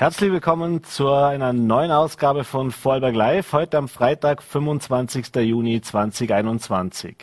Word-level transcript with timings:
Herzlich 0.00 0.32
willkommen 0.32 0.82
zu 0.82 1.12
einer 1.12 1.52
neuen 1.52 1.90
Ausgabe 1.90 2.44
von 2.44 2.70
Vorarlberg 2.70 3.14
Live, 3.14 3.52
heute 3.52 3.76
am 3.76 3.86
Freitag, 3.86 4.42
25. 4.42 5.26
Juni 5.42 5.82
2021. 5.82 7.16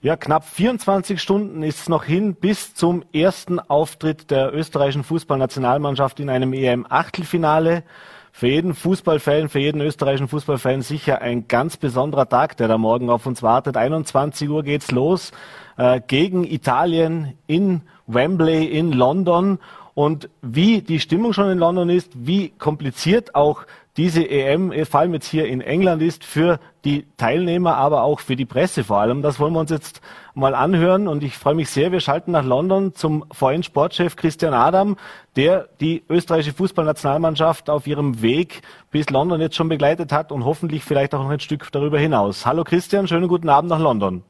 Ja, 0.00 0.16
knapp 0.16 0.44
24 0.44 1.22
Stunden 1.22 1.62
ist 1.62 1.82
es 1.82 1.88
noch 1.88 2.02
hin 2.02 2.34
bis 2.34 2.74
zum 2.74 3.04
ersten 3.12 3.60
Auftritt 3.60 4.32
der 4.32 4.52
österreichischen 4.52 5.04
Fußballnationalmannschaft 5.04 6.18
in 6.18 6.30
einem 6.30 6.52
EM-Achtelfinale. 6.52 7.84
Für 8.32 8.48
jeden 8.48 8.74
Fußballfan, 8.74 9.48
für 9.48 9.60
jeden 9.60 9.80
österreichischen 9.80 10.26
Fußballfan 10.26 10.82
sicher 10.82 11.22
ein 11.22 11.46
ganz 11.46 11.76
besonderer 11.76 12.28
Tag, 12.28 12.56
der 12.56 12.66
da 12.66 12.76
morgen 12.76 13.08
auf 13.08 13.24
uns 13.24 13.40
wartet. 13.44 13.76
21 13.76 14.48
Uhr 14.48 14.64
geht's 14.64 14.90
los 14.90 15.30
äh, 15.76 16.00
gegen 16.04 16.42
Italien 16.42 17.38
in 17.46 17.82
Wembley 18.08 18.64
in 18.64 18.90
London 18.90 19.60
und 19.98 20.30
wie 20.42 20.80
die 20.80 21.00
Stimmung 21.00 21.32
schon 21.32 21.50
in 21.50 21.58
London 21.58 21.90
ist, 21.90 22.12
wie 22.14 22.50
kompliziert 22.50 23.34
auch 23.34 23.64
diese 23.96 24.30
EM, 24.30 24.72
vor 24.86 25.00
allem 25.00 25.12
jetzt 25.14 25.26
hier 25.26 25.46
in 25.46 25.60
England 25.60 26.02
ist, 26.02 26.22
für 26.22 26.60
die 26.84 27.04
Teilnehmer, 27.16 27.76
aber 27.78 28.04
auch 28.04 28.20
für 28.20 28.36
die 28.36 28.44
Presse 28.44 28.84
vor 28.84 28.98
allem. 28.98 29.22
Das 29.22 29.40
wollen 29.40 29.54
wir 29.54 29.58
uns 29.58 29.72
jetzt 29.72 30.00
mal 30.34 30.54
anhören 30.54 31.08
und 31.08 31.24
ich 31.24 31.36
freue 31.36 31.56
mich 31.56 31.68
sehr. 31.68 31.90
Wir 31.90 31.98
schalten 31.98 32.30
nach 32.30 32.44
London 32.44 32.94
zum 32.94 33.24
vorhin 33.32 33.64
Sportchef 33.64 34.14
Christian 34.14 34.54
Adam, 34.54 34.96
der 35.34 35.68
die 35.80 36.04
österreichische 36.08 36.54
Fußballnationalmannschaft 36.54 37.68
auf 37.68 37.88
ihrem 37.88 38.22
Weg 38.22 38.62
bis 38.92 39.10
London 39.10 39.40
jetzt 39.40 39.56
schon 39.56 39.68
begleitet 39.68 40.12
hat 40.12 40.30
und 40.30 40.44
hoffentlich 40.44 40.84
vielleicht 40.84 41.12
auch 41.12 41.24
noch 41.24 41.30
ein 41.30 41.40
Stück 41.40 41.72
darüber 41.72 41.98
hinaus. 41.98 42.46
Hallo 42.46 42.62
Christian, 42.62 43.08
schönen 43.08 43.26
guten 43.26 43.48
Abend 43.48 43.70
nach 43.70 43.80
London. 43.80 44.22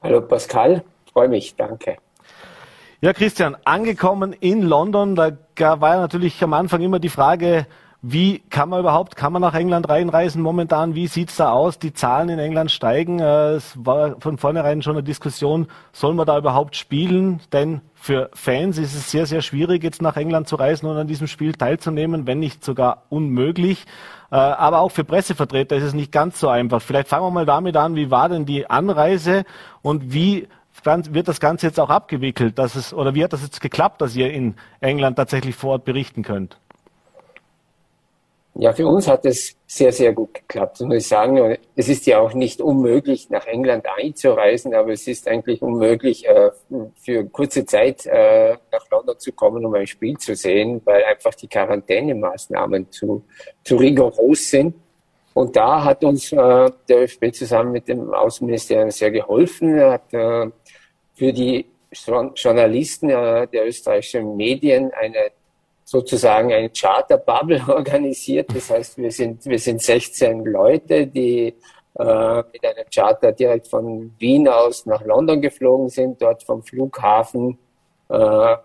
Hallo 0.00 0.22
Pascal, 0.22 0.82
freue 1.12 1.28
mich, 1.28 1.54
danke. 1.56 1.98
Ja, 3.02 3.12
Christian, 3.12 3.58
angekommen 3.66 4.32
in 4.32 4.62
London, 4.62 5.16
da 5.16 5.32
war 5.80 5.98
natürlich 5.98 6.42
am 6.42 6.54
Anfang 6.54 6.80
immer 6.80 6.98
die 6.98 7.10
Frage, 7.10 7.66
wie 8.00 8.38
kann 8.38 8.70
man 8.70 8.80
überhaupt, 8.80 9.16
kann 9.16 9.34
man 9.34 9.42
nach 9.42 9.52
England 9.52 9.88
reinreisen 9.88 10.40
momentan? 10.40 10.94
Wie 10.94 11.06
sieht's 11.06 11.36
da 11.36 11.50
aus? 11.50 11.78
Die 11.78 11.92
Zahlen 11.92 12.30
in 12.30 12.38
England 12.38 12.70
steigen. 12.70 13.18
Äh, 13.18 13.54
es 13.54 13.74
war 13.76 14.18
von 14.20 14.38
vornherein 14.38 14.80
schon 14.80 14.94
eine 14.94 15.02
Diskussion, 15.02 15.66
soll 15.92 16.14
man 16.14 16.24
da 16.24 16.38
überhaupt 16.38 16.74
spielen? 16.74 17.40
Denn 17.52 17.82
für 17.92 18.30
Fans 18.32 18.78
ist 18.78 18.94
es 18.94 19.10
sehr, 19.10 19.26
sehr 19.26 19.42
schwierig, 19.42 19.82
jetzt 19.82 20.00
nach 20.00 20.16
England 20.16 20.48
zu 20.48 20.56
reisen 20.56 20.86
und 20.86 20.96
an 20.96 21.06
diesem 21.06 21.26
Spiel 21.26 21.52
teilzunehmen, 21.52 22.26
wenn 22.26 22.38
nicht 22.38 22.64
sogar 22.64 23.02
unmöglich. 23.10 23.84
Äh, 24.30 24.36
aber 24.36 24.80
auch 24.80 24.90
für 24.90 25.04
Pressevertreter 25.04 25.76
ist 25.76 25.84
es 25.84 25.94
nicht 25.94 26.12
ganz 26.12 26.40
so 26.40 26.48
einfach. 26.48 26.80
Vielleicht 26.80 27.08
fangen 27.08 27.26
wir 27.26 27.30
mal 27.30 27.46
damit 27.46 27.76
an, 27.76 27.94
wie 27.94 28.10
war 28.10 28.30
denn 28.30 28.46
die 28.46 28.70
Anreise 28.70 29.44
und 29.82 30.14
wie 30.14 30.48
wird 30.86 31.28
das 31.28 31.40
Ganze 31.40 31.66
jetzt 31.66 31.80
auch 31.80 31.90
abgewickelt, 31.90 32.58
dass 32.58 32.74
es, 32.74 32.94
oder 32.94 33.14
wie 33.14 33.24
hat 33.24 33.32
das 33.32 33.42
jetzt 33.42 33.60
geklappt, 33.60 34.00
dass 34.00 34.16
ihr 34.16 34.30
in 34.30 34.54
England 34.80 35.16
tatsächlich 35.16 35.54
vor 35.54 35.72
Ort 35.72 35.84
berichten 35.84 36.22
könnt? 36.22 36.58
Ja, 38.58 38.72
für 38.72 38.86
uns 38.86 39.06
hat 39.06 39.26
es 39.26 39.54
sehr, 39.66 39.92
sehr 39.92 40.14
gut 40.14 40.32
geklappt, 40.32 40.80
muss 40.80 40.96
ich 40.96 41.08
sagen. 41.08 41.58
Es 41.74 41.90
ist 41.90 42.06
ja 42.06 42.20
auch 42.20 42.32
nicht 42.32 42.62
unmöglich, 42.62 43.28
nach 43.28 43.46
England 43.46 43.84
einzureisen, 43.98 44.72
aber 44.72 44.92
es 44.92 45.06
ist 45.06 45.28
eigentlich 45.28 45.60
unmöglich, 45.60 46.26
äh, 46.26 46.50
für 46.94 47.24
kurze 47.26 47.66
Zeit 47.66 48.06
äh, 48.06 48.56
nach 48.72 48.90
London 48.90 49.18
zu 49.18 49.32
kommen, 49.32 49.66
um 49.66 49.74
ein 49.74 49.86
Spiel 49.86 50.16
zu 50.16 50.34
sehen, 50.34 50.80
weil 50.86 51.04
einfach 51.04 51.34
die 51.34 51.48
Quarantänemaßnahmen 51.48 52.90
zu, 52.90 53.24
zu 53.62 53.76
rigoros 53.76 54.48
sind. 54.48 54.74
Und 55.34 55.54
da 55.54 55.84
hat 55.84 56.02
uns 56.02 56.32
äh, 56.32 56.70
der 56.88 57.02
ÖFB 57.02 57.34
zusammen 57.34 57.72
mit 57.72 57.88
dem 57.88 58.10
Außenministerium 58.14 58.90
sehr 58.90 59.10
geholfen. 59.10 59.76
Er 59.76 59.90
hat 59.92 60.14
für 61.16 61.32
die 61.32 61.66
Journalisten 61.90 63.08
der 63.08 63.66
österreichischen 63.66 64.36
Medien 64.36 64.92
eine 64.92 65.32
sozusagen 65.86 66.52
eine 66.52 66.68
Charter-Bubble 66.70 67.62
organisiert. 67.68 68.54
Das 68.54 68.70
heißt, 68.70 68.98
wir 68.98 69.10
sind, 69.10 69.46
wir 69.46 69.58
sind 69.58 69.80
16 69.80 70.44
Leute, 70.44 71.06
die 71.06 71.54
äh, 71.98 72.42
mit 72.52 72.64
einem 72.64 72.84
Charter 72.92 73.32
direkt 73.32 73.68
von 73.68 74.12
Wien 74.18 74.48
aus 74.48 74.84
nach 74.84 75.02
London 75.04 75.40
geflogen 75.40 75.88
sind, 75.88 76.20
dort 76.20 76.42
vom 76.42 76.62
Flughafen 76.62 77.56
äh, 78.08 78.56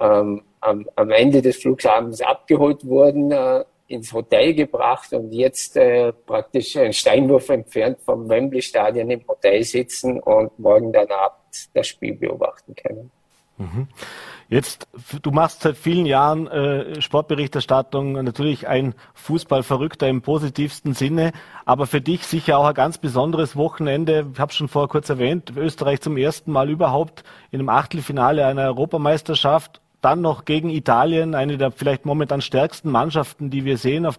ähm, 0.00 0.42
am, 0.60 0.88
am 0.96 1.10
Ende 1.10 1.42
des 1.42 1.58
Flughafens 1.58 2.22
abgeholt 2.22 2.84
wurden, 2.86 3.30
äh, 3.30 3.64
ins 3.90 4.12
Hotel 4.12 4.54
gebracht 4.54 5.12
und 5.12 5.32
jetzt 5.32 5.76
äh, 5.76 6.12
praktisch 6.12 6.76
einen 6.76 6.92
Steinwurf 6.92 7.48
entfernt 7.48 7.98
vom 8.04 8.28
Wembley 8.28 8.62
Stadion 8.62 9.10
im 9.10 9.26
Hotel 9.26 9.64
sitzen 9.64 10.20
und 10.20 10.56
morgen 10.58 10.92
dann 10.92 11.08
Abend 11.10 11.68
das 11.74 11.88
Spiel 11.88 12.14
beobachten 12.14 12.74
können. 12.76 13.10
Mhm. 13.58 13.88
Jetzt, 14.48 14.88
du 15.22 15.30
machst 15.32 15.62
seit 15.62 15.76
vielen 15.76 16.06
Jahren 16.06 16.46
äh, 16.46 17.00
Sportberichterstattung, 17.00 18.12
natürlich 18.12 18.66
ein 18.66 18.94
Fußballverrückter 19.14 20.08
im 20.08 20.22
positivsten 20.22 20.94
Sinne, 20.94 21.32
aber 21.64 21.86
für 21.86 22.00
dich 22.00 22.24
sicher 22.26 22.58
auch 22.58 22.66
ein 22.66 22.74
ganz 22.74 22.98
besonderes 22.98 23.56
Wochenende. 23.56 24.26
Ich 24.32 24.40
habe 24.40 24.52
schon 24.52 24.68
vorher 24.68 24.88
kurz 24.88 25.08
erwähnt, 25.08 25.52
Österreich 25.56 26.00
zum 26.00 26.16
ersten 26.16 26.52
Mal 26.52 26.70
überhaupt 26.70 27.22
in 27.50 27.60
einem 27.60 27.68
Achtelfinale 27.68 28.46
einer 28.46 28.66
Europameisterschaft 28.66 29.80
dann 30.00 30.20
noch 30.20 30.44
gegen 30.44 30.70
Italien, 30.70 31.34
eine 31.34 31.58
der 31.58 31.70
vielleicht 31.70 32.06
momentan 32.06 32.40
stärksten 32.40 32.90
Mannschaften, 32.90 33.50
die 33.50 33.64
wir 33.64 33.76
sehen 33.76 34.06
auf, 34.06 34.18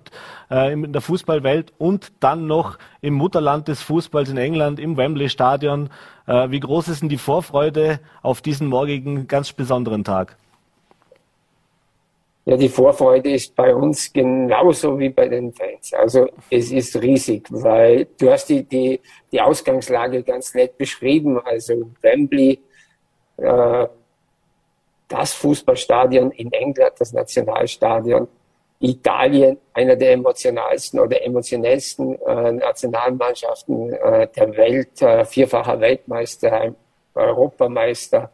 äh, 0.50 0.74
in 0.74 0.94
der 0.94 1.02
Fußballwelt 1.02 1.74
und 1.78 2.12
dann 2.20 2.48
noch 2.48 2.78
im 3.02 3.16
Mutterland 3.16 3.68
des 3.68 3.82
Fußballs 3.82 4.30
in 4.30 4.38
England 4.38 4.80
im 4.80 4.98
Wembley 4.98 5.30
Stadion. 5.30 5.90
Äh, 6.28 6.52
wie 6.52 6.60
groß 6.60 6.88
ist 6.90 7.02
denn 7.02 7.10
die 7.10 7.18
Vorfreude 7.18 8.00
auf 8.22 8.42
diesen 8.42 8.68
morgigen 8.68 9.28
ganz 9.28 9.54
besonderen 9.54 10.04
Tag? 10.04 10.38
Ja, 12.46 12.58
die 12.58 12.70
Vorfreude 12.70 13.32
ist 13.32 13.56
bei 13.56 13.74
uns 13.74 14.12
genauso 14.12 14.98
wie 14.98 15.10
bei 15.10 15.28
den 15.28 15.54
Fans. 15.54 15.94
Also 15.94 16.28
es 16.50 16.72
ist 16.72 17.00
riesig, 17.00 17.48
weil 17.52 18.08
du 18.20 18.32
hast 18.32 18.48
die, 18.48 18.64
die, 18.64 19.00
die 19.32 19.40
Ausgangslage 19.40 20.24
ganz 20.24 20.56
nett 20.56 20.76
beschrieben. 20.76 21.40
Also 21.46 21.92
Wembley, 22.02 22.60
äh, 23.38 23.88
das 25.12 25.34
Fußballstadion 25.34 26.32
in 26.32 26.52
England, 26.52 26.94
das 26.98 27.14
Nationalstadion, 27.14 28.28
Italien, 28.80 29.58
einer 29.74 29.96
der 29.96 30.14
emotionalsten 30.14 31.00
oder 31.00 31.24
emotionellsten 31.24 32.20
äh, 32.22 32.52
Nationalmannschaften 32.54 33.94
äh, 33.94 34.28
der 34.36 34.58
Welt, 34.58 35.02
äh, 35.02 35.24
vierfacher 35.24 35.80
Weltmeister, 35.80 36.74
Europameister. 37.14 38.32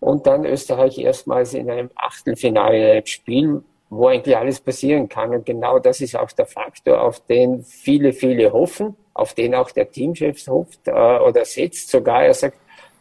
Und 0.00 0.26
dann 0.26 0.44
Österreich 0.44 0.98
erstmals 0.98 1.54
in 1.54 1.70
einem 1.70 1.90
Achtelfinale, 1.94 2.78
in 2.78 2.90
einem 2.90 3.06
Spiel, 3.06 3.62
wo 3.88 4.08
eigentlich 4.08 4.36
alles 4.36 4.60
passieren 4.60 5.08
kann. 5.08 5.34
Und 5.34 5.46
genau 5.46 5.78
das 5.78 6.00
ist 6.00 6.16
auch 6.16 6.32
der 6.32 6.46
Faktor, 6.46 7.02
auf 7.02 7.20
den 7.26 7.62
viele, 7.62 8.12
viele 8.12 8.52
hoffen, 8.52 8.96
auf 9.14 9.34
den 9.34 9.54
auch 9.54 9.70
der 9.70 9.90
Teamchef 9.90 10.46
hofft 10.46 10.88
äh, 10.88 10.90
oder 10.92 11.44
setzt. 11.44 11.90
Sogar 11.90 12.24
er 12.24 12.34
sagt, 12.34 12.56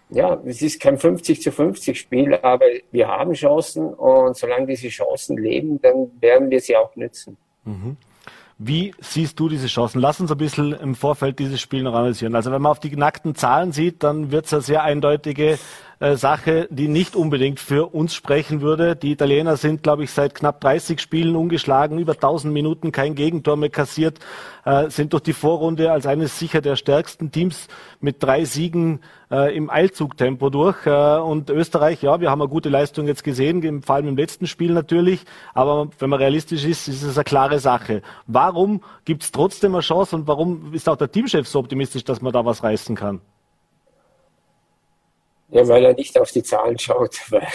ja, 0.09 0.41
es 0.45 0.61
ist 0.61 0.79
kein 0.79 0.97
50 0.97 1.41
zu 1.41 1.51
50 1.51 1.99
Spiel, 1.99 2.33
aber 2.35 2.65
wir 2.91 3.07
haben 3.07 3.33
Chancen 3.33 3.93
und 3.93 4.35
solange 4.35 4.67
diese 4.67 4.89
Chancen 4.89 5.37
leben, 5.37 5.79
dann 5.81 6.11
werden 6.19 6.49
wir 6.49 6.59
sie 6.59 6.75
auch 6.75 6.95
nützen. 6.95 7.37
Mhm. 7.65 7.97
Wie 8.57 8.93
siehst 8.99 9.39
du 9.39 9.47
diese 9.47 9.67
Chancen? 9.67 10.01
Lass 10.01 10.19
uns 10.19 10.31
ein 10.31 10.37
bisschen 10.37 10.73
im 10.73 10.93
Vorfeld 10.93 11.39
dieses 11.39 11.61
Spiel 11.61 11.83
noch 11.83 11.93
analysieren. 11.93 12.35
Also 12.35 12.51
wenn 12.51 12.61
man 12.61 12.71
auf 12.71 12.79
die 12.81 12.93
nackten 12.93 13.33
Zahlen 13.33 13.71
sieht, 13.71 14.03
dann 14.03 14.31
wird 14.31 14.47
es 14.47 14.53
eine 14.53 14.61
sehr 14.61 14.83
eindeutige 14.83 15.57
äh, 15.99 16.15
Sache, 16.15 16.67
die 16.71 16.87
nicht 16.87 17.17
unbedingt 17.17 17.59
für 17.59 17.93
uns 17.93 18.15
sprechen 18.15 18.61
würde. 18.61 18.95
Die 18.95 19.11
Italiener 19.11 19.57
sind, 19.57 19.83
glaube 19.83 20.05
ich, 20.05 20.11
seit 20.11 20.33
knapp 20.33 20.61
30 20.61 21.01
Spielen 21.01 21.35
ungeschlagen, 21.35 21.99
über 21.99 22.13
1000 22.13 22.53
Minuten 22.53 22.93
kein 22.93 23.15
Gegentor 23.15 23.57
mehr 23.57 23.69
kassiert, 23.69 24.19
äh, 24.63 24.89
sind 24.89 25.11
durch 25.11 25.23
die 25.23 25.33
Vorrunde 25.33 25.91
als 25.91 26.05
eines 26.05 26.39
sicher 26.39 26.61
der 26.61 26.77
stärksten 26.77 27.31
Teams 27.31 27.67
mit 27.99 28.23
drei 28.23 28.45
Siegen 28.45 29.01
äh, 29.29 29.53
im 29.53 29.69
Eilzugtempo 29.69 30.49
durch. 30.49 30.85
Und 30.87 31.49
Österreich, 31.49 32.01
ja, 32.01 32.21
wir 32.21 32.31
haben 32.31 32.41
eine 32.41 32.49
gute 32.49 32.69
Leistung 32.69 33.05
jetzt 33.05 33.25
gesehen, 33.25 33.81
vor 33.81 33.95
allem 33.95 34.07
im 34.07 34.15
letzten 34.15 34.47
Spiel 34.47 34.71
natürlich. 34.71 35.25
Aber 35.53 35.89
wenn 35.99 36.09
man 36.09 36.19
realistisch 36.19 36.63
ist, 36.63 36.87
ist 36.87 37.03
es 37.03 37.17
eine 37.17 37.25
klare 37.25 37.59
Sache. 37.59 38.03
Warum 38.25 38.83
gibt 39.03 39.23
es 39.23 39.31
trotzdem 39.31 39.75
eine 39.75 39.81
Chance 39.81 40.15
und 40.15 40.27
warum 40.27 40.73
ist 40.73 40.87
auch 40.87 40.95
der 40.95 41.11
Teamchef 41.11 41.47
so 41.47 41.59
optimistisch, 41.59 42.05
dass 42.05 42.21
man 42.21 42.31
da 42.31 42.45
was 42.45 42.63
reißen 42.63 42.95
kann? 42.95 43.19
Ja, 45.51 45.67
weil 45.67 45.83
er 45.83 45.93
nicht 45.93 46.19
auf 46.19 46.31
die 46.31 46.43
Zahlen 46.43 46.77
schaut. 46.77 47.19
Weil 47.31 47.47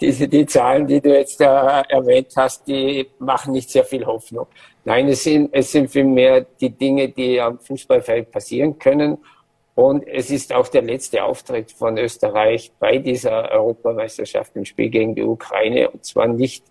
diese, 0.00 0.28
die 0.28 0.44
Zahlen, 0.44 0.86
die 0.86 1.00
du 1.00 1.16
jetzt 1.16 1.40
äh, 1.40 1.44
erwähnt 1.44 2.32
hast, 2.36 2.66
die 2.66 3.08
machen 3.18 3.52
nicht 3.52 3.70
sehr 3.70 3.84
viel 3.84 4.04
Hoffnung. 4.04 4.46
Nein, 4.84 5.08
es 5.08 5.24
sind, 5.24 5.48
es 5.52 5.72
sind 5.72 5.90
vielmehr 5.90 6.42
die 6.60 6.68
Dinge, 6.68 7.08
die 7.08 7.40
am 7.40 7.58
Fußballfeld 7.58 8.30
passieren 8.30 8.78
können. 8.78 9.16
Und 9.74 10.06
es 10.06 10.30
ist 10.30 10.52
auch 10.52 10.68
der 10.68 10.82
letzte 10.82 11.24
Auftritt 11.24 11.72
von 11.72 11.96
Österreich 11.96 12.70
bei 12.78 12.98
dieser 12.98 13.50
Europameisterschaft 13.50 14.54
im 14.54 14.66
Spiel 14.66 14.90
gegen 14.90 15.14
die 15.14 15.22
Ukraine. 15.22 15.90
Und 15.90 16.04
zwar 16.04 16.28
nicht 16.28 16.64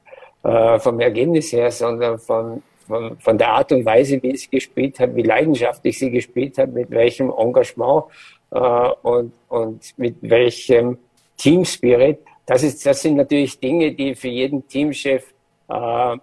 äh, 0.44 0.78
vom 0.80 1.00
Ergebnis 1.00 1.52
her, 1.52 1.72
sondern 1.72 2.20
von, 2.20 2.62
von, 2.88 3.18
von 3.18 3.38
der 3.38 3.50
Art 3.50 3.72
und 3.72 3.86
Weise, 3.86 4.22
wie 4.22 4.38
sie 4.38 4.50
gespielt 4.50 5.00
hat, 5.00 5.16
wie 5.16 5.24
leidenschaftlich 5.24 5.98
sie 5.98 6.12
gespielt 6.12 6.58
hat, 6.60 6.72
mit 6.72 6.92
welchem 6.92 7.32
Engagement 7.36 8.06
und, 8.60 9.34
und 9.50 9.98
mit 9.98 10.16
welchem 10.22 10.98
Team 11.38 11.66
Spirit. 11.66 12.20
das, 12.46 12.64
ist, 12.64 12.86
das 12.86 13.02
sind 13.02 13.16
natürlich 13.16 13.60
Dinge, 13.60 13.94
die 13.94 14.16
für 14.16 14.28
jeden 14.28 14.68
Teamchef 14.68 15.34
äh, 15.70 16.18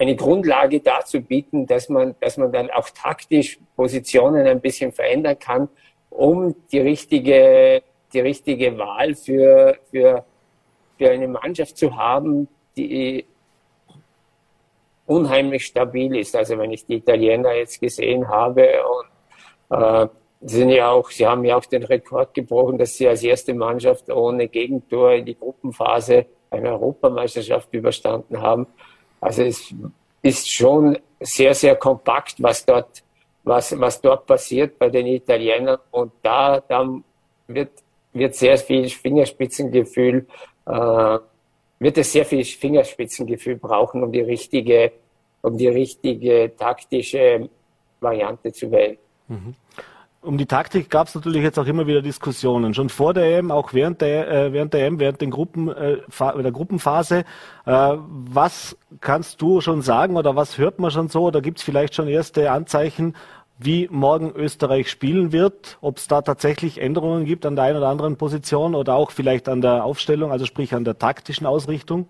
eine 0.00 0.16
Grundlage 0.16 0.80
dazu 0.80 1.20
bieten, 1.20 1.66
dass 1.66 1.88
man, 1.88 2.14
dass 2.20 2.36
man 2.36 2.52
dann 2.52 2.70
auch 2.70 2.88
taktisch 2.90 3.58
Positionen 3.74 4.46
ein 4.46 4.60
bisschen 4.60 4.92
verändern 4.92 5.38
kann, 5.38 5.68
um 6.10 6.54
die 6.70 6.78
richtige, 6.78 7.82
die 8.12 8.20
richtige 8.20 8.78
Wahl 8.78 9.14
für, 9.14 9.76
für, 9.90 10.24
für 10.96 11.10
eine 11.10 11.26
Mannschaft 11.26 11.76
zu 11.76 11.96
haben, 11.96 12.46
die 12.76 13.24
unheimlich 15.06 15.66
stabil 15.66 16.16
ist. 16.16 16.36
Also 16.36 16.56
wenn 16.58 16.70
ich 16.70 16.86
die 16.86 16.96
Italiener 16.96 17.54
jetzt 17.54 17.80
gesehen 17.80 18.28
habe 18.28 18.68
und 18.86 19.76
äh, 19.76 20.08
sind 20.40 20.70
ja 20.70 20.90
auch, 20.90 21.10
sie 21.10 21.26
haben 21.26 21.44
ja 21.44 21.56
auch 21.56 21.64
den 21.64 21.82
Rekord 21.82 22.34
gebrochen, 22.34 22.78
dass 22.78 22.96
sie 22.96 23.08
als 23.08 23.22
erste 23.22 23.54
Mannschaft 23.54 24.08
ohne 24.10 24.48
Gegentor 24.48 25.12
in 25.12 25.24
die 25.24 25.36
Gruppenphase 25.36 26.26
eine 26.50 26.70
Europameisterschaft 26.70 27.72
überstanden 27.72 28.40
haben. 28.40 28.66
Also 29.20 29.42
es 29.42 29.74
ist 30.22 30.50
schon 30.50 30.98
sehr, 31.20 31.54
sehr 31.54 31.74
kompakt, 31.76 32.36
was 32.40 32.64
dort, 32.64 33.02
was, 33.42 33.78
was 33.78 34.00
dort 34.00 34.26
passiert 34.26 34.78
bei 34.78 34.88
den 34.88 35.06
Italienern. 35.06 35.78
Und 35.90 36.12
da, 36.22 36.60
da 36.60 36.88
wird, 37.48 37.70
wird 38.12 38.34
sehr 38.34 38.58
viel 38.58 38.88
Fingerspitzengefühl, 38.88 40.26
äh, 40.66 41.18
wird 41.80 41.98
es 41.98 42.12
sehr 42.12 42.24
viel 42.24 42.44
Fingerspitzengefühl 42.44 43.56
brauchen, 43.56 44.04
um 44.04 44.12
die 44.12 44.20
richtige, 44.20 44.92
um 45.42 45.56
die 45.58 45.68
richtige 45.68 46.52
taktische 46.56 47.48
Variante 48.00 48.52
zu 48.52 48.70
wählen. 48.70 48.98
Mhm 49.26 49.54
um 50.20 50.36
die 50.36 50.46
Taktik 50.46 50.90
gab 50.90 51.06
es 51.06 51.14
natürlich 51.14 51.42
jetzt 51.42 51.58
auch 51.58 51.66
immer 51.66 51.86
wieder 51.86 52.02
Diskussionen. 52.02 52.74
Schon 52.74 52.88
vor 52.88 53.14
der 53.14 53.38
EM, 53.38 53.50
auch 53.50 53.72
während 53.72 54.00
der, 54.00 54.28
äh, 54.28 54.52
während 54.52 54.74
der 54.74 54.86
EM, 54.86 54.98
während 54.98 55.20
den 55.20 55.30
Gruppen, 55.30 55.68
äh, 55.68 55.98
der 56.20 56.52
Gruppenphase. 56.52 57.24
Äh, 57.64 57.96
was 57.98 58.76
kannst 59.00 59.40
du 59.40 59.60
schon 59.60 59.82
sagen 59.82 60.16
oder 60.16 60.34
was 60.34 60.58
hört 60.58 60.80
man 60.80 60.90
schon 60.90 61.08
so? 61.08 61.22
Oder 61.22 61.40
gibt 61.40 61.58
es 61.58 61.64
vielleicht 61.64 61.94
schon 61.94 62.08
erste 62.08 62.50
Anzeichen, 62.50 63.14
wie 63.58 63.88
morgen 63.90 64.32
Österreich 64.34 64.90
spielen 64.90 65.32
wird? 65.32 65.78
Ob 65.80 65.98
es 65.98 66.08
da 66.08 66.22
tatsächlich 66.22 66.80
Änderungen 66.80 67.24
gibt 67.24 67.46
an 67.46 67.56
der 67.56 67.66
einen 67.66 67.78
oder 67.78 67.88
anderen 67.88 68.16
Position 68.16 68.74
oder 68.74 68.94
auch 68.94 69.12
vielleicht 69.12 69.48
an 69.48 69.60
der 69.60 69.84
Aufstellung, 69.84 70.32
also 70.32 70.46
sprich 70.46 70.74
an 70.74 70.84
der 70.84 70.98
taktischen 70.98 71.46
Ausrichtung? 71.46 72.08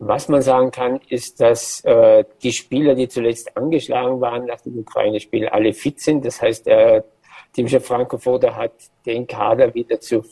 Was 0.00 0.28
man 0.28 0.42
sagen 0.42 0.70
kann, 0.70 1.00
ist, 1.08 1.40
dass 1.40 1.84
äh, 1.84 2.24
die 2.42 2.52
Spieler, 2.52 2.94
die 2.94 3.08
zuletzt 3.08 3.56
angeschlagen 3.56 4.20
waren 4.20 4.46
nach 4.46 4.60
dem 4.60 4.78
Ukraine-Spiel, 4.78 5.48
alle 5.48 5.72
fit 5.72 6.00
sind. 6.00 6.24
Das 6.24 6.40
heißt, 6.40 6.66
der 6.66 7.04
Teamchef 7.52 7.84
Franco 7.84 8.16
Foda 8.16 8.54
hat 8.54 8.72
den 9.04 9.26
Kader 9.26 9.74
wieder 9.74 10.00
zur 10.00 10.22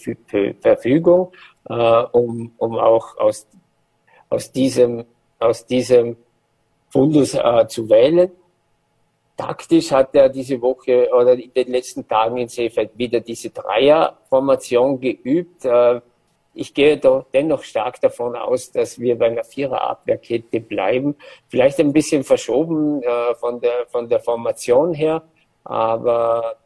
Verfügung, 0.61 1.33
äh, 1.69 1.75
um, 2.13 2.53
um 2.59 2.79
auch 2.79 3.17
aus, 3.17 3.49
aus, 4.29 4.53
diesem, 4.53 5.05
aus 5.41 5.67
diesem 5.67 6.17
Fundus 6.91 7.35
äh, 7.35 7.67
zu 7.67 7.89
wählen. 7.89 8.31
Taktisch 9.37 9.91
hat 9.91 10.15
er 10.15 10.29
diese 10.29 10.63
Woche 10.63 11.11
oder 11.13 11.33
in 11.35 11.53
den 11.53 11.73
letzten 11.73 12.07
Tagen 12.07 12.37
in 12.39 12.49
Seefeld 12.49 12.97
wieder 12.97 13.21
diese 13.21 13.51
Dreierformation 13.51 15.01
geübt. 15.01 15.65
Äh, 15.65 16.01
ich 16.57 16.73
gehe 16.73 16.99
dennoch 17.35 17.63
stark 17.63 18.01
davon 18.01 18.35
aus, 18.35 18.73
dass 18.73 18.99
wir 18.99 19.19
bei 19.19 19.27
einer 19.27 19.45
Vierer-Abwehrkette 19.45 20.61
bleiben. 20.61 21.15
Vielleicht 21.49 21.79
ein 21.81 21.93
bisschen 21.93 22.25
verschoben 22.25 23.03
äh, 23.03 23.35
von, 23.35 23.61
der, 23.61 23.87
von 23.89 24.09
der 24.09 24.21
Formation 24.21 24.95
her, 24.95 25.23
aber 25.65 26.57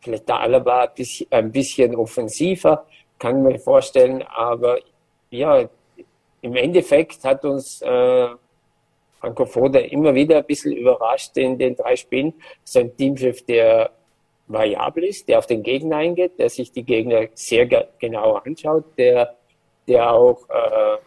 vielleicht 0.00 0.28
der 0.28 0.38
Alaba 0.38 0.82
ein 0.82 0.90
bisschen, 0.94 1.26
ein 1.30 1.50
bisschen 1.50 1.96
offensiver, 1.96 2.86
kann 3.18 3.38
ich 3.38 3.52
mir 3.52 3.58
vorstellen. 3.58 4.22
Aber 4.22 4.78
ja, 5.30 5.68
im 6.40 6.54
Endeffekt 6.54 7.24
hat 7.24 7.44
uns 7.44 7.82
äh, 7.82 8.28
Franco 9.18 9.44
Foda 9.44 9.80
immer 9.80 10.14
wieder 10.14 10.38
ein 10.38 10.46
bisschen 10.46 10.72
überrascht 10.72 11.36
in 11.36 11.58
den 11.58 11.74
drei 11.74 11.96
Spielen. 11.96 12.32
Sein 12.62 12.96
Teamchef, 12.96 13.44
der 13.44 13.90
variabel 14.46 15.04
ist, 15.04 15.28
der 15.28 15.38
auf 15.38 15.46
den 15.46 15.62
Gegner 15.62 15.96
eingeht, 15.96 16.38
der 16.38 16.50
sich 16.50 16.72
die 16.72 16.84
Gegner 16.84 17.28
sehr 17.34 17.66
genau 17.98 18.34
anschaut, 18.34 18.84
der, 18.98 19.36
der 19.88 20.12
auch 20.12 20.48
äh, 20.48 20.98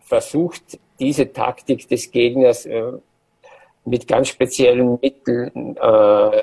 versucht, 0.00 0.78
diese 0.98 1.32
Taktik 1.32 1.88
des 1.88 2.10
Gegners 2.10 2.66
äh, 2.66 2.92
mit 3.84 4.06
ganz 4.06 4.28
speziellen 4.28 4.98
Mitteln 5.00 5.76
äh, 5.76 6.42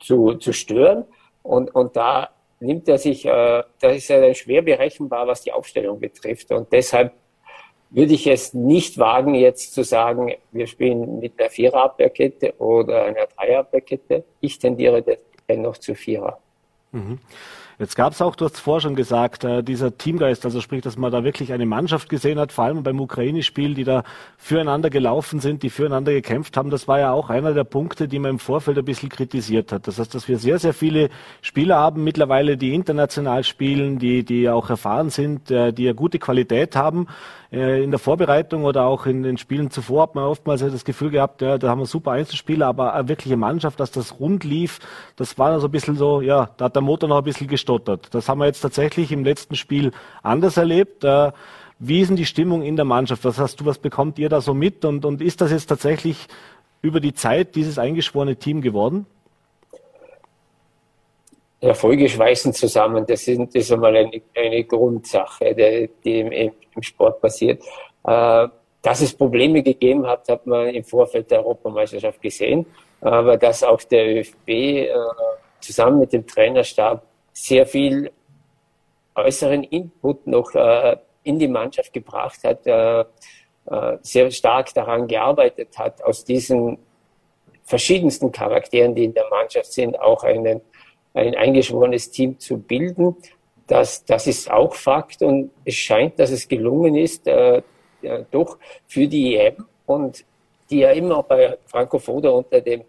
zu, 0.00 0.34
zu 0.34 0.52
stören. 0.52 1.04
Und, 1.42 1.74
und 1.74 1.96
da 1.96 2.30
nimmt 2.58 2.88
er 2.88 2.98
sich, 2.98 3.24
äh, 3.24 3.62
da 3.80 3.88
ist 3.90 4.10
er 4.10 4.20
dann 4.20 4.34
schwer 4.34 4.62
berechenbar, 4.62 5.26
was 5.26 5.42
die 5.42 5.52
Aufstellung 5.52 6.00
betrifft. 6.00 6.50
Und 6.50 6.72
deshalb 6.72 7.12
würde 7.90 8.14
ich 8.14 8.26
es 8.26 8.54
nicht 8.54 8.98
wagen, 8.98 9.34
jetzt 9.34 9.74
zu 9.74 9.82
sagen, 9.82 10.32
wir 10.52 10.66
spielen 10.66 11.18
mit 11.18 11.38
einer 11.38 11.50
Viererabwehrkette 11.50 12.54
oder 12.58 13.04
einer 13.04 13.26
Dreierabwehrkette. 13.26 14.24
Ich 14.40 14.58
tendiere 14.58 15.02
noch 15.56 15.78
zu 15.78 15.94
Vierer. 15.94 16.38
Mhm. 16.92 17.18
Jetzt 17.80 17.96
gab 17.96 18.12
es 18.12 18.20
auch, 18.20 18.36
du 18.36 18.44
hast 18.44 18.60
vorher 18.60 18.82
schon 18.82 18.94
gesagt, 18.94 19.42
äh, 19.42 19.62
dieser 19.62 19.96
Teamgeist, 19.96 20.44
also 20.44 20.60
sprich, 20.60 20.82
dass 20.82 20.98
man 20.98 21.10
da 21.10 21.24
wirklich 21.24 21.54
eine 21.54 21.64
Mannschaft 21.64 22.10
gesehen 22.10 22.38
hat, 22.38 22.52
vor 22.52 22.64
allem 22.64 22.82
beim 22.82 23.00
Ukraine-Spiel, 23.00 23.72
die 23.72 23.84
da 23.84 24.02
füreinander 24.36 24.90
gelaufen 24.90 25.40
sind, 25.40 25.62
die 25.62 25.70
füreinander 25.70 26.12
gekämpft 26.12 26.58
haben. 26.58 26.68
Das 26.68 26.88
war 26.88 27.00
ja 27.00 27.12
auch 27.12 27.30
einer 27.30 27.54
der 27.54 27.64
Punkte, 27.64 28.06
die 28.06 28.18
man 28.18 28.32
im 28.32 28.38
Vorfeld 28.38 28.76
ein 28.76 28.84
bisschen 28.84 29.08
kritisiert 29.08 29.72
hat. 29.72 29.86
Das 29.86 29.98
heißt, 29.98 30.14
dass 30.14 30.28
wir 30.28 30.38
sehr, 30.38 30.58
sehr 30.58 30.74
viele 30.74 31.08
Spieler 31.40 31.78
haben 31.78 32.04
mittlerweile, 32.04 32.58
die 32.58 32.74
international 32.74 33.44
spielen, 33.44 33.98
die, 33.98 34.24
die 34.24 34.50
auch 34.50 34.68
erfahren 34.68 35.08
sind, 35.08 35.50
äh, 35.50 35.72
die 35.72 35.86
eine 35.86 35.94
gute 35.94 36.18
Qualität 36.18 36.76
haben. 36.76 37.06
Äh, 37.52 37.82
in 37.82 37.90
der 37.90 37.98
Vorbereitung 37.98 38.64
oder 38.64 38.84
auch 38.84 39.06
in 39.06 39.22
den 39.22 39.36
Spielen 39.36 39.70
zuvor 39.70 40.02
hat 40.02 40.14
man 40.14 40.24
oftmals 40.24 40.60
das 40.60 40.84
Gefühl 40.84 41.10
gehabt, 41.10 41.42
ja, 41.42 41.58
da 41.58 41.68
haben 41.68 41.80
wir 41.80 41.86
super 41.86 42.12
Einzelspieler, 42.12 42.66
aber 42.66 42.94
eine 42.94 43.08
wirkliche 43.08 43.36
Mannschaft, 43.36 43.80
dass 43.80 43.90
das 43.90 44.20
rund 44.20 44.44
lief, 44.44 44.78
das 45.16 45.36
war 45.36 45.58
so 45.58 45.66
ein 45.66 45.70
bisschen 45.70 45.96
so, 45.96 46.20
ja, 46.20 46.50
da 46.56 46.66
hat 46.66 46.76
der 46.76 46.82
Motor 46.82 47.08
noch 47.08 47.18
ein 47.18 47.24
bisschen 47.24 47.48
gestottert. 47.70 48.14
Das 48.14 48.28
haben 48.28 48.38
wir 48.38 48.46
jetzt 48.46 48.60
tatsächlich 48.60 49.12
im 49.12 49.24
letzten 49.24 49.54
Spiel 49.54 49.92
anders 50.22 50.56
erlebt. 50.56 51.04
Äh, 51.04 51.32
wie 51.78 52.00
ist 52.00 52.08
denn 52.08 52.16
die 52.16 52.26
Stimmung 52.26 52.62
in 52.62 52.76
der 52.76 52.84
Mannschaft? 52.84 53.24
Was 53.24 53.38
hast 53.38 53.60
du, 53.60 53.66
was 53.66 53.78
bekommt 53.78 54.18
ihr 54.18 54.28
da 54.28 54.40
so 54.40 54.54
mit? 54.54 54.84
Und, 54.84 55.04
und 55.04 55.22
ist 55.22 55.40
das 55.40 55.50
jetzt 55.50 55.66
tatsächlich 55.66 56.26
über 56.82 57.00
die 57.00 57.14
Zeit 57.14 57.54
dieses 57.54 57.78
eingeschworene 57.78 58.36
Team 58.36 58.60
geworden? 58.60 59.06
Erfolge 61.60 62.08
schweißen 62.08 62.52
zusammen. 62.54 63.04
Das 63.06 63.28
ist, 63.28 63.38
das 63.38 63.54
ist 63.54 63.72
einmal 63.72 63.96
eine, 63.96 64.22
eine 64.34 64.64
Grundsache, 64.64 65.54
die, 65.54 65.90
die 66.04 66.20
im, 66.20 66.32
im, 66.32 66.82
Sport 66.82 67.20
passiert. 67.20 67.62
Äh, 68.04 68.48
dass 68.82 69.02
es 69.02 69.12
Probleme 69.12 69.62
gegeben 69.62 70.06
hat, 70.06 70.26
hat 70.28 70.46
man 70.46 70.68
im 70.68 70.84
Vorfeld 70.84 71.30
der 71.30 71.40
Europameisterschaft 71.40 72.20
gesehen. 72.22 72.64
Aber 73.02 73.36
dass 73.36 73.62
auch 73.62 73.82
der 73.82 74.20
ÖFB 74.20 74.48
äh, 74.48 74.88
zusammen 75.60 76.00
mit 76.00 76.12
dem 76.12 76.26
Trainerstab 76.26 77.02
sehr 77.40 77.66
viel 77.66 78.10
äußeren 79.14 79.64
Input 79.64 80.26
noch 80.26 80.54
äh, 80.54 80.96
in 81.24 81.38
die 81.38 81.48
Mannschaft 81.48 81.92
gebracht 81.92 82.42
hat, 82.44 82.66
äh, 82.66 83.00
äh, 83.00 83.98
sehr 84.02 84.30
stark 84.30 84.72
daran 84.74 85.06
gearbeitet 85.06 85.76
hat, 85.78 86.02
aus 86.02 86.24
diesen 86.24 86.78
verschiedensten 87.64 88.32
Charakteren, 88.32 88.94
die 88.94 89.04
in 89.04 89.14
der 89.14 89.28
Mannschaft 89.30 89.72
sind, 89.72 89.98
auch 90.00 90.24
einen 90.24 90.60
ein 91.14 91.34
eingeschworenes 91.34 92.10
Team 92.10 92.38
zu 92.38 92.58
bilden. 92.58 93.16
Das, 93.66 94.04
das 94.04 94.26
ist 94.26 94.50
auch 94.50 94.74
Fakt 94.74 95.22
und 95.22 95.50
es 95.64 95.74
scheint, 95.74 96.18
dass 96.18 96.30
es 96.30 96.46
gelungen 96.48 96.96
ist, 96.96 97.26
äh, 97.26 97.62
ja, 98.02 98.18
doch 98.30 98.58
für 98.86 99.06
die 99.06 99.36
EM 99.36 99.66
und 99.86 100.24
die 100.70 100.78
ja 100.78 100.90
immer 100.90 101.22
bei 101.22 101.58
Franco 101.66 101.98
Foda 101.98 102.30
unter 102.30 102.60
dem, 102.60 102.84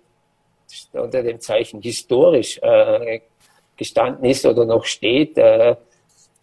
unter 0.93 1.23
dem 1.23 1.39
Zeichen 1.39 1.81
historisch 1.81 2.59
äh, 2.61 3.21
gestanden 3.77 4.25
ist 4.25 4.45
oder 4.45 4.65
noch 4.65 4.85
steht. 4.85 5.37
Äh, 5.37 5.75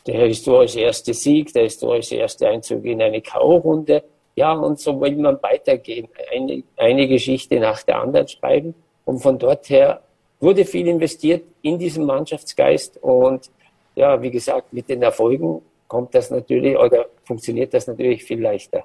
der 0.07 0.27
historisch 0.27 0.77
erste 0.77 1.13
Sieg, 1.13 1.53
der 1.53 1.65
historische 1.65 2.17
erste 2.17 2.49
Einzug 2.49 2.85
in 2.85 3.03
eine 3.03 3.21
K.O.-Runde. 3.21 4.03
Ja, 4.37 4.53
und 4.53 4.81
so 4.81 4.99
will 5.01 5.17
man 5.17 5.39
weitergehen, 5.43 6.09
eine, 6.33 6.63
eine 6.77 7.09
Geschichte 7.09 7.61
nach 7.61 7.83
der 7.83 8.01
anderen 8.01 8.27
schreiben. 8.27 8.75
Und 9.05 9.19
von 9.21 9.39
dort 9.39 9.69
her 9.69 10.01
wurde 10.41 10.65
viel 10.65 10.87
investiert 10.87 11.45
in 11.63 11.79
diesen 11.79 12.07
Mannschaftsgeist 12.07 12.99
und 13.03 13.51
ja, 13.97 14.23
wie 14.23 14.31
gesagt, 14.31 14.73
mit 14.73 14.89
den 14.89 15.03
Erfolgen 15.03 15.61
kommt 15.89 16.15
das 16.15 16.31
natürlich 16.31 16.77
oder 16.77 17.07
funktioniert 17.25 17.75
das 17.75 17.89
natürlich 17.89 18.23
viel 18.23 18.41
leichter. 18.41 18.85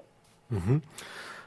Mhm. 0.50 0.82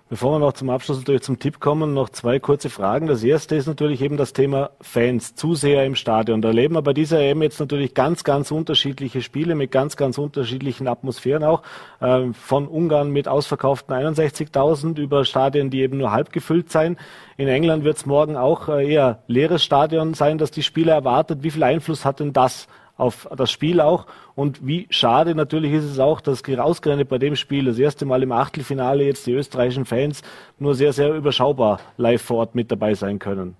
Bevor 0.09 0.35
wir 0.35 0.39
noch 0.39 0.53
zum 0.53 0.71
Abschluss 0.71 0.99
natürlich 0.99 1.23
zum 1.23 1.41
Tipp 1.41 1.59
kommen, 1.59 1.93
noch 1.93 2.11
zwei 2.11 2.39
kurze 2.39 2.71
Fragen. 2.71 3.09
Das 3.09 3.25
erste 3.25 3.57
ist 3.57 3.67
natürlich 3.67 4.01
eben 4.03 4.17
das 4.17 4.33
Thema 4.33 4.71
Fans, 4.81 5.35
Zuseher 5.35 5.85
im 5.85 5.97
Stadion. 5.97 6.41
Da 6.41 6.51
erleben 6.51 6.77
wir 6.77 6.83
bei 6.83 6.93
dieser 6.93 7.19
EM 7.19 7.43
jetzt 7.43 7.59
natürlich 7.59 7.93
ganz, 7.93 8.23
ganz 8.23 8.53
unterschiedliche 8.53 9.21
Spiele 9.21 9.57
mit 9.57 9.73
ganz, 9.73 9.97
ganz 9.97 10.17
unterschiedlichen 10.17 10.87
Atmosphären 10.87 11.43
auch. 11.43 11.63
Äh, 11.99 12.33
von 12.35 12.69
Ungarn 12.69 13.11
mit 13.11 13.27
ausverkauften 13.27 13.93
61.000 13.97 14.97
über 14.97 15.25
Stadien, 15.25 15.71
die 15.71 15.81
eben 15.81 15.99
nur 15.99 16.13
halb 16.13 16.31
gefüllt 16.31 16.71
sein. 16.71 16.99
In 17.37 17.49
England 17.49 17.83
wird 17.83 17.97
es 17.97 18.07
morgen 18.07 18.37
auch 18.37 18.69
äh, 18.69 18.89
eher 18.89 19.25
leeres 19.27 19.65
Stadion 19.65 20.15
sein, 20.15 20.39
das 20.39 20.53
die 20.53 20.63
Spieler 20.63 20.95
erwartet. 20.95 21.43
Wie 21.43 21.51
viel 21.51 21.65
Einfluss 21.65 22.05
hat 22.05 22.21
denn 22.21 22.33
das 22.33 22.69
auf 22.97 23.29
das 23.37 23.51
Spiel 23.51 23.81
auch. 23.81 24.07
Und 24.35 24.67
wie 24.67 24.87
schade 24.91 25.35
natürlich 25.35 25.73
ist 25.73 25.85
es 25.85 25.99
auch, 25.99 26.21
dass 26.21 26.43
ausgerechnet 26.59 27.09
bei 27.09 27.19
dem 27.19 27.37
Spiel 27.37 27.67
das 27.67 27.79
erste 27.79 28.07
Mal 28.07 28.23
im 28.23 28.33
Achtelfinale 28.33 29.05
jetzt 29.05 29.27
die 29.27 29.33
österreichischen 29.33 29.85
Fans 29.85 30.23
nur 30.59 30.75
sehr, 30.75 30.93
sehr 30.93 31.15
überschaubar 31.15 31.81
live 31.97 32.23
vor 32.23 32.39
Ort 32.39 32.55
mit 32.55 32.71
dabei 32.71 32.95
sein 32.95 33.19
können. 33.19 33.57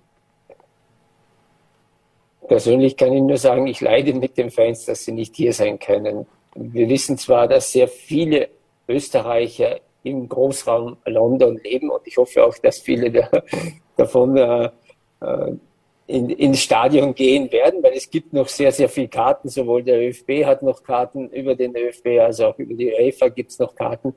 Persönlich 2.47 2.95
kann 2.95 3.11
ich 3.13 3.21
nur 3.21 3.37
sagen, 3.37 3.67
ich 3.67 3.81
leide 3.81 4.13
mit 4.13 4.37
den 4.37 4.49
Fans, 4.49 4.85
dass 4.85 5.03
sie 5.03 5.11
nicht 5.11 5.35
hier 5.35 5.51
sein 5.51 5.77
können. 5.79 6.25
Wir 6.55 6.87
wissen 6.87 7.17
zwar, 7.17 7.47
dass 7.47 7.71
sehr 7.71 7.87
viele 7.87 8.49
Österreicher 8.87 9.81
im 10.03 10.29
Großraum 10.29 10.95
London 11.05 11.59
leben 11.61 11.89
und 11.89 12.01
ich 12.05 12.15
hoffe 12.17 12.45
auch, 12.45 12.57
dass 12.57 12.79
viele 12.79 13.11
da, 13.11 13.29
davon 13.97 14.37
äh, 14.37 14.69
äh 15.19 15.53
in, 16.07 16.29
ins 16.29 16.61
Stadion 16.61 17.13
gehen 17.13 17.51
werden, 17.51 17.83
weil 17.83 17.93
es 17.93 18.09
gibt 18.09 18.33
noch 18.33 18.47
sehr, 18.47 18.71
sehr 18.71 18.89
viele 18.89 19.09
Karten. 19.09 19.49
Sowohl 19.49 19.83
der 19.83 19.99
ÖFB 19.99 20.45
hat 20.45 20.63
noch 20.63 20.81
Karten 20.81 21.29
über 21.29 21.55
den 21.55 21.75
ÖFB, 21.75 22.19
als 22.19 22.39
auch 22.39 22.57
über 22.57 22.73
die 22.73 22.91
UEFA 22.91 23.27
gibt 23.27 23.51
es 23.51 23.59
noch 23.59 23.75
Karten. 23.75 24.15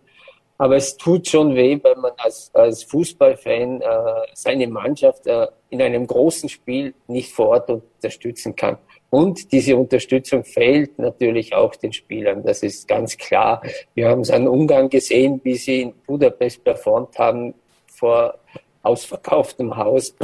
Aber 0.56 0.76
es 0.76 0.96
tut 0.96 1.26
schon 1.26 1.54
weh, 1.54 1.78
wenn 1.82 2.00
man 2.00 2.12
als, 2.18 2.50
als 2.54 2.84
Fußballfan 2.84 3.80
äh, 3.80 3.86
seine 4.34 4.68
Mannschaft 4.68 5.26
äh, 5.26 5.46
in 5.70 5.80
einem 5.80 6.06
großen 6.06 6.48
Spiel 6.48 6.94
nicht 7.08 7.32
vor 7.32 7.48
Ort 7.48 7.70
unterstützen 7.70 8.54
kann. 8.54 8.76
Und 9.08 9.50
diese 9.52 9.76
Unterstützung 9.76 10.44
fehlt 10.44 10.98
natürlich 10.98 11.54
auch 11.54 11.74
den 11.74 11.92
Spielern. 11.92 12.44
Das 12.44 12.62
ist 12.62 12.86
ganz 12.86 13.16
klar. 13.16 13.62
Wir 13.94 14.08
haben 14.08 14.20
es 14.20 14.30
an 14.30 14.46
Ungarn 14.46 14.88
gesehen, 14.88 15.40
wie 15.42 15.56
sie 15.56 15.80
in 15.80 15.94
Budapest 16.06 16.62
performt 16.62 17.18
haben 17.18 17.54
vor 17.86 18.38
ausverkauftem 18.82 19.76
Haus. 19.76 20.14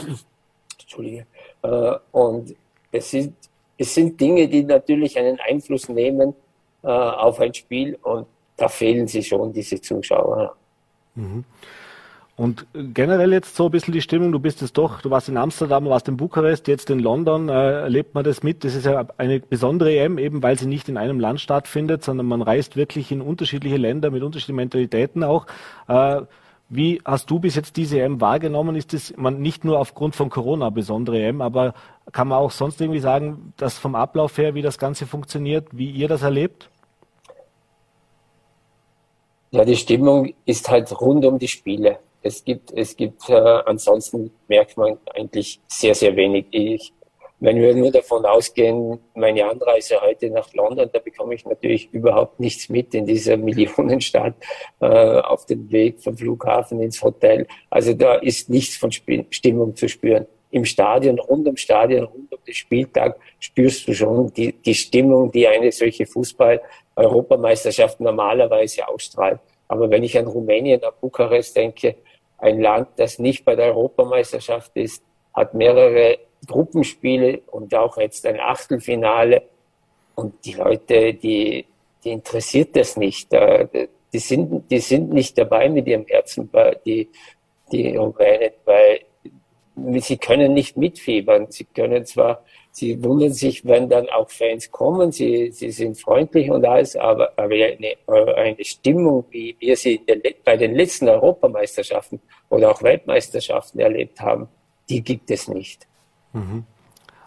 Entschuldige. 0.81 1.27
Äh, 1.67 1.99
und 2.13 2.55
es 2.93 3.11
sind, 3.11 3.35
es 3.79 3.95
sind 3.95 4.21
Dinge, 4.21 4.49
die 4.49 4.65
natürlich 4.65 5.19
einen 5.19 5.39
Einfluss 5.41 5.89
nehmen 5.89 6.35
äh, 6.83 6.89
auf 6.89 7.41
ein 7.41 7.53
Spiel 7.55 7.99
und 8.03 8.27
da 8.57 8.69
fehlen 8.69 9.07
sie 9.07 9.23
schon, 9.23 9.53
diese 9.53 9.81
Zuschauer. 9.81 10.57
Mhm. 11.15 11.45
Und 12.37 12.67
generell 12.75 13.33
jetzt 13.33 13.57
so 13.57 13.65
ein 13.67 13.71
bisschen 13.71 13.95
die 13.95 14.03
Stimmung, 14.03 14.31
du 14.31 14.39
bist 14.39 14.61
jetzt 14.61 14.77
doch, 14.77 15.01
du 15.01 15.09
warst 15.11 15.31
in 15.31 15.39
Amsterdam, 15.39 15.87
warst 15.87 16.07
in 16.07 16.19
Bukarest, 16.19 16.69
jetzt 16.69 16.91
in 16.91 16.99
London, 16.99 17.49
äh, 17.49 17.81
erlebt 17.81 18.15
man 18.15 18.25
das 18.25 18.43
mit. 18.43 18.63
Das 18.63 18.75
ist 18.75 18.85
ja 18.85 19.07
eine 19.17 19.41
besondere 19.41 19.97
EM, 19.97 20.19
eben 20.19 20.43
weil 20.43 20.59
sie 20.59 20.67
nicht 20.67 20.91
in 20.91 20.99
einem 20.99 21.19
Land 21.19 21.41
stattfindet, 21.41 22.05
sondern 22.05 22.27
man 22.27 22.43
reist 22.43 22.77
wirklich 22.77 23.11
in 23.11 23.23
unterschiedliche 23.23 23.79
Länder 23.79 24.11
mit 24.11 24.23
unterschiedlichen 24.23 24.57
Mentalitäten 24.57 25.25
auch. 25.25 25.47
Äh, 25.89 26.23
wie 26.69 27.01
hast 27.05 27.31
du 27.31 27.39
bis 27.39 27.55
jetzt 27.55 27.77
diese 27.77 28.01
EM 28.01 28.21
wahrgenommen? 28.21 28.77
Ist 28.77 28.93
es 28.93 29.15
nicht 29.17 29.65
nur 29.65 29.79
aufgrund 29.79 30.17
von 30.17 30.31
Corona 30.31 30.71
besondere 30.71 31.23
EM, 31.23 31.41
aber 31.41 31.75
kann 32.13 32.29
man 32.29 32.39
auch 32.39 32.51
sonst 32.51 32.81
irgendwie 32.81 33.01
sagen, 33.01 33.53
dass 33.57 33.79
vom 33.79 33.95
Ablauf 33.95 34.37
her, 34.39 34.55
wie 34.55 34.63
das 34.63 34.79
Ganze 34.79 35.07
funktioniert, 35.07 35.69
wie 35.73 35.91
ihr 35.91 36.09
das 36.09 36.23
erlebt? 36.23 36.71
Ja, 39.53 39.65
die 39.65 39.77
Stimmung 39.77 40.35
ist 40.45 40.69
halt 40.69 41.01
rund 41.01 41.25
um 41.25 41.39
die 41.39 41.49
Spiele 41.49 41.99
es 42.27 42.45
gibt, 42.45 42.73
es 42.73 42.97
gibt, 42.97 43.29
äh, 43.29 43.35
ansonsten 43.35 44.31
merkt 44.49 44.77
man 44.77 44.99
eigentlich 45.15 45.61
sehr, 45.69 45.95
sehr 45.95 46.15
wenig. 46.17 46.47
Ich, 46.51 46.93
wenn 47.39 47.61
wir 47.61 47.75
nur 47.75 47.91
davon 47.91 48.25
ausgehen, 48.25 48.99
meine 49.15 49.45
Anreise 49.45 50.01
heute 50.01 50.31
nach 50.31 50.53
London, 50.55 50.89
da 50.91 50.99
bekomme 50.99 51.35
ich 51.35 51.45
natürlich 51.45 51.93
überhaupt 51.93 52.41
nichts 52.41 52.69
mit 52.69 52.95
in 52.95 53.05
dieser 53.05 53.37
Millionenstadt 53.49 54.35
äh, 54.81 54.87
auf 55.21 55.45
dem 55.47 55.71
Weg 55.71 56.01
vom 56.03 56.17
Flughafen 56.17 56.81
ins 56.81 57.03
Hotel. 57.03 57.47
Also 57.69 57.93
da 57.93 58.15
ist 58.15 58.49
nichts 58.49 58.77
von 58.77 58.91
Sp 58.91 59.27
Stimmung 59.31 59.77
zu 59.77 59.89
spüren. 59.89 60.27
Im 60.51 60.65
Stadion, 60.65 61.19
rund 61.19 61.47
ums 61.47 61.61
Stadion, 61.61 62.05
rund 62.05 62.33
um 62.33 62.39
den 62.47 62.55
Spieltag 62.55 63.19
spürst 63.39 63.87
du 63.87 63.93
schon 63.93 64.33
die, 64.33 64.53
die 64.53 64.75
Stimmung, 64.75 65.31
die 65.31 65.47
eine 65.47 65.71
solche 65.73 66.07
Fußball-Europameisterschaft 66.07 68.01
normalerweise 68.01 68.89
ausstrahlt. 68.89 69.41
Aber 69.69 69.91
wenn 69.91 70.05
ich 70.05 70.17
an 70.19 70.27
Rumänien, 70.27 70.83
an 70.83 70.93
Bukarest 71.01 71.57
denke, 71.57 71.97
ein 72.39 72.61
Land, 72.61 72.89
das 72.97 73.19
nicht 73.19 73.45
bei 73.45 73.57
der 73.57 73.67
Europameisterschaft 73.67 74.71
ist, 74.75 75.03
hat 75.35 75.53
mehrere 75.53 76.19
Gruppenspiele 76.47 77.41
und 77.51 77.75
auch 77.75 77.97
jetzt 77.99 78.27
ein 78.27 78.41
Achtelfinale. 78.41 79.43
Und 80.15 80.45
die 80.45 80.55
Leute, 80.55 81.15
die, 81.15 81.67
die 82.05 82.11
interessiert 82.11 82.77
das 82.77 82.97
nicht. 82.97 83.33
Die 83.33 84.19
sind, 84.19 84.71
die 84.71 84.79
sind 84.79 85.13
nicht 85.13 85.37
dabei 85.37 85.69
mit 85.69 85.87
ihrem 85.87 86.07
Herzen, 86.07 86.51
die, 86.85 87.09
die 87.71 87.97
Rumänen, 87.97 88.53
weil 88.65 89.01
sie 90.01 90.17
können 90.17 90.55
nicht 90.55 90.77
mitfiebern. 90.77 91.49
Sie 91.51 91.65
können 91.65 92.07
zwar 92.07 92.43
Sie 92.79 93.03
wundern 93.03 93.33
sich, 93.33 93.65
wenn 93.65 93.89
dann 93.89 94.07
auch 94.11 94.29
Fans 94.29 94.71
kommen. 94.71 95.11
Sie, 95.11 95.51
sie 95.51 95.71
sind 95.71 95.99
freundlich 95.99 96.51
und 96.51 96.63
alles, 96.67 96.95
aber, 96.95 97.33
aber 97.35 97.55
eine, 97.55 97.97
eine 98.37 98.65
Stimmung, 98.65 99.25
wie 99.31 99.57
wir 99.59 99.79
sie 99.79 99.97
den, 100.05 100.21
bei 100.45 100.59
den 100.59 100.75
letzten 100.75 101.09
Europameisterschaften 101.09 102.21
oder 102.51 102.71
auch 102.71 102.83
Weltmeisterschaften 102.83 103.81
erlebt 103.81 104.21
haben, 104.21 104.49
die 104.91 105.01
gibt 105.01 105.31
es 105.31 105.49
nicht. 105.49 105.87
Mhm. 106.37 106.65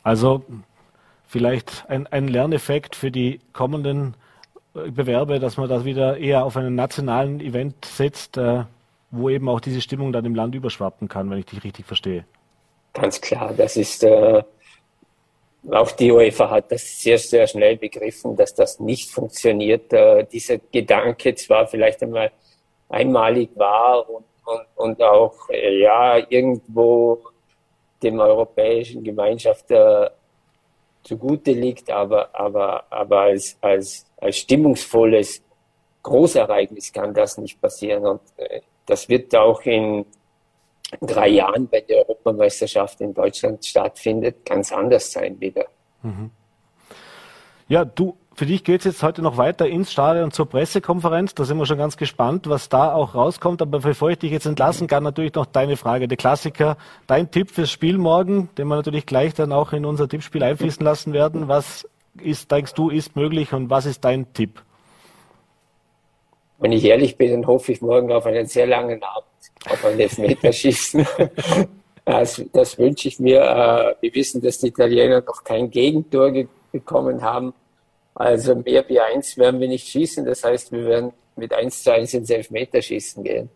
Also 0.04 0.44
vielleicht 1.28 1.86
ein, 1.88 2.08
ein 2.08 2.28
Lerneffekt 2.28 2.96
für 2.96 3.12
die 3.12 3.39
kommenden 3.54 4.16
äh, 4.75 4.92
Bewerbe, 4.92 5.39
dass 5.39 5.58
man 5.58 5.68
das 5.68 5.84
wieder 5.84 6.18
eher 6.18 6.46
auf 6.46 6.56
einen 6.56 6.75
nationalen 6.75 7.39
Event 7.42 7.86
setzt, 7.86 8.38
äh, 8.38 8.63
wo 9.12 9.30
eben 9.30 9.50
auch 9.50 9.60
diese 9.60 9.82
Stimmung 9.82 10.13
dann 10.13 10.25
im 10.25 10.36
Land 10.36 10.54
überschwappen 10.56 11.08
kann, 11.08 11.30
wenn 11.30 11.39
ich 11.39 11.48
dich 11.48 11.63
richtig 11.63 11.86
verstehe. 11.86 12.25
Ganz 12.94 13.20
klar, 13.20 13.54
das 13.56 13.75
ist 13.78 14.04
äh, 14.04 14.44
auch 15.72 15.92
die 15.92 16.12
UEFA 16.12 16.50
hat 16.50 16.72
das 16.72 17.01
sehr, 17.01 17.18
sehr 17.18 17.48
schnell 17.48 17.78
begriffen, 17.78 18.36
dass 18.36 18.54
das 18.54 18.80
nicht 18.80 19.10
funktioniert. 19.10 19.92
Äh, 19.92 20.25
dieser 20.32 20.58
Gedanke 20.72 21.36
zwar 21.36 21.68
vielleicht 21.68 22.01
einmal 22.04 22.32
einmalig 22.88 23.50
war 23.56 24.10
und, 24.10 24.25
und, 24.46 24.62
und 24.75 25.04
auch 25.04 25.50
äh, 25.50 25.80
ja 25.82 26.18
irgendwo 26.30 27.20
dem 28.01 28.20
europäischen 28.20 29.03
Gemeinschaft 29.03 29.72
äh, 29.72 30.10
zugute 31.03 31.51
liegt, 31.51 31.89
aber, 31.89 32.29
aber, 32.34 32.86
aber 32.89 33.22
als, 33.22 33.58
als, 33.62 34.06
als 34.18 34.38
stimmungsvolles 34.38 35.41
Großereignis 36.03 36.91
kann 36.91 37.13
das 37.13 37.38
nicht 37.38 37.60
passieren. 37.60 38.06
Und 38.06 38.22
äh, 38.38 38.62
das 38.86 39.08
wird 39.10 39.36
auch 39.36 39.62
in 39.63 40.06
drei 41.01 41.29
Jahren 41.29 41.68
bei 41.68 41.82
der 41.82 42.00
Europameisterschaft 42.00 43.01
in 43.01 43.13
Deutschland 43.13 43.65
stattfindet, 43.65 44.46
ganz 44.46 44.72
anders 44.72 45.12
sein 45.12 45.39
wieder. 45.39 45.65
Mhm. 46.01 46.32
Ja, 47.68 47.86
du, 47.86 48.18
für 48.39 48.46
dich 48.46 48.63
geht 48.63 48.79
es 48.79 48.86
jetzt 48.86 49.03
heute 49.03 49.22
noch 49.22 49.36
weiter 49.36 49.67
ins 49.67 49.91
Stadion 49.91 50.31
zur 50.31 50.46
Pressekonferenz. 50.46 51.36
Da 51.36 51.43
sind 51.43 51.58
wir 51.58 51.65
schon 51.65 51.77
ganz 51.77 51.98
gespannt, 51.98 52.48
was 52.48 52.69
da 52.69 52.93
auch 52.93 53.13
rauskommt. 53.13 53.62
Aber 53.62 53.79
bevor 53.79 54.12
ich 54.12 54.19
dich 54.19 54.31
jetzt 54.31 54.46
entlassen 54.46 54.88
kann, 54.88 55.03
natürlich 55.03 55.34
noch 55.34 55.46
deine 55.46 55.75
Frage. 55.75 56.08
Der 56.08 56.15
Klassiker, 56.15 56.77
dein 57.05 57.31
Tipp 57.31 57.51
fürs 57.51 57.69
Spiel 57.69 57.98
morgen, 57.98 58.48
den 58.58 58.69
wir 58.69 58.77
natürlich 58.77 59.05
gleich 59.05 59.34
dann 59.34 59.51
auch 59.51 59.74
in 59.74 59.86
unser 59.86 60.08
Tippspiel 60.08 60.41
einfließen 60.41 60.81
lassen 60.86 61.12
werden. 61.12 61.50
Was 61.50 61.86
ist, 62.24 62.50
denkst 62.50 62.75
du, 62.75 62.89
ist 62.89 63.17
möglich 63.17 63.51
und 63.51 63.69
was 63.69 63.86
ist 63.86 64.05
dein 64.05 64.31
Tipp? 64.31 64.63
Wenn 66.60 66.72
ich 66.72 66.86
ehrlich 66.86 67.17
bin, 67.17 67.31
dann 67.31 67.46
hoffe 67.46 67.74
ich 67.74 67.81
morgen 67.81 68.10
auf 68.10 68.25
einen 68.25 68.46
sehr 68.46 68.67
langen 68.67 69.03
Abend 69.03 69.27
auf 69.69 69.84
ein 69.84 70.00
Elfmeterschießen. 70.00 71.05
das, 72.05 72.41
das 72.53 72.77
wünsche 72.77 73.10
ich 73.10 73.19
mir. 73.19 73.41
Äh, 73.41 73.96
wir 74.00 74.15
wissen, 74.15 74.41
dass 74.41 74.60
die 74.60 74.67
Italiener 74.67 75.22
noch 75.27 75.43
kein 75.43 75.69
Gegentor 75.69 76.31
bekommen 76.72 77.22
haben. 77.22 77.53
Also 78.16 78.56
mehr 78.56 78.88
wie 78.88 79.00
eins 79.00 79.38
werden 79.38 79.60
wir 79.60 79.68
nicht 79.68 79.88
schießen. 79.88 80.25
Das 80.25 80.44
heißt, 80.44 80.72
wir 80.72 80.86
werden 80.86 81.13
mit 81.36 81.54
1 81.54 81.84
zu 81.84 81.94
1 81.94 82.13
ins 82.13 82.30
Elfmeterschießen 82.30 83.24
gehen. 83.24 83.50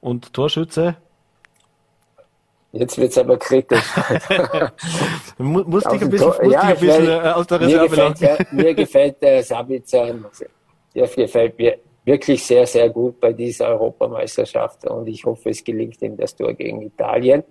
Und 0.00 0.32
Torschütze? 0.32 0.96
Jetzt 2.72 2.98
wird 2.98 3.10
es 3.10 3.18
aber 3.18 3.38
kritisch. 3.38 3.82
muss 5.38 5.84
dich 5.84 6.02
ein 6.02 6.10
bisschen, 6.10 6.28
muss 6.28 6.52
ja, 6.52 6.60
ein 6.60 6.78
bisschen 6.78 7.08
äh, 7.08 7.28
aus 7.30 7.46
der 7.46 7.60
Reserve 7.60 7.96
mir 7.96 8.12
gefällt, 8.12 8.52
mir 8.52 8.74
gefällt 8.74 9.22
der 9.22 9.42
Sabitzer, 9.42 10.14
der 10.94 11.08
gefällt 11.08 11.58
mir 11.58 11.78
wirklich 12.04 12.44
sehr, 12.44 12.66
sehr 12.66 12.90
gut 12.90 13.20
bei 13.20 13.32
dieser 13.32 13.68
Europameisterschaft 13.68 14.86
und 14.86 15.06
ich 15.06 15.24
hoffe, 15.24 15.50
es 15.50 15.64
gelingt 15.64 16.00
ihm 16.02 16.16
das 16.16 16.36
Tor 16.36 16.52
gegen 16.52 16.82
Italien. 16.82 17.42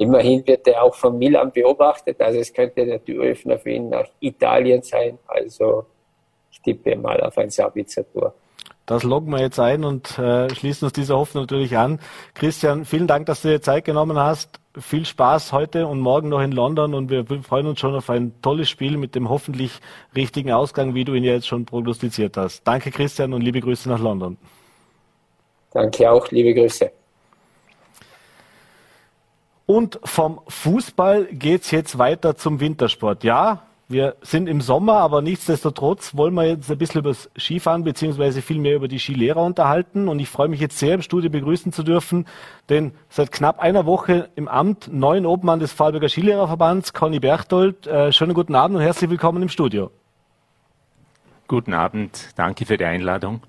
Immerhin 0.00 0.46
wird 0.46 0.66
er 0.66 0.82
auch 0.82 0.94
von 0.94 1.18
Milan 1.18 1.52
beobachtet, 1.52 2.18
also 2.22 2.38
es 2.38 2.50
könnte 2.54 2.86
der 2.86 3.04
Türöffner 3.04 3.58
für 3.58 3.68
ihn 3.68 3.90
nach 3.90 4.06
Italien 4.20 4.80
sein. 4.80 5.18
Also 5.26 5.84
ich 6.50 6.58
tippe 6.62 6.96
mal 6.96 7.20
auf 7.20 7.36
ein 7.36 7.50
Sabitzer-Tor. 7.50 8.32
Das 8.86 9.02
loggen 9.02 9.30
wir 9.30 9.40
jetzt 9.40 9.60
ein 9.60 9.84
und 9.84 10.18
äh, 10.18 10.48
schließen 10.54 10.86
uns 10.86 10.94
dieser 10.94 11.18
Hoffnung 11.18 11.42
natürlich 11.42 11.76
an. 11.76 12.00
Christian, 12.32 12.86
vielen 12.86 13.08
Dank, 13.08 13.26
dass 13.26 13.42
du 13.42 13.48
dir 13.48 13.60
Zeit 13.60 13.84
genommen 13.84 14.18
hast. 14.18 14.58
Viel 14.78 15.04
Spaß 15.04 15.52
heute 15.52 15.86
und 15.86 16.00
morgen 16.00 16.30
noch 16.30 16.40
in 16.40 16.52
London 16.52 16.94
und 16.94 17.10
wir 17.10 17.26
freuen 17.42 17.66
uns 17.66 17.78
schon 17.78 17.94
auf 17.94 18.08
ein 18.08 18.32
tolles 18.40 18.70
Spiel 18.70 18.96
mit 18.96 19.14
dem 19.14 19.28
hoffentlich 19.28 19.80
richtigen 20.16 20.50
Ausgang, 20.50 20.94
wie 20.94 21.04
du 21.04 21.12
ihn 21.12 21.24
ja 21.24 21.34
jetzt 21.34 21.46
schon 21.46 21.66
prognostiziert 21.66 22.38
hast. 22.38 22.66
Danke, 22.66 22.90
Christian, 22.90 23.34
und 23.34 23.42
liebe 23.42 23.60
Grüße 23.60 23.86
nach 23.86 24.00
London. 24.00 24.38
Danke 25.72 26.10
auch, 26.10 26.30
liebe 26.30 26.54
Grüße. 26.54 26.90
Und 29.70 30.00
vom 30.02 30.40
Fußball 30.48 31.26
geht's 31.26 31.70
jetzt 31.70 31.96
weiter 31.96 32.34
zum 32.34 32.58
Wintersport. 32.58 33.22
Ja, 33.22 33.62
wir 33.86 34.16
sind 34.20 34.48
im 34.48 34.62
Sommer, 34.62 34.94
aber 34.94 35.22
nichtsdestotrotz 35.22 36.16
wollen 36.16 36.34
wir 36.34 36.44
jetzt 36.44 36.72
ein 36.72 36.76
bisschen 36.76 37.02
über 37.02 37.10
das 37.10 37.30
Skifahren 37.38 37.84
beziehungsweise 37.84 38.42
vielmehr 38.42 38.74
über 38.74 38.88
die 38.88 38.98
Skilehrer 38.98 39.44
unterhalten. 39.44 40.08
Und 40.08 40.18
ich 40.18 40.28
freue 40.28 40.48
mich 40.48 40.58
jetzt 40.58 40.76
sehr, 40.80 40.94
im 40.94 41.02
Studio 41.02 41.30
begrüßen 41.30 41.72
zu 41.72 41.84
dürfen, 41.84 42.26
denn 42.68 42.94
seit 43.10 43.30
knapp 43.30 43.60
einer 43.60 43.86
Woche 43.86 44.30
im 44.34 44.48
Amt 44.48 44.92
neuen 44.92 45.24
Obmann 45.24 45.60
des 45.60 45.72
Vorarlberger 45.72 46.08
Skilehrerverbands, 46.08 46.92
Conny 46.92 47.20
Berchtold. 47.20 47.86
Äh, 47.86 48.10
schönen 48.10 48.34
guten 48.34 48.56
Abend 48.56 48.76
und 48.76 48.82
herzlich 48.82 49.08
willkommen 49.08 49.40
im 49.40 49.50
Studio. 49.50 49.92
Guten 51.46 51.74
Abend, 51.74 52.30
danke 52.34 52.66
für 52.66 52.76
die 52.76 52.86
Einladung. 52.86 53.40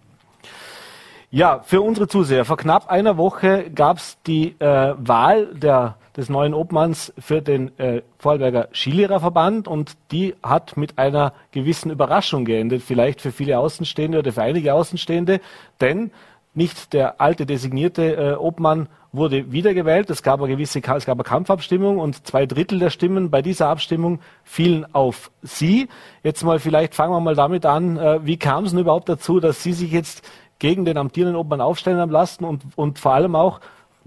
Ja, 1.32 1.62
für 1.63 1.82
unsere 1.82 2.08
Zuseher. 2.08 2.46
Vor 2.46 2.58
knapp 2.58 2.92
einer 2.92 3.18
Woche 3.18 3.72
gab 3.74 3.98
es 3.98 4.22
die 4.28 4.50
äh, 4.60 4.94
Wahl 5.00 5.48
der 5.56 5.96
des 6.18 6.30
neuen 6.30 6.53
Obmanns 6.53 7.13
für 7.18 7.41
den 7.41 7.77
äh, 7.80 8.01
Vorarlberger 8.18 8.70
Skilehrerverband 8.74 9.68
und 9.68 9.98
die 10.12 10.36
hat 10.44 10.77
mit 10.77 10.98
einer 10.98 11.34
gewissen 11.51 11.91
Überraschung 11.91 12.46
geendet, 12.46 12.82
vielleicht 12.82 13.22
für 13.22 13.32
viele 13.32 13.60
Außenstehende 13.60 14.20
oder 14.20 14.32
für 14.32 14.41
einige 14.41 14.74
Außenstehende, 14.74 15.39
denn 15.80 16.12
nicht 16.53 16.94
der 16.94 17.22
alte 17.22 17.46
designierte 17.46 18.15
äh, 18.15 18.34
Obmann 18.34 18.89
wurde 19.13 19.51
wiedergewählt. 19.51 20.10
Es 20.10 20.24
gab 20.24 20.41
eine 20.41 20.50
gewisse 20.50 20.80
es 20.80 21.06
gab 21.06 21.18
eine 21.18 21.24
Kampfabstimmung 21.24 22.00
und 22.00 22.25
zwei 22.27 22.46
Drittel 22.46 22.80
der 22.80 22.89
Stimmen 22.89 23.30
bei 23.30 23.41
dieser 23.41 23.68
Abstimmung 23.68 24.20
fielen 24.44 24.86
auf 24.94 25.32
Sie. 25.41 25.88
Jetzt 26.24 26.44
mal 26.44 26.60
vielleicht 26.60 26.96
fangen 26.96 27.13
wir 27.13 27.20
mal 27.20 27.36
damit 27.36 27.65
an, 27.65 27.98
äh, 27.98 28.25
wie 28.25 28.38
kam 28.38 28.65
es 28.65 28.72
denn 28.72 28.80
überhaupt 28.80 29.10
dazu, 29.10 29.39
dass 29.39 29.63
Sie 29.63 29.74
sich 29.74 29.91
jetzt 29.91 30.27
gegen 30.60 30.86
den 30.86 30.98
amtierenden 30.98 31.39
Obmann 31.39 31.62
aufstellen 31.62 32.00
haben 32.00 32.12
lassen 32.12 32.46
und, 32.46 32.63
und 32.75 33.00
vor 33.00 33.13
allem 33.13 33.36
auch 33.36 33.60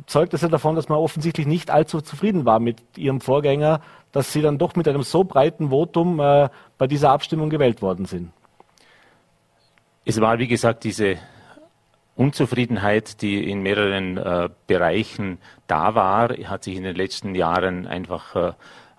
zeugt 0.07 0.35
es 0.35 0.43
ja 0.43 0.49
davon, 0.49 0.77
dass 0.77 0.89
man 0.89 0.99
offensichtlich 0.99 1.47
nicht 1.47 1.71
allzu 1.71 2.01
zufrieden 2.01 2.45
war 2.45 2.61
mit 2.61 2.83
ihrem 2.97 3.21
Vorgänger, 3.21 3.81
dass 4.13 4.33
sie 4.33 4.43
dann 4.43 4.59
doch 4.59 4.77
mit 4.77 4.89
einem 4.89 5.03
so 5.03 5.25
breiten 5.25 5.71
Votum 5.71 6.21
äh, 6.21 6.49
bei 6.79 6.87
dieser 6.87 7.11
Abstimmung 7.11 7.51
gewählt 7.51 7.83
worden 7.83 8.07
sind. 8.07 8.33
Es 10.05 10.21
war, 10.21 10.39
wie 10.39 10.49
gesagt, 10.49 10.85
diese 10.85 11.17
Unzufriedenheit, 12.17 13.23
die 13.23 13.51
in 13.51 13.63
mehreren 13.63 14.19
äh, 14.19 14.49
Bereichen 14.67 15.39
da 15.67 15.95
war, 15.95 16.29
hat 16.31 16.65
sich 16.65 16.77
in 16.77 16.85
den 16.85 16.95
letzten 16.95 17.35
Jahren 17.35 17.87
einfach 17.87 18.37
äh, 18.37 18.53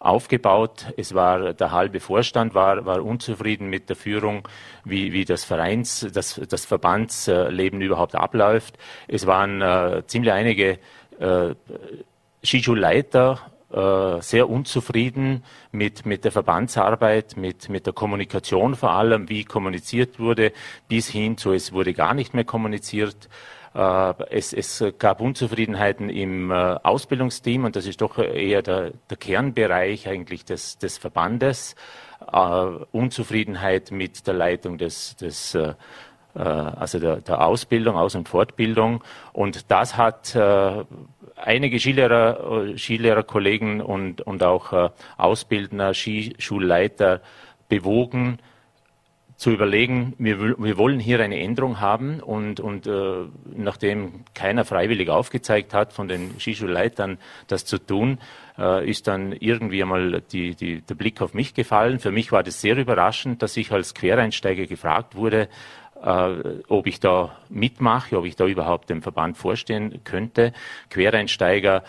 aufgebaut. 0.05 0.93
Es 0.97 1.13
war 1.13 1.53
der 1.53 1.71
halbe 1.71 1.99
Vorstand 1.99 2.53
war, 2.53 2.85
war 2.85 3.03
unzufrieden 3.03 3.69
mit 3.69 3.89
der 3.89 3.95
Führung, 3.95 4.47
wie, 4.83 5.13
wie 5.13 5.25
das 5.25 5.43
Vereins, 5.43 6.07
das, 6.13 6.39
das 6.47 6.65
Verbandsleben 6.65 7.81
überhaupt 7.81 8.15
abläuft. 8.15 8.77
Es 9.07 9.25
waren 9.25 9.61
äh, 9.61 10.03
ziemlich 10.07 10.31
einige 10.31 10.79
äh, 11.19 11.55
Skischulleiter 12.43 13.39
äh, 13.75 14.21
sehr 14.21 14.49
unzufrieden 14.49 15.43
mit, 15.71 16.05
mit 16.05 16.23
der 16.23 16.31
Verbandsarbeit, 16.31 17.35
mit, 17.35 17.67
mit 17.67 17.85
der 17.85 17.93
Kommunikation 17.93 18.75
vor 18.75 18.91
allem, 18.91 19.27
wie 19.27 19.43
kommuniziert 19.43 20.19
wurde, 20.19 20.53
bis 20.87 21.09
hin 21.09 21.37
zu 21.37 21.51
es 21.51 21.73
wurde 21.73 21.93
gar 21.93 22.13
nicht 22.13 22.33
mehr 22.33 22.45
kommuniziert. 22.45 23.27
Äh, 23.75 24.13
es, 24.29 24.53
es, 24.53 24.83
gab 24.99 25.19
Unzufriedenheiten 25.19 26.09
im 26.09 26.49
äh, 26.49 26.53
Ausbildungsteam 26.53 27.65
und 27.65 27.75
das 27.75 27.85
ist 27.85 27.99
doch 27.99 28.17
eher 28.17 28.61
der, 28.61 28.91
der 29.09 29.17
Kernbereich 29.17 30.07
eigentlich 30.07 30.45
des, 30.45 30.77
des 30.77 30.97
Verbandes. 30.97 31.75
Uh, 32.33 32.85
Unzufriedenheit 32.91 33.91
mit 33.91 34.25
der 34.25 34.33
Leitung 34.33 34.77
des, 34.77 35.15
des 35.17 35.55
also 36.33 36.99
der, 36.99 37.17
der, 37.17 37.45
Ausbildung, 37.45 37.97
Aus- 37.97 38.15
und 38.15 38.27
Fortbildung. 38.27 39.03
Und 39.31 39.69
das 39.69 39.95
hat 39.95 40.35
einige 41.35 41.79
Skilehrer, 41.79 42.77
Skilehrerkollegen 42.77 43.79
und, 43.81 44.21
und 44.21 44.43
auch 44.43 44.91
Ausbildner, 45.17 45.93
Skischulleiter 45.93 47.21
bewogen, 47.69 48.39
zu 49.37 49.51
überlegen, 49.51 50.13
wir, 50.17 50.39
wir, 50.57 50.77
wollen 50.77 50.99
hier 50.99 51.19
eine 51.19 51.39
Änderung 51.39 51.81
haben 51.81 52.21
und, 52.21 52.59
und 52.61 52.87
äh, 52.87 53.25
nachdem 53.53 54.23
keiner 54.33 54.63
freiwillig 54.63 55.09
aufgezeigt 55.09 55.73
hat, 55.73 55.91
von 55.91 56.07
den 56.07 56.39
Skischulleitern 56.39 57.17
das 57.47 57.65
zu 57.65 57.77
tun, 57.77 58.19
äh, 58.57 58.89
ist 58.89 59.07
dann 59.07 59.33
irgendwie 59.33 59.81
einmal 59.81 60.21
die, 60.31 60.55
die, 60.55 60.81
der 60.81 60.95
Blick 60.95 61.21
auf 61.21 61.33
mich 61.33 61.53
gefallen. 61.53 61.99
Für 61.99 62.11
mich 62.11 62.31
war 62.31 62.43
das 62.43 62.61
sehr 62.61 62.77
überraschend, 62.77 63.41
dass 63.41 63.57
ich 63.57 63.71
als 63.71 63.93
Quereinsteiger 63.93 64.67
gefragt 64.67 65.15
wurde, 65.15 65.49
äh, 66.01 66.61
ob 66.69 66.87
ich 66.87 66.99
da 66.99 67.35
mitmache, 67.49 68.17
ob 68.17 68.25
ich 68.25 68.35
da 68.35 68.45
überhaupt 68.45 68.89
dem 68.89 69.01
Verband 69.01 69.37
vorstehen 69.37 70.01
könnte. 70.03 70.53
Quereinsteiger 70.89 71.83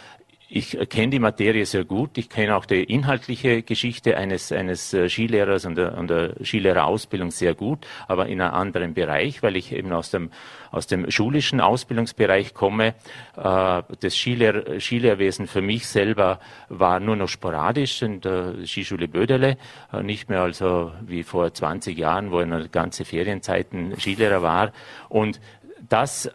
ich 0.49 0.79
kenne 0.89 1.11
die 1.11 1.19
Materie 1.19 1.67
sehr 1.67 1.85
gut. 1.85 2.17
Ich 2.19 2.29
kenne 2.29 2.57
auch 2.57 2.67
die 2.67 2.85
inhaltliche 2.85 3.63
Geschichte 3.63 4.17
eines, 4.17 4.53
eines 4.53 4.95
äh, 4.95 5.09
Skilehrers 5.09 5.65
und 5.65 5.75
der, 5.75 5.99
und 5.99 6.09
der 6.09 6.35
Skilehrerausbildung 6.43 7.33
sehr 7.33 7.55
gut, 7.55 7.87
aber 8.07 8.27
in 8.27 8.41
einem 8.41 8.55
anderen 8.55 8.95
Bereich, 8.95 9.43
weil 9.43 9.57
ich 9.57 9.73
eben 9.73 9.93
aus 9.93 10.11
dem, 10.11 10.31
aus 10.71 10.87
dem 10.87 11.11
schulischen 11.11 11.61
Ausbildungsbereich 11.61 12.55
komme. 12.55 12.95
Äh, 13.37 13.83
das 14.01 14.15
Skilehr, 14.15 14.81
Skilehrwesen 14.81 15.49
für 15.49 15.63
mich 15.63 15.89
selber 15.89 16.39
war 16.69 17.01
nur 17.01 17.17
noch 17.17 17.29
sporadisch 17.29 18.03
in 18.03 18.21
der 18.21 18.55
Skischule 18.67 19.09
Bödele, 19.09 19.59
äh, 19.93 20.03
nicht 20.05 20.29
mehr 20.29 20.43
also 20.43 20.93
wie 21.01 21.25
vor 21.25 21.53
20 21.53 21.99
Jahren, 21.99 22.31
wo 22.31 22.39
ich 22.39 22.47
eine 22.47 22.69
ganze 22.69 23.05
Ferienzeiten 23.05 23.99
Skilehrer 23.99 24.43
war. 24.43 24.73
Und 25.09 25.41
das 25.89 26.31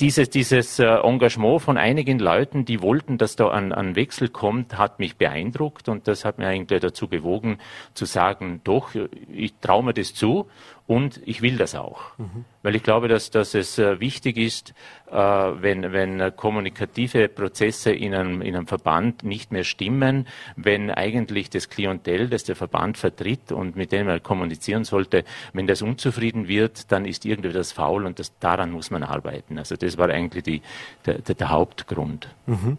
dieses, 0.00 0.30
dieses 0.30 0.78
äh, 0.78 0.84
Engagement 0.84 1.60
von 1.60 1.76
einigen 1.76 2.20
Leuten, 2.20 2.64
die 2.64 2.82
wollten, 2.82 3.18
dass 3.18 3.34
da 3.34 3.50
ein, 3.50 3.72
ein 3.72 3.96
Wechsel 3.96 4.28
kommt, 4.28 4.78
hat 4.78 5.00
mich 5.00 5.16
beeindruckt 5.16 5.88
und 5.88 6.06
das 6.06 6.24
hat 6.24 6.38
mir 6.38 6.46
eigentlich 6.46 6.80
dazu 6.80 7.08
bewogen 7.08 7.58
zu 7.94 8.04
sagen, 8.04 8.60
doch, 8.62 8.90
ich 9.32 9.54
traue 9.60 9.84
mir 9.84 9.94
das 9.94 10.14
zu 10.14 10.48
und 10.88 11.20
ich 11.26 11.42
will 11.42 11.58
das 11.58 11.74
auch. 11.74 12.00
Mhm. 12.16 12.46
Weil 12.62 12.74
ich 12.74 12.82
glaube, 12.82 13.08
dass, 13.08 13.30
dass 13.30 13.54
es 13.54 13.78
äh, 13.78 14.00
wichtig 14.00 14.38
ist, 14.38 14.72
äh, 15.10 15.14
wenn, 15.14 15.92
wenn 15.92 16.34
kommunikative 16.34 17.28
Prozesse 17.28 17.92
in 17.92 18.14
einem, 18.14 18.40
in 18.40 18.56
einem 18.56 18.66
Verband 18.66 19.22
nicht 19.22 19.52
mehr 19.52 19.64
stimmen, 19.64 20.26
wenn 20.56 20.90
eigentlich 20.90 21.50
das 21.50 21.68
Klientel, 21.68 22.30
das 22.30 22.44
der 22.44 22.56
Verband 22.56 22.96
vertritt 22.96 23.52
und 23.52 23.76
mit 23.76 23.92
dem 23.92 24.08
er 24.08 24.18
kommunizieren 24.18 24.84
sollte, 24.84 25.24
wenn 25.52 25.66
das 25.66 25.82
unzufrieden 25.82 26.48
wird, 26.48 26.90
dann 26.90 27.04
ist 27.04 27.26
irgendwie 27.26 27.52
das 27.52 27.70
faul 27.70 28.06
und 28.06 28.18
das, 28.18 28.32
daran 28.38 28.70
muss 28.70 28.90
man 28.90 29.02
arbeiten. 29.02 29.58
Also 29.58 29.76
das 29.76 29.98
war 29.98 30.08
eigentlich 30.08 30.44
die, 30.44 30.62
der, 31.04 31.18
der, 31.18 31.34
der 31.34 31.50
Hauptgrund. 31.50 32.34
Mhm. 32.46 32.78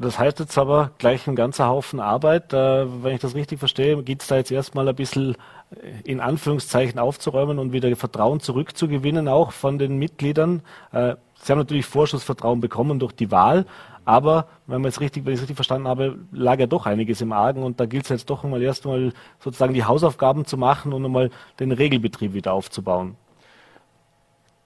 Das 0.00 0.18
heißt 0.18 0.40
jetzt 0.40 0.56
aber 0.56 0.92
gleich 0.96 1.26
ein 1.26 1.36
ganzer 1.36 1.68
Haufen 1.68 2.00
Arbeit. 2.00 2.54
Wenn 2.54 3.14
ich 3.14 3.20
das 3.20 3.34
richtig 3.34 3.58
verstehe, 3.58 4.02
geht 4.02 4.22
es 4.22 4.28
da 4.28 4.36
jetzt 4.36 4.50
erstmal 4.50 4.88
ein 4.88 4.96
bisschen 4.96 5.34
äh, 5.34 6.00
in 6.04 6.20
Anführungszeichen 6.20 6.98
aufzuräumen 6.98 7.58
und 7.58 7.74
wieder 7.74 7.94
Vertrauen 7.96 8.40
zurückzugewinnen, 8.40 9.28
auch 9.28 9.52
von 9.52 9.78
den 9.78 9.98
Mitgliedern. 9.98 10.62
Äh, 10.92 11.16
Sie 11.42 11.52
haben 11.52 11.58
natürlich 11.58 11.84
Vorschussvertrauen 11.84 12.60
bekommen 12.60 12.98
durch 12.98 13.12
die 13.12 13.30
Wahl, 13.30 13.66
aber 14.06 14.46
wenn, 14.66 14.80
man 14.80 14.90
jetzt 14.90 15.00
richtig, 15.00 15.24
wenn 15.24 15.32
ich 15.32 15.38
es 15.38 15.42
richtig 15.42 15.56
verstanden 15.56 15.88
habe, 15.88 16.18
lag 16.32 16.58
ja 16.58 16.66
doch 16.66 16.86
einiges 16.86 17.20
im 17.20 17.32
Argen 17.32 17.62
und 17.62 17.78
da 17.80 17.86
gilt 17.86 18.04
es 18.04 18.10
jetzt 18.10 18.30
doch 18.30 18.44
einmal 18.44 18.62
erstmal 18.62 19.12
sozusagen 19.38 19.74
die 19.74 19.84
Hausaufgaben 19.84 20.46
zu 20.46 20.56
machen 20.56 20.92
und 20.92 21.04
einmal 21.04 21.30
den 21.58 21.72
Regelbetrieb 21.72 22.32
wieder 22.34 22.52
aufzubauen. 22.52 23.16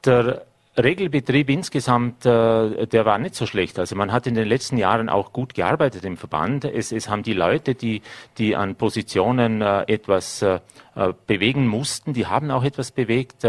Der 0.04 0.46
Regelbetrieb 0.76 1.50
insgesamt, 1.50 2.26
äh, 2.26 2.86
der 2.86 3.04
war 3.04 3.18
nicht 3.18 3.36
so 3.36 3.46
schlecht. 3.46 3.78
Also 3.78 3.94
man 3.94 4.10
hat 4.10 4.26
in 4.26 4.34
den 4.34 4.48
letzten 4.48 4.76
Jahren 4.76 5.08
auch 5.08 5.32
gut 5.32 5.54
gearbeitet 5.54 6.04
im 6.04 6.16
Verband. 6.16 6.64
Es, 6.64 6.90
es 6.90 7.08
haben 7.08 7.22
die 7.22 7.32
Leute, 7.32 7.76
die, 7.76 8.02
die 8.38 8.56
an 8.56 8.74
Positionen 8.74 9.62
äh, 9.62 9.82
etwas 9.82 10.42
äh, 10.42 10.58
bewegen 11.26 11.68
mussten, 11.68 12.12
die 12.12 12.26
haben 12.26 12.50
auch 12.50 12.62
etwas 12.62 12.92
bewegt. 12.92 13.44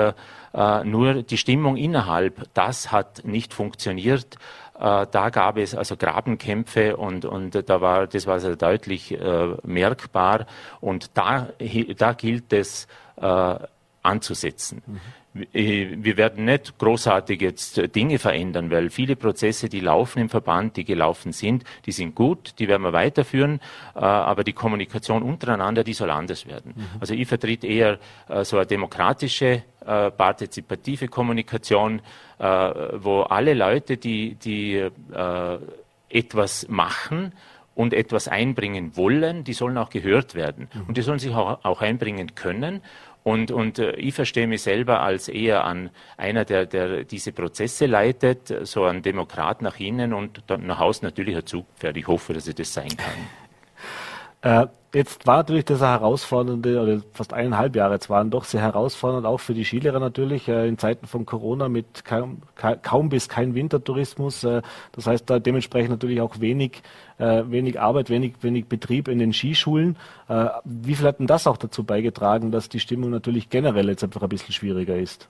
Nur 0.83 1.21
die 1.21 1.38
Stimmung 1.38 1.77
innerhalb, 1.77 2.49
das 2.55 2.91
hat 2.91 3.23
nicht 3.23 3.53
funktioniert. 3.53 4.38
Da 4.73 5.05
gab 5.29 5.57
es 5.57 5.75
also 5.75 5.95
Grabenkämpfe 5.95 6.97
und, 6.97 7.23
und 7.25 7.69
da 7.69 7.81
war, 7.81 8.07
das 8.07 8.25
war 8.25 8.39
sehr 8.39 8.55
deutlich 8.55 9.15
merkbar. 9.61 10.47
Und 10.81 11.11
da, 11.13 11.49
da 11.97 12.13
gilt 12.13 12.51
es 12.51 12.88
anzusetzen. 14.01 14.81
Mhm. 14.88 15.01
Äh, 15.53 15.97
wir 15.97 16.17
werden 16.17 16.45
nicht 16.45 16.77
großartig 16.77 17.41
jetzt 17.41 17.77
äh, 17.77 17.89
Dinge 17.89 18.19
verändern, 18.19 18.71
weil 18.71 18.89
viele 18.89 19.15
Prozesse, 19.15 19.69
die 19.69 19.81
laufen 19.81 20.19
im 20.19 20.29
Verband, 20.29 20.77
die 20.77 20.85
gelaufen 20.85 21.31
sind, 21.31 21.63
die 21.85 21.91
sind 21.91 22.15
gut, 22.15 22.55
die 22.59 22.67
werden 22.67 22.83
wir 22.83 22.93
weiterführen, 22.93 23.59
äh, 23.95 23.99
aber 23.99 24.43
die 24.43 24.53
Kommunikation 24.53 25.23
untereinander, 25.23 25.83
die 25.83 25.93
soll 25.93 26.09
anders 26.09 26.45
werden. 26.45 26.73
Mhm. 26.75 26.85
Also 26.99 27.13
ich 27.13 27.27
vertrete 27.27 27.67
eher 27.67 27.99
so 28.43 28.57
eine 28.57 28.65
demokratische, 28.65 29.63
partizipative 29.81 31.07
Kommunikation, 31.07 32.01
wo 32.39 33.21
alle 33.21 33.53
Leute, 33.53 33.97
die, 33.97 34.35
die 34.35 34.89
etwas 36.09 36.67
machen, 36.67 37.33
und 37.75 37.93
etwas 37.93 38.27
einbringen 38.27 38.95
wollen, 38.95 39.43
die 39.43 39.53
sollen 39.53 39.77
auch 39.77 39.89
gehört 39.89 40.33
werden. 40.33 40.69
Mhm. 40.73 40.81
Und 40.87 40.97
die 40.97 41.01
sollen 41.01 41.19
sich 41.19 41.33
auch, 41.33 41.63
auch 41.63 41.81
einbringen 41.81 42.33
können. 42.33 42.81
Und, 43.25 43.49
und 43.49 43.79
äh, 43.79 43.95
ich 43.95 44.13
verstehe 44.13 44.45
mich 44.45 44.61
selber 44.61 45.01
als 45.01 45.29
eher 45.29 45.63
an 45.63 45.89
einer, 46.15 46.45
der, 46.45 46.67
der 46.67 47.05
diese 47.05 47.31
Prozesse 47.31 47.88
leitet, 47.88 48.53
so 48.67 48.83
ein 48.83 49.01
Demokrat 49.01 49.63
nach 49.63 49.79
innen 49.79 50.13
und 50.13 50.43
dann 50.45 50.67
nach 50.67 50.79
außen 50.79 51.03
natürlich 51.03 51.35
ein 51.35 51.45
Zugpferd. 51.45 51.97
Ich 51.97 52.07
hoffe, 52.07 52.33
dass 52.33 52.47
ich 52.47 52.53
das 52.53 52.71
sein 52.71 52.95
kann. 52.95 53.44
Äh, 54.45 54.67
jetzt 54.93 55.25
war 55.25 55.38
natürlich 55.38 55.65
das 55.65 55.81
herausfordernde, 55.81 56.79
oder 56.79 57.01
fast 57.13 57.34
eineinhalb 57.34 57.75
Jahre 57.75 57.95
jetzt 57.95 58.12
waren 58.12 58.29
doch 58.29 58.43
sehr 58.43 58.62
herausfordernd, 58.62 59.25
auch 59.25 59.39
für 59.39 59.55
die 59.55 59.65
Skilehrer 59.65 59.99
natürlich, 59.99 60.47
äh, 60.47 60.67
in 60.67 60.77
Zeiten 60.77 61.08
von 61.08 61.25
Corona 61.25 61.67
mit 61.67 62.05
kaum, 62.05 62.43
kaum 62.84 63.10
bis 63.10 63.27
kein 63.27 63.55
Wintertourismus. 63.55 64.43
Äh, 64.43 64.62
das 64.91 65.08
heißt, 65.08 65.27
da 65.27 65.39
dementsprechend 65.39 65.89
natürlich 65.89 66.21
auch 66.21 66.39
wenig, 66.39 66.84
äh, 67.17 67.43
wenig 67.47 67.79
Arbeit, 67.81 68.12
wenig, 68.12 68.36
wenig 68.41 68.67
Betrieb 68.67 69.08
in 69.08 69.17
den 69.17 69.34
Skischulen. 69.34 69.97
Äh, 70.27 70.45
wie 70.63 70.93
viel 70.93 71.08
hat 71.08 71.17
denn 71.17 71.27
das 71.27 71.47
auch 71.47 71.58
dazu 71.58 71.84
beigetragen, 71.84 72.51
dass 72.51 72.69
die 72.69 72.79
Stimmung 72.79 73.10
natürlich 73.10 73.49
generell 73.49 73.89
jetzt 73.89 74.03
einfach 74.03 74.21
ein 74.21 74.29
bisschen 74.29 74.53
schwieriger 74.53 74.95
ist? 74.95 75.27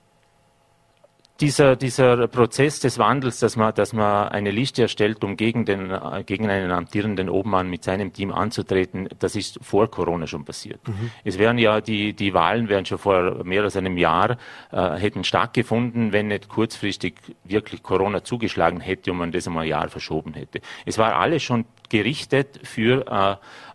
Dieser, 1.40 1.76
dieser 1.76 2.28
Prozess 2.28 2.80
des 2.80 2.98
Wandels, 2.98 3.40
dass 3.40 3.56
man, 3.56 3.74
dass 3.74 3.92
man 3.92 4.28
eine 4.28 4.50
Liste 4.50 4.82
erstellt, 4.82 5.22
um 5.22 5.36
gegen, 5.36 5.64
den, 5.64 5.92
gegen 6.24 6.48
einen 6.48 6.70
amtierenden 6.70 7.28
Obmann 7.28 7.68
mit 7.68 7.84
seinem 7.84 8.12
Team 8.12 8.32
anzutreten, 8.32 9.08
das 9.18 9.36
ist 9.36 9.58
vor 9.62 9.90
Corona 9.90 10.26
schon 10.26 10.44
passiert. 10.44 10.86
Mhm. 10.88 11.10
Es 11.24 11.38
wären 11.38 11.58
ja 11.58 11.80
die, 11.80 12.14
die 12.14 12.32
Wahlen 12.32 12.68
wären 12.68 12.86
schon 12.86 12.98
vor 12.98 13.44
mehr 13.44 13.62
als 13.62 13.76
einem 13.76 13.98
Jahr 13.98 14.38
äh, 14.72 14.92
hätten 14.96 15.24
stattgefunden, 15.24 16.12
wenn 16.12 16.28
nicht 16.28 16.48
kurzfristig 16.48 17.14
wirklich 17.44 17.82
Corona 17.82 18.24
zugeschlagen 18.24 18.80
hätte 18.80 19.12
und 19.12 19.18
man 19.18 19.32
das 19.32 19.46
einmal 19.46 19.64
ein 19.64 19.70
Jahr 19.70 19.88
verschoben 19.88 20.34
hätte. 20.34 20.60
Es 20.86 20.96
war 20.96 21.16
alles 21.16 21.42
schon 21.42 21.66
gerichtet 21.88 22.60
für 22.62 23.04
äh, 23.06 23.32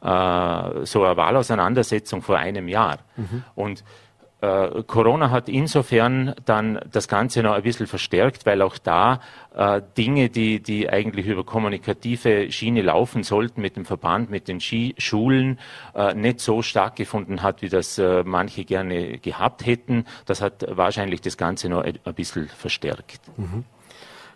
äh, 0.08 0.86
so 0.86 1.04
eine 1.04 1.17
Wahlauseinandersetzung 1.17 2.21
vor 2.21 2.38
einem 2.38 2.67
Jahr. 2.67 3.00
Mhm. 3.15 3.43
Und 3.56 3.84
äh, 4.41 4.84
Corona 4.88 5.30
hat 5.30 5.49
insofern 5.49 6.34
dann 6.45 6.80
das 6.91 7.08
Ganze 7.08 7.43
noch 7.43 7.54
ein 7.54 7.62
bisschen 7.62 7.88
verstärkt, 7.88 8.45
weil 8.45 8.62
auch 8.62 8.77
da 8.77 9.21
äh, 9.56 9.82
Dinge, 9.97 10.30
die, 10.30 10.62
die 10.62 10.89
eigentlich 10.89 11.27
über 11.27 11.43
kommunikative 11.43 12.51
Schiene 12.51 12.82
laufen 12.82 13.23
sollten 13.23 13.62
mit 13.62 13.75
dem 13.75 13.86
Verband, 13.86 14.32
mit 14.32 14.47
den 14.47 14.60
Skischulen, 14.60 15.60
äh, 15.93 16.15
nicht 16.15 16.39
so 16.39 16.62
stattgefunden 16.62 17.43
hat, 17.43 17.62
wie 17.62 17.69
das 17.69 17.97
äh, 17.99 18.23
manche 18.25 18.65
gerne 18.65 19.19
gehabt 19.19 19.65
hätten. 19.65 20.06
Das 20.25 20.41
hat 20.41 20.65
wahrscheinlich 20.67 21.21
das 21.21 21.38
Ganze 21.38 21.69
noch 21.69 21.84
ein, 21.84 21.99
ein 22.04 22.13
bisschen 22.15 22.47
verstärkt. 22.47 23.21
Mhm. 23.38 23.63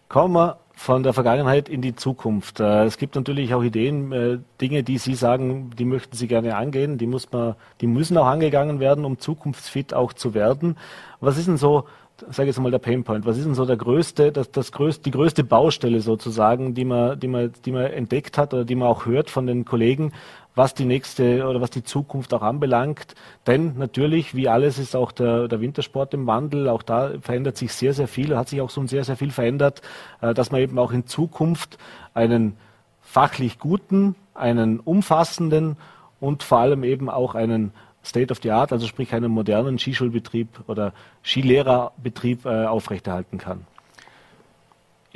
Kommen 0.07 0.35
wir 0.35 0.59
von 0.75 1.03
der 1.03 1.13
Vergangenheit 1.13 1.69
in 1.69 1.81
die 1.81 1.95
Zukunft. 1.95 2.59
Äh, 2.59 2.83
es 2.83 2.97
gibt 2.97 3.15
natürlich 3.15 3.53
auch 3.53 3.63
Ideen, 3.63 4.11
äh, 4.11 4.37
Dinge, 4.61 4.83
die 4.83 4.97
Sie 4.97 5.15
sagen, 5.15 5.71
die 5.77 5.85
möchten 5.85 6.15
Sie 6.15 6.27
gerne 6.27 6.55
angehen, 6.55 6.97
die 6.97 7.07
muss 7.07 7.31
man, 7.31 7.55
die 7.81 7.87
müssen 7.87 8.17
auch 8.17 8.27
angegangen 8.27 8.79
werden, 8.79 9.05
um 9.05 9.17
zukunftsfit 9.17 9.93
auch 9.93 10.13
zu 10.13 10.33
werden. 10.33 10.77
Was 11.21 11.37
ist 11.37 11.47
denn 11.47 11.57
so, 11.57 11.85
sage 12.29 12.47
jetzt 12.47 12.59
mal 12.59 12.71
der 12.71 12.79
Painpoint, 12.79 13.25
was 13.25 13.37
ist 13.37 13.45
denn 13.45 13.55
so 13.55 13.65
der 13.65 13.77
größte, 13.77 14.31
das, 14.31 14.51
das 14.51 14.71
größte, 14.71 15.03
die 15.03 15.11
größte 15.11 15.43
Baustelle 15.43 16.01
sozusagen, 16.01 16.73
die 16.73 16.85
man, 16.85 17.19
die 17.19 17.27
man, 17.27 17.51
die 17.65 17.71
man 17.71 17.85
entdeckt 17.85 18.37
hat 18.37 18.53
oder 18.53 18.65
die 18.65 18.75
man 18.75 18.87
auch 18.87 19.05
hört 19.05 19.29
von 19.29 19.47
den 19.47 19.65
Kollegen, 19.65 20.13
was 20.55 20.73
die 20.73 20.85
nächste 20.85 21.45
oder 21.45 21.59
was 21.59 21.69
die 21.69 21.83
Zukunft 21.83 22.33
auch 22.33 22.41
anbelangt. 22.41 23.13
Denn 23.45 23.77
natürlich, 23.77 24.35
wie 24.35 24.47
alles, 24.47 24.79
ist 24.79 24.95
auch 24.95 25.11
der, 25.11 25.47
der 25.47 25.59
Wintersport 25.59 26.13
im 26.13 26.27
Wandel. 26.27 26.69
Auch 26.69 26.81
da 26.81 27.11
verändert 27.21 27.57
sich 27.57 27.73
sehr, 27.73 27.93
sehr 27.93 28.07
viel, 28.07 28.37
hat 28.37 28.49
sich 28.49 28.61
auch 28.61 28.69
schon 28.69 28.87
sehr, 28.87 29.03
sehr 29.03 29.17
viel 29.17 29.31
verändert, 29.31 29.81
äh, 30.21 30.33
dass 30.33 30.51
man 30.51 30.61
eben 30.61 30.79
auch 30.79 30.91
in 30.91 31.05
Zukunft 31.07 31.77
einen 32.13 32.55
fachlich 33.01 33.59
guten, 33.59 34.15
einen 34.33 34.79
umfassenden 34.79 35.77
und 36.19 36.43
vor 36.43 36.59
allem 36.59 36.83
eben 36.83 37.09
auch 37.09 37.35
einen 37.35 37.71
State 38.05 38.31
of 38.31 38.39
the 38.43 38.51
Art, 38.51 38.71
also 38.71 38.87
sprich 38.87 39.13
einen 39.13 39.31
modernen 39.31 39.79
Skischulbetrieb 39.79 40.47
oder 40.67 40.93
Skilehrerbetrieb 41.23 42.45
äh, 42.45 42.65
aufrechterhalten 42.65 43.37
kann. 43.37 43.65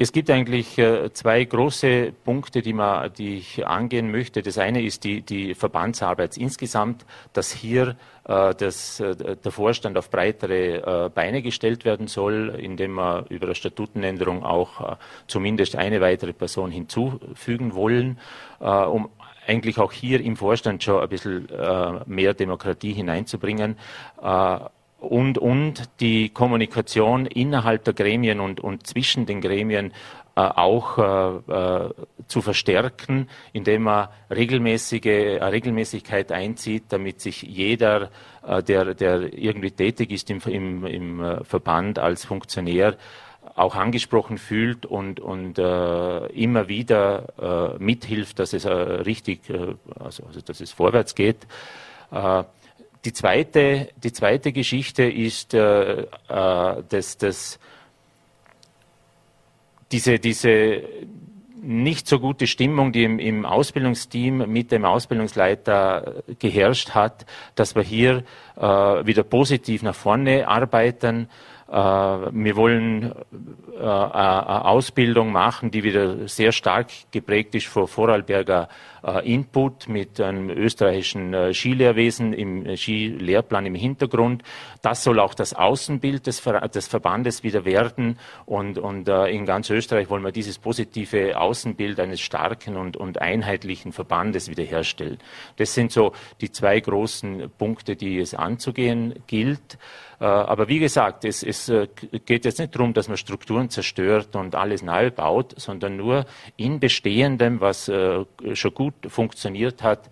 Es 0.02 0.14
gibt 0.14 0.30
eigentlich 0.30 0.78
äh, 0.78 1.12
zwei 1.12 1.44
große 1.44 2.14
Punkte, 2.24 2.62
die, 2.62 2.72
man, 2.72 3.12
die 3.12 3.40
ich 3.40 3.68
angehen 3.68 4.12
möchte. 4.12 4.42
Das 4.42 4.58
eine 4.58 4.82
ist 4.82 5.04
die, 5.04 5.22
die 5.22 5.54
Verbandsarbeit 5.56 6.38
insgesamt, 6.38 7.06
dass 7.34 7.52
hier 7.52 7.98
äh, 8.26 8.52
äh, 8.52 8.56
der 8.56 9.52
Vorstand 9.52 9.98
auf 9.98 10.10
breitere 10.10 11.10
Beine 11.10 11.42
gestellt 11.42 11.84
werden 11.84 12.08
soll, 12.08 12.56
indem 12.58 12.94
wir 12.94 13.26
über 13.28 13.48
eine 13.48 13.56
Statutenänderung 13.56 14.46
auch 14.46 14.98
zumindest 15.28 15.76
eine 15.76 16.00
weitere 16.00 16.32
Person 16.32 16.72
hinzufügen 16.72 17.74
wollen, 17.74 18.20
um 18.60 19.10
eigentlich 19.50 19.80
auch 19.80 19.92
hier 19.92 20.22
im 20.22 20.36
Vorstand 20.36 20.84
schon 20.84 21.02
ein 21.02 21.10
bisschen 21.10 21.48
mehr 22.06 22.34
Demokratie 22.34 22.94
hineinzubringen. 22.94 23.78
Und, 25.00 25.38
und 25.38 25.90
die 26.02 26.30
Kommunikation 26.30 27.26
innerhalb 27.26 27.86
der 27.86 27.94
Gremien 27.94 28.42
und, 28.42 28.60
und 28.60 28.86
zwischen 28.86 29.26
den 29.26 29.40
Gremien 29.40 29.94
äh, 30.40 30.42
auch 30.42 30.98
äh, 30.98 31.52
äh, 31.52 31.90
zu 32.28 32.42
verstärken, 32.42 33.28
indem 33.52 33.84
man 33.84 34.08
regelmäßige 34.32 35.06
äh, 35.06 35.44
Regelmäßigkeit 35.44 36.32
einzieht, 36.32 36.84
damit 36.90 37.20
sich 37.20 37.42
jeder, 37.42 38.10
äh, 38.48 38.64
der, 38.64 38.94
der 38.94 39.34
irgendwie 39.34 39.72
tätig 39.72 40.12
ist 40.12 40.30
im, 40.30 40.40
im, 40.46 40.86
im 40.86 41.22
äh, 41.22 41.44
Verband 41.44 42.00
als 42.00 42.24
Funktionär, 42.24 42.96
auch 43.56 43.76
angesprochen 43.76 44.38
fühlt 44.38 44.86
und, 44.86 45.20
und 45.20 45.60
äh, 45.60 46.26
immer 46.28 46.68
wieder 46.68 47.78
äh, 47.78 47.84
mithilft, 47.84 48.40
dass 48.40 48.54
es 48.54 48.66
äh, 48.66 48.72
richtig, 48.72 49.50
äh, 49.50 49.76
also, 50.00 50.24
also 50.26 50.42
dass 50.42 50.62
es 50.62 50.72
vorwärts 50.72 51.16
geht. 51.16 51.48
Äh, 52.12 52.44
die 53.06 53.14
zweite, 53.14 53.90
die 54.02 54.14
zweite 54.14 54.52
Geschichte 54.52 55.04
ist 55.04 55.54
äh, 55.54 56.06
dass, 56.28 57.18
dass 57.18 57.60
diese, 59.92 60.20
diese 60.20 60.84
nicht 61.62 62.08
so 62.08 62.20
gute 62.20 62.48
Stimmung, 62.48 62.94
die 62.94 63.04
im, 63.04 63.20
im, 63.20 63.46
Ausbildungsteam 63.46 64.50
mit 64.50 64.72
dem 64.72 64.86
Ausbildungsleiter 64.86 66.24
geherrscht 66.40 66.92
hat, 66.92 67.26
dass 67.56 67.76
wir 67.76 67.84
hier 67.84 68.24
wieder 68.56 69.24
positiv 69.24 69.82
nach 69.82 69.96
vorne 69.96 70.48
arbeiten. 70.48 71.28
Äh, 71.72 71.76
wir 71.76 72.56
wollen 72.56 73.14
äh, 73.80 73.84
eine 73.84 74.66
Ausbildung 74.66 75.32
machen, 75.32 75.70
die 75.72 75.84
wieder 75.84 76.28
sehr 76.28 76.52
stark 76.52 76.88
geprägt 77.12 77.54
ist 77.56 77.68
von 77.68 77.88
Vorarlberger 77.88 78.70
Input 79.24 79.88
mit 79.88 80.20
einem 80.20 80.50
österreichischen 80.50 81.34
äh, 81.34 81.54
Skilehrwesen 81.54 82.34
im 82.34 82.66
äh, 82.66 82.78
Skilehrplan 82.78 83.66
im 83.66 83.76
Hintergrund. 83.76 84.44
Das 84.82 85.04
soll 85.04 85.20
auch 85.20 85.34
das 85.34 85.54
Außenbild 85.54 86.28
des, 86.28 86.40
Ver 86.40 86.68
des 86.68 86.88
Verbandes 86.88 87.44
wieder 87.44 87.66
werden. 87.66 88.18
Und, 88.46 88.78
und 88.78 89.08
in 89.10 89.46
ganz 89.46 89.70
Österreich 89.70 90.10
wollen 90.10 90.24
wir 90.24 90.32
dieses 90.32 90.58
positive 90.58 91.40
Außenbild 91.40 92.00
eines 92.00 92.22
starken 92.22 92.78
und, 92.78 92.98
und 92.98 93.22
einheitlichen 93.22 93.92
Verbandes 93.92 94.50
wiederherstellen. 94.50 95.18
Das 95.58 95.74
sind 95.74 95.92
so 95.92 96.14
die 96.42 96.52
zwei 96.52 96.80
großen 96.80 97.52
Punkte, 97.58 97.96
die 97.96 98.20
es 98.20 98.34
anzugehen 98.34 99.16
gilt. 99.28 99.78
Aber 100.20 100.68
wie 100.68 100.80
gesagt, 100.80 101.24
es, 101.24 101.44
es, 101.44 101.72
geht 102.26 102.44
jetzt 102.44 102.60
nicht 102.60 102.76
darum, 102.76 102.94
dass 102.94 103.08
man 103.08 103.16
Strukturen 103.16 103.70
zerstört 103.70 104.36
und 104.36 104.54
alles 104.54 104.82
neu 104.82 105.12
baut, 105.12 105.54
sondern 105.58 105.96
nur 105.96 106.26
in 106.58 106.80
Bestehendem, 106.80 107.62
was 107.62 107.86
schon 107.86 108.74
gut 108.74 108.89
gut 108.92 109.12
funktioniert 109.12 109.84
hat, 109.84 110.10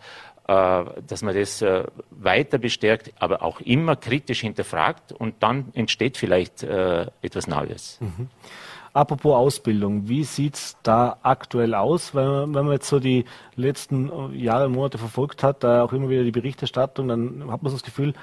äh, 0.48 0.86
dass 1.08 1.22
man 1.24 1.36
das 1.36 1.62
äh, 1.62 1.84
weiter 2.12 2.58
bestärkt, 2.58 3.12
aber 3.20 3.42
auch 3.44 3.60
immer 3.62 3.96
kritisch 3.96 4.42
hinterfragt 4.42 5.12
und 5.12 5.36
dann 5.40 5.72
entsteht 5.74 6.18
vielleicht 6.18 6.64
äh, 6.64 7.08
etwas 7.22 7.48
Neues. 7.48 7.98
Mhm. 8.00 8.30
Apropos 8.94 9.36
Ausbildung, 9.36 10.08
wie 10.08 10.24
sieht 10.24 10.56
es 10.56 10.78
da 10.82 11.18
aktuell 11.22 11.76
aus? 11.76 12.16
Wenn 12.16 12.56
wenn 12.56 12.66
man 12.66 12.72
jetzt 12.72 12.88
so 12.88 13.00
die 13.00 13.26
letzten 13.56 14.34
Jahre 14.34 14.70
Monate 14.70 14.98
verfolgt 14.98 15.44
hat, 15.44 15.64
da 15.64 15.84
auch 15.84 15.94
immer 15.94 16.10
wieder 16.10 16.24
die 16.24 16.32
Berichterstattung, 16.32 17.08
dann 17.08 17.52
hat 17.52 17.62
man 17.62 17.70
so 17.70 17.78
das 17.78 17.84
Gefühl, 17.84 18.14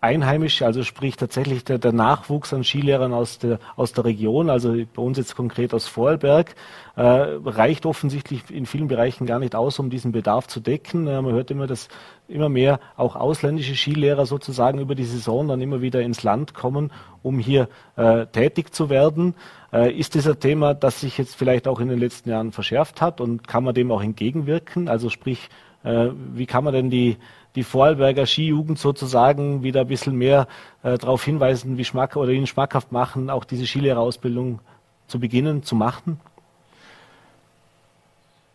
Einheimische, 0.00 0.64
also 0.64 0.84
sprich 0.84 1.16
tatsächlich 1.16 1.64
der, 1.64 1.78
der 1.78 1.92
Nachwuchs 1.92 2.54
an 2.54 2.62
Skilehrern 2.62 3.12
aus 3.12 3.38
der, 3.38 3.58
aus 3.74 3.92
der 3.92 4.04
Region, 4.04 4.48
also 4.48 4.74
bei 4.94 5.02
uns 5.02 5.18
jetzt 5.18 5.34
konkret 5.34 5.74
aus 5.74 5.88
Vorarlberg, 5.88 6.54
äh, 6.94 7.02
reicht 7.02 7.84
offensichtlich 7.84 8.48
in 8.50 8.66
vielen 8.66 8.86
Bereichen 8.86 9.26
gar 9.26 9.40
nicht 9.40 9.56
aus, 9.56 9.78
um 9.80 9.90
diesen 9.90 10.12
Bedarf 10.12 10.46
zu 10.46 10.60
decken. 10.60 11.08
Äh, 11.08 11.20
man 11.20 11.32
hört 11.32 11.50
immer, 11.50 11.66
dass 11.66 11.88
immer 12.28 12.48
mehr 12.48 12.78
auch 12.96 13.16
ausländische 13.16 13.74
Skilehrer 13.74 14.24
sozusagen 14.24 14.78
über 14.78 14.94
die 14.94 15.04
Saison 15.04 15.48
dann 15.48 15.60
immer 15.60 15.80
wieder 15.82 16.00
ins 16.00 16.22
Land 16.22 16.54
kommen, 16.54 16.92
um 17.22 17.40
hier 17.40 17.68
äh, 17.96 18.26
tätig 18.26 18.72
zu 18.72 18.90
werden. 18.90 19.34
Äh, 19.72 19.92
ist 19.92 20.14
dieser 20.14 20.38
Thema, 20.38 20.74
das 20.74 21.00
sich 21.00 21.18
jetzt 21.18 21.34
vielleicht 21.34 21.66
auch 21.66 21.80
in 21.80 21.88
den 21.88 21.98
letzten 21.98 22.30
Jahren 22.30 22.52
verschärft 22.52 23.00
hat 23.00 23.20
und 23.20 23.48
kann 23.48 23.64
man 23.64 23.74
dem 23.74 23.90
auch 23.90 24.02
entgegenwirken? 24.02 24.88
Also 24.88 25.10
sprich, 25.10 25.48
äh, 25.82 26.10
wie 26.34 26.46
kann 26.46 26.64
man 26.64 26.74
denn 26.74 26.90
die 26.90 27.16
die 27.54 27.62
Vorarlberger 27.62 28.26
Skijugend 28.26 28.78
sozusagen 28.78 29.62
wieder 29.62 29.82
ein 29.82 29.88
bisschen 29.88 30.16
mehr 30.16 30.46
äh, 30.82 30.98
darauf 30.98 31.24
hinweisen, 31.24 31.78
wie 31.78 31.84
schmack 31.84 32.16
oder 32.16 32.30
ihnen 32.30 32.46
schmackhaft 32.46 32.92
machen, 32.92 33.30
auch 33.30 33.44
diese 33.44 33.66
Skilehrerausbildung 33.66 34.60
zu 35.06 35.18
beginnen, 35.18 35.62
zu 35.62 35.74
machen? 35.74 36.20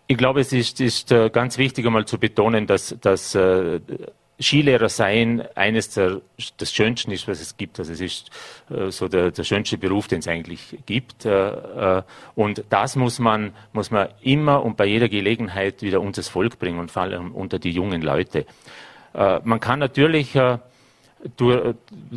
Ich 0.08 0.18
glaube, 0.18 0.42
es 0.42 0.54
ist, 0.54 0.80
ist 0.80 1.12
äh, 1.12 1.30
ganz 1.30 1.58
wichtig, 1.58 1.86
einmal 1.86 2.06
zu 2.06 2.18
betonen, 2.18 2.68
dass, 2.68 2.96
dass 3.02 3.36
äh, 3.36 3.80
Skilehrer 4.44 4.90
sein 4.90 5.44
eines 5.56 5.90
der 5.90 6.22
das 6.58 6.72
Schönsten 6.72 7.12
ist, 7.12 7.28
was 7.28 7.42
es 7.42 7.58
gibt. 7.58 7.80
Also 7.80 7.94
es 7.94 8.02
ist 8.02 8.30
äh, 8.70 8.92
so 8.92 9.08
der, 9.08 9.32
der 9.32 9.44
schönste 9.44 9.78
Beruf, 9.78 10.08
den 10.08 10.20
es 10.20 10.28
eigentlich 10.28 10.78
gibt. 10.86 11.26
Äh, 11.26 11.50
äh, 12.00 12.04
und 12.36 12.64
das 12.70 12.96
muss 12.96 13.20
man 13.20 13.54
muss 13.72 13.92
man 13.92 14.10
immer 14.22 14.64
und 14.64 14.78
bei 14.78 14.86
jeder 14.86 15.10
Gelegenheit 15.10 15.82
wieder 15.82 16.02
unter 16.02 16.22
das 16.22 16.30
Volk 16.30 16.60
bringen 16.60 16.80
und 16.80 16.92
vor 16.92 17.04
allem 17.04 17.34
unter 17.34 17.60
die 17.60 17.72
jungen 17.72 18.02
Leute. 18.02 18.46
Äh, 19.14 19.40
man 19.44 19.60
kann 19.60 19.80
natürlich 19.80 20.36
äh, 20.36 20.58
durch, 21.38 21.76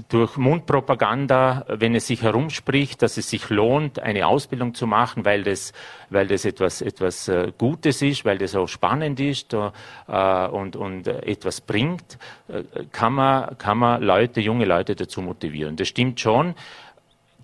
durch 0.09 0.37
Mundpropaganda, 0.37 1.65
wenn 1.69 1.95
es 1.95 2.07
sich 2.09 2.23
herumspricht, 2.23 3.03
dass 3.03 3.17
es 3.17 3.31
sich 3.31 3.49
lohnt, 3.51 4.01
eine 4.01 4.27
Ausbildung 4.27 4.75
zu 4.75 4.87
machen, 4.87 5.25
weil 5.25 5.45
das, 5.45 5.73
weil 6.11 6.27
das 6.27 6.45
etwas, 6.45 6.83
etwas 6.83 7.29
äh, 7.29 7.53
Gutes 7.57 8.03
ist, 8.03 8.25
weil 8.25 8.39
das 8.39 8.55
auch 8.55 8.67
spannend 8.67 9.21
ist 9.21 9.55
äh, 9.55 10.47
und, 10.49 10.77
und 10.77 11.07
etwas 11.07 11.61
bringt, 11.61 12.19
äh, 12.49 12.63
kann 12.93 13.15
man, 13.15 13.57
kann 13.59 13.79
man 13.79 14.03
Leute, 14.03 14.41
junge 14.41 14.65
Leute 14.65 14.97
dazu 14.97 15.23
motivieren. 15.23 15.77
Das 15.77 15.89
stimmt 15.89 16.21
schon 16.21 16.55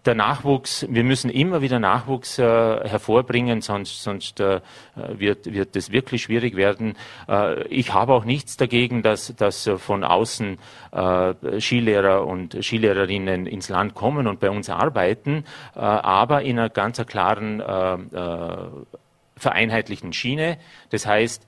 der 0.05 0.15
Nachwuchs, 0.15 0.87
wir 0.89 1.05
müssen 1.05 1.31
immer 1.31 1.63
wieder 1.63 1.79
Nachwuchs 1.79 2.39
äh, 2.39 2.43
hervorbringen, 2.43 3.61
sonst, 3.61 4.03
sonst 4.03 4.41
äh, 4.41 4.61
wird, 4.97 5.53
wird 5.53 5.77
es 5.77 5.93
wirklich 5.93 6.23
schwierig 6.23 6.57
werden. 6.57 6.97
Äh, 7.29 7.67
ich 7.69 7.93
habe 7.95 8.13
auch 8.13 8.25
nichts 8.25 8.57
dagegen, 8.57 9.03
dass, 9.03 9.35
dass 9.37 9.71
von 9.79 10.03
außen 10.03 10.59
äh, 10.91 11.61
Skilehrer 11.61 12.27
und 12.27 12.57
Skilehrerinnen 12.63 13.47
ins 13.47 13.69
Land 13.69 13.95
kommen 13.95 14.27
und 14.27 14.41
bei 14.41 14.51
uns 14.51 14.71
arbeiten, 14.71 15.45
äh, 15.77 15.79
aber 15.79 16.43
in 16.43 16.59
einer 16.59 16.69
ganz 16.69 17.01
klaren 17.07 17.61
äh, 17.61 17.95
äh, 17.95 18.69
vereinheitlichen 19.37 20.13
Schiene. 20.13 20.59
Das 20.91 21.07
heißt, 21.07 21.47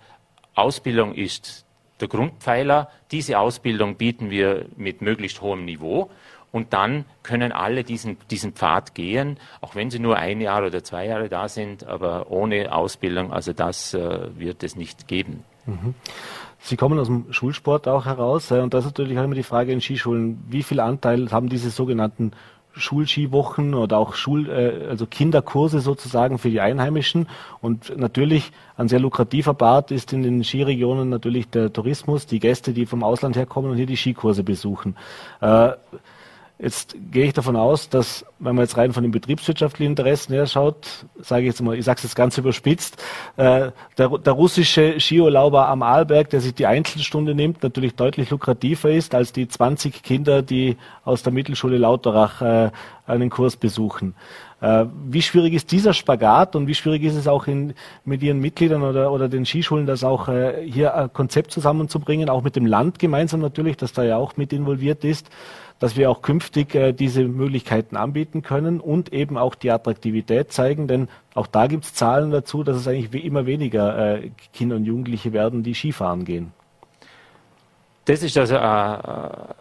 Ausbildung 0.55 1.15
ist 1.15 1.65
der 2.01 2.09
Grundpfeiler. 2.09 2.91
Diese 3.11 3.39
Ausbildung 3.39 3.97
bieten 3.97 4.31
wir 4.31 4.67
mit 4.77 5.01
möglichst 5.03 5.41
hohem 5.41 5.65
Niveau. 5.65 6.11
Und 6.55 6.73
dann 6.73 7.05
können 7.25 7.51
alle 7.51 7.83
diesen, 7.83 8.17
diesen 8.31 8.53
Pfad 8.53 8.95
gehen, 8.95 9.39
auch 9.61 9.75
wenn 9.75 9.91
sie 9.91 9.99
nur 9.99 10.19
ein 10.19 10.41
Jahr 10.41 10.65
oder 10.65 10.85
zwei 10.85 11.05
Jahre 11.05 11.29
da 11.29 11.49
sind, 11.49 11.85
aber 11.85 12.31
ohne 12.31 12.73
Ausbildung, 12.73 13.33
also 13.33 13.53
das 13.53 13.93
äh, 13.93 14.29
wird 14.39 14.63
es 14.63 14.77
nicht 14.77 15.09
geben. 15.09 15.43
Mhm. 15.67 15.97
Sie 16.61 16.77
kommen 16.77 16.97
aus 17.01 17.09
dem 17.09 17.33
Schulsport 17.33 17.89
auch 17.89 18.07
heraus 18.07 18.53
äh, 18.53 18.61
und 18.61 18.73
das 18.73 18.85
ist 18.85 18.93
natürlich 18.97 19.19
auch 19.19 19.25
immer 19.25 19.35
die 19.35 19.43
Frage 19.43 19.73
in 19.73 19.81
Skischulen, 19.81 20.45
wie 20.49 20.63
viel 20.63 20.79
Anteil 20.79 21.29
haben 21.33 21.49
diese 21.49 21.71
sogenannten 21.71 22.31
Schulskiwochen 22.77 23.75
oder 23.75 23.99
auch 23.99 24.15
Schul, 24.15 24.49
äh, 24.49 24.87
also 24.89 25.07
Kinderkurse 25.07 25.81
sozusagen 25.81 26.39
für 26.39 26.51
die 26.51 26.61
Einheimischen. 26.61 27.29
Und 27.63 27.97
natürlich 27.97 28.53
ein 28.77 28.87
sehr 28.87 29.01
lukrativer 29.01 29.55
Part 29.55 29.91
ist 29.91 30.13
in 30.13 30.23
den 30.23 30.45
Skiregionen 30.45 31.09
natürlich 31.09 31.49
der 31.49 31.73
Tourismus, 31.73 32.27
die 32.27 32.39
Gäste, 32.39 32.73
die 32.73 32.87
vom 32.87 33.03
Ausland 33.03 33.35
herkommen 33.35 33.73
und 33.73 33.77
hier 33.77 33.87
die 33.87 33.97
Skikurse 33.97 34.45
besuchen. 34.45 34.95
Äh, 35.41 35.73
Jetzt 36.57 36.95
gehe 37.11 37.27
ich 37.27 37.33
davon 37.33 37.57
aus, 37.57 37.89
dass, 37.89 38.25
wenn 38.39 38.55
man 38.55 38.65
jetzt 38.65 38.77
rein 38.77 38.93
von 38.93 39.03
den 39.03 39.11
betriebswirtschaftlichen 39.11 39.91
Interessen 39.91 40.35
her 40.35 40.47
schaut, 40.47 41.05
sage 41.21 41.43
ich 41.43 41.49
jetzt 41.49 41.61
mal, 41.61 41.77
ich 41.77 41.85
sage 41.85 41.97
es 41.97 42.05
jetzt 42.05 42.15
ganz 42.15 42.39
überspitzt, 42.39 43.03
äh, 43.37 43.73
der, 43.99 44.19
der, 44.19 44.33
russische 44.33 45.01
Skiurlauber 45.01 45.67
am 45.67 45.83
Arlberg, 45.83 46.31
der 46.31 46.41
sich 46.41 46.55
die 46.55 46.67
Einzelstunde 46.67 47.35
nimmt, 47.35 47.65
natürlich 47.65 47.97
deutlich 47.97 48.31
lukrativer 48.31 48.93
ist 48.93 49.17
als 49.17 49.33
die 49.33 49.49
20 49.49 50.05
Kinder, 50.05 50.43
die 50.43 50.77
aus 51.05 51.25
der 51.25 51.33
Mittelschule 51.33 51.77
Lauterach 51.77 52.41
äh, 52.41 52.71
einen 53.09 53.31
Kurs 53.31 53.57
besuchen. 53.57 54.15
Äh, 54.61 54.87
wie 55.09 55.23
schwierig 55.23 55.55
ist 55.55 55.73
dieser 55.73 55.93
Spagat 55.93 56.55
und 56.55 56.69
wie 56.69 56.75
schwierig 56.75 57.03
ist 57.03 57.17
es 57.17 57.27
auch 57.27 57.49
in, 57.49 57.75
mit 58.05 58.23
Ihren 58.23 58.39
Mitgliedern 58.39 58.83
oder, 58.83 59.11
oder 59.11 59.29
den 59.29 59.45
Skischulen, 59.45 59.87
das 59.87 60.05
auch 60.05 60.29
äh, 60.29 60.65
hier 60.65 60.95
ein 60.95 61.13
Konzept 61.13 61.51
zusammenzubringen, 61.51 62.31
auch 62.31 62.43
mit 62.43 62.55
dem 62.55 62.65
Land 62.65 63.01
gemeinsam 63.01 63.41
natürlich, 63.41 63.77
das 63.77 63.93
da 63.93 64.05
ja 64.05 64.17
auch 64.17 64.37
mit 64.37 64.53
involviert 64.53 65.05
ist, 65.05 65.29
dass 65.85 65.97
wir 65.97 66.11
auch 66.11 66.23
künftig 66.23 66.75
äh, 66.75 66.95
diese 66.95 67.25
Möglichkeiten 67.25 67.99
anbieten 67.99 68.41
können 68.41 68.81
und 68.81 69.13
eben 69.13 69.37
auch 69.37 69.55
die 69.55 69.71
Attraktivität 69.71 70.51
zeigen, 70.51 70.89
denn 70.89 71.09
auch 71.35 71.47
da 71.47 71.67
gibt 71.67 71.85
es 71.85 71.93
Zahlen 71.93 72.31
dazu, 72.31 72.65
dass 72.65 72.79
es 72.79 72.89
eigentlich 72.89 73.23
immer 73.23 73.45
weniger 73.45 74.15
äh, 74.15 74.31
Kinder 74.55 74.77
und 74.77 74.87
Jugendliche 74.87 75.35
werden, 75.35 75.63
die 75.63 75.75
Skifahren 75.75 76.25
gehen. 76.25 76.55
Das 78.07 78.23
ist 78.23 78.39
also 78.39 78.57
äh, 78.57 79.55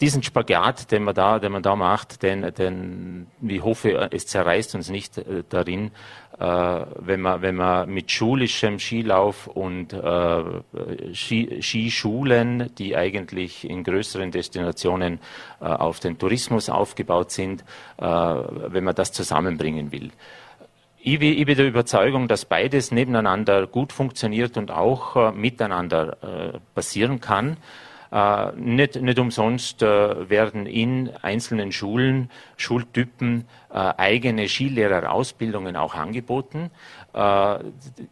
diesen 0.00 0.22
Spagat, 0.22 0.90
den 0.90 1.04
man 1.04 1.14
da, 1.14 1.38
den 1.38 1.52
man 1.52 1.62
da 1.62 1.76
macht, 1.76 2.22
den, 2.22 2.50
den, 2.54 3.26
ich 3.46 3.62
hoffe, 3.62 4.08
es 4.12 4.26
zerreißt 4.26 4.74
uns 4.76 4.88
nicht 4.88 5.18
äh, 5.18 5.44
darin, 5.46 5.88
äh, 5.88 5.90
wenn 6.38 7.20
man, 7.20 7.42
wenn 7.42 7.56
man 7.56 7.90
mit 7.90 8.10
schulischem 8.10 8.78
Skilauf 8.78 9.46
und 9.46 9.92
äh, 9.92 10.42
Ski, 11.14 11.62
Skischulen, 11.62 12.74
die 12.78 12.96
eigentlich 12.96 13.68
in 13.68 13.84
größeren 13.84 14.30
Destinationen 14.30 15.20
äh, 15.60 15.66
auf 15.66 16.00
den 16.00 16.18
Tourismus 16.18 16.68
aufgebaut 16.68 17.30
sind, 17.30 17.64
äh, 17.98 18.04
wenn 18.04 18.84
man 18.84 18.94
das 18.94 19.12
zusammenbringen 19.12 19.92
will. 19.92 20.10
Ich 20.98 21.20
ich 21.20 21.44
bin 21.44 21.56
der 21.56 21.66
Überzeugung, 21.66 22.28
dass 22.28 22.44
beides 22.44 22.92
nebeneinander 22.92 23.66
gut 23.66 23.92
funktioniert 23.92 24.56
und 24.56 24.70
auch 24.70 25.16
äh, 25.16 25.32
miteinander 25.32 26.60
passieren 26.74 27.20
kann. 27.20 27.56
Äh, 28.12 28.52
nicht, 28.56 29.00
nicht 29.00 29.18
umsonst 29.18 29.82
äh, 29.82 30.28
werden 30.28 30.66
in 30.66 31.08
einzelnen 31.22 31.72
Schulen, 31.72 32.30
Schultypen 32.58 33.46
äh, 33.72 33.78
eigene 33.96 34.48
Skilehrerausbildungen 34.48 35.76
auch 35.76 35.94
angeboten. 35.94 36.70
Äh, 37.14 37.58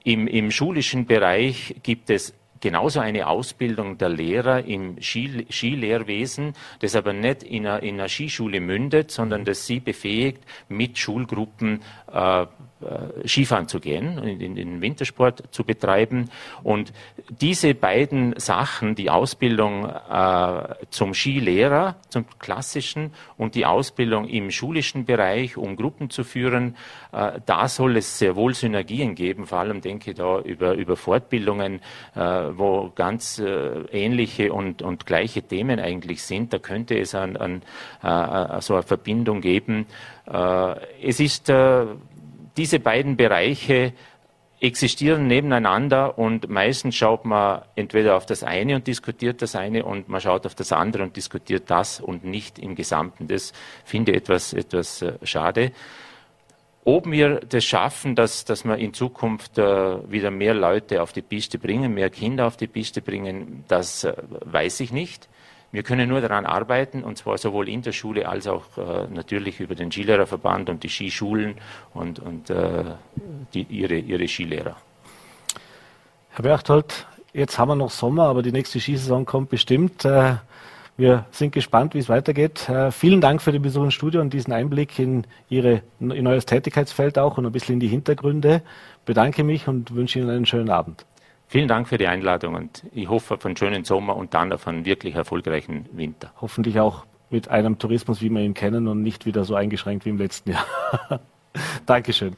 im, 0.04 0.26
Im 0.26 0.50
schulischen 0.50 1.04
Bereich 1.04 1.76
gibt 1.82 2.08
es 2.08 2.32
genauso 2.60 3.00
eine 3.00 3.26
Ausbildung 3.26 3.98
der 3.98 4.08
Lehrer 4.08 4.64
im 4.64 4.96
Skilehrwesen, 5.00 6.54
das 6.78 6.96
aber 6.96 7.12
nicht 7.12 7.42
in 7.42 7.66
einer, 7.66 7.82
in 7.82 7.94
einer 7.94 8.08
Skischule 8.08 8.60
mündet, 8.60 9.10
sondern 9.10 9.44
das 9.44 9.66
sie 9.66 9.80
befähigt, 9.80 10.44
mit 10.70 10.96
Schulgruppen 10.96 11.82
äh, 12.10 12.46
Skifahren 13.26 13.68
zu 13.68 13.80
gehen, 13.80 14.18
in, 14.18 14.54
den 14.54 14.80
Wintersport 14.80 15.42
zu 15.50 15.64
betreiben. 15.64 16.30
Und 16.62 16.92
diese 17.28 17.74
beiden 17.74 18.38
Sachen, 18.38 18.94
die 18.94 19.10
Ausbildung 19.10 19.84
äh, 19.84 20.74
zum 20.90 21.14
Skilehrer, 21.14 21.96
zum 22.08 22.24
klassischen 22.38 23.12
und 23.36 23.54
die 23.54 23.66
Ausbildung 23.66 24.28
im 24.28 24.50
schulischen 24.50 25.04
Bereich, 25.04 25.56
um 25.56 25.76
Gruppen 25.76 26.10
zu 26.10 26.24
führen, 26.24 26.76
äh, 27.12 27.40
da 27.46 27.68
soll 27.68 27.96
es 27.96 28.18
sehr 28.18 28.36
wohl 28.36 28.54
Synergien 28.54 29.14
geben. 29.14 29.46
Vor 29.46 29.58
allem 29.58 29.80
denke 29.80 30.10
ich 30.10 30.16
da 30.16 30.40
über, 30.40 30.74
über 30.74 30.96
Fortbildungen, 30.96 31.80
äh, 32.14 32.20
wo 32.20 32.90
ganz 32.94 33.38
äh, 33.38 33.82
ähnliche 33.92 34.52
und, 34.52 34.82
und 34.82 35.06
gleiche 35.06 35.42
Themen 35.42 35.80
eigentlich 35.80 36.22
sind. 36.22 36.52
Da 36.52 36.58
könnte 36.58 36.98
es 36.98 37.14
an, 37.14 37.36
an 37.36 37.62
äh, 38.02 38.60
so 38.60 38.74
eine 38.74 38.82
Verbindung 38.82 39.40
geben. 39.40 39.86
es 41.02 41.18
ist 41.20 41.50
diese 42.56 42.80
beiden 42.80 43.16
Bereiche 43.16 43.92
existieren 44.60 45.26
nebeneinander 45.26 46.18
und 46.18 46.48
meistens 46.50 46.94
schaut 46.94 47.24
man 47.24 47.62
entweder 47.76 48.16
auf 48.16 48.26
das 48.26 48.42
eine 48.42 48.76
und 48.76 48.86
diskutiert 48.86 49.40
das 49.40 49.56
eine 49.56 49.84
und 49.84 50.08
man 50.08 50.20
schaut 50.20 50.44
auf 50.44 50.54
das 50.54 50.72
andere 50.72 51.02
und 51.02 51.16
diskutiert 51.16 51.70
das 51.70 51.98
und 51.98 52.24
nicht 52.24 52.58
im 52.58 52.74
Gesamten. 52.74 53.26
Das 53.26 53.52
finde 53.84 54.12
ich 54.12 54.18
etwas, 54.18 54.52
etwas 54.52 55.00
äh, 55.00 55.14
schade. 55.22 55.72
Ob 56.84 57.10
wir 57.10 57.40
das 57.40 57.64
schaffen, 57.64 58.14
dass, 58.14 58.44
dass 58.44 58.64
wir 58.64 58.76
in 58.76 58.92
Zukunft 58.92 59.58
äh, 59.58 60.10
wieder 60.10 60.30
mehr 60.30 60.54
Leute 60.54 61.02
auf 61.02 61.12
die 61.12 61.22
Piste 61.22 61.58
bringen, 61.58 61.94
mehr 61.94 62.10
Kinder 62.10 62.46
auf 62.46 62.56
die 62.56 62.66
Piste 62.66 63.00
bringen, 63.00 63.64
das 63.68 64.04
äh, 64.04 64.14
weiß 64.44 64.80
ich 64.80 64.92
nicht. 64.92 65.28
Wir 65.72 65.84
können 65.84 66.08
nur 66.08 66.20
daran 66.20 66.46
arbeiten, 66.46 67.04
und 67.04 67.16
zwar 67.16 67.38
sowohl 67.38 67.68
in 67.68 67.82
der 67.82 67.92
Schule 67.92 68.28
als 68.28 68.48
auch 68.48 68.64
äh, 68.76 69.06
natürlich 69.12 69.60
über 69.60 69.76
den 69.76 69.92
Skilehrerverband 69.92 70.68
und 70.68 70.82
die 70.82 70.88
Skischulen 70.88 71.54
und, 71.94 72.18
und 72.18 72.50
äh, 72.50 72.84
die, 73.54 73.62
ihre, 73.70 73.96
ihre 73.96 74.26
Skilehrer. 74.26 74.76
Herr 76.30 76.42
Berchtold, 76.42 77.06
jetzt 77.32 77.58
haben 77.58 77.68
wir 77.68 77.76
noch 77.76 77.90
Sommer, 77.90 78.24
aber 78.24 78.42
die 78.42 78.50
nächste 78.50 78.80
Skisaison 78.80 79.24
kommt 79.24 79.50
bestimmt. 79.50 80.04
Äh, 80.04 80.36
wir 80.96 81.24
sind 81.30 81.52
gespannt, 81.52 81.94
wie 81.94 81.98
es 81.98 82.08
weitergeht. 82.08 82.68
Äh, 82.68 82.90
vielen 82.90 83.20
Dank 83.20 83.40
für 83.40 83.52
den 83.52 83.62
Besuch 83.62 83.84
im 83.84 83.90
Studio 83.90 84.20
und 84.20 84.34
diesen 84.34 84.52
Einblick 84.52 84.98
in, 84.98 85.24
Ihre, 85.48 85.82
in 86.00 86.26
euer 86.26 86.40
Tätigkeitsfeld 86.40 87.16
auch 87.16 87.38
und 87.38 87.46
ein 87.46 87.52
bisschen 87.52 87.74
in 87.74 87.80
die 87.80 87.88
Hintergründe. 87.88 88.62
Bedanke 89.06 89.44
mich 89.44 89.68
und 89.68 89.94
wünsche 89.94 90.18
Ihnen 90.18 90.30
einen 90.30 90.46
schönen 90.46 90.68
Abend. 90.68 91.06
Vielen 91.50 91.66
Dank 91.66 91.88
für 91.88 91.98
die 91.98 92.06
Einladung 92.06 92.54
und 92.54 92.84
ich 92.92 93.08
hoffe 93.08 93.34
auf 93.34 93.44
einen 93.44 93.56
schönen 93.56 93.82
Sommer 93.82 94.14
und 94.14 94.34
dann 94.34 94.52
auf 94.52 94.68
einen 94.68 94.84
wirklich 94.84 95.16
erfolgreichen 95.16 95.84
Winter. 95.90 96.30
Hoffentlich 96.40 96.78
auch 96.78 97.06
mit 97.28 97.48
einem 97.48 97.76
Tourismus, 97.76 98.20
wie 98.20 98.30
wir 98.30 98.40
ihn 98.40 98.54
kennen 98.54 98.86
und 98.86 99.02
nicht 99.02 99.26
wieder 99.26 99.42
so 99.42 99.56
eingeschränkt 99.56 100.04
wie 100.04 100.10
im 100.10 100.18
letzten 100.18 100.52
Jahr. 100.52 100.64
Dankeschön. 101.86 102.36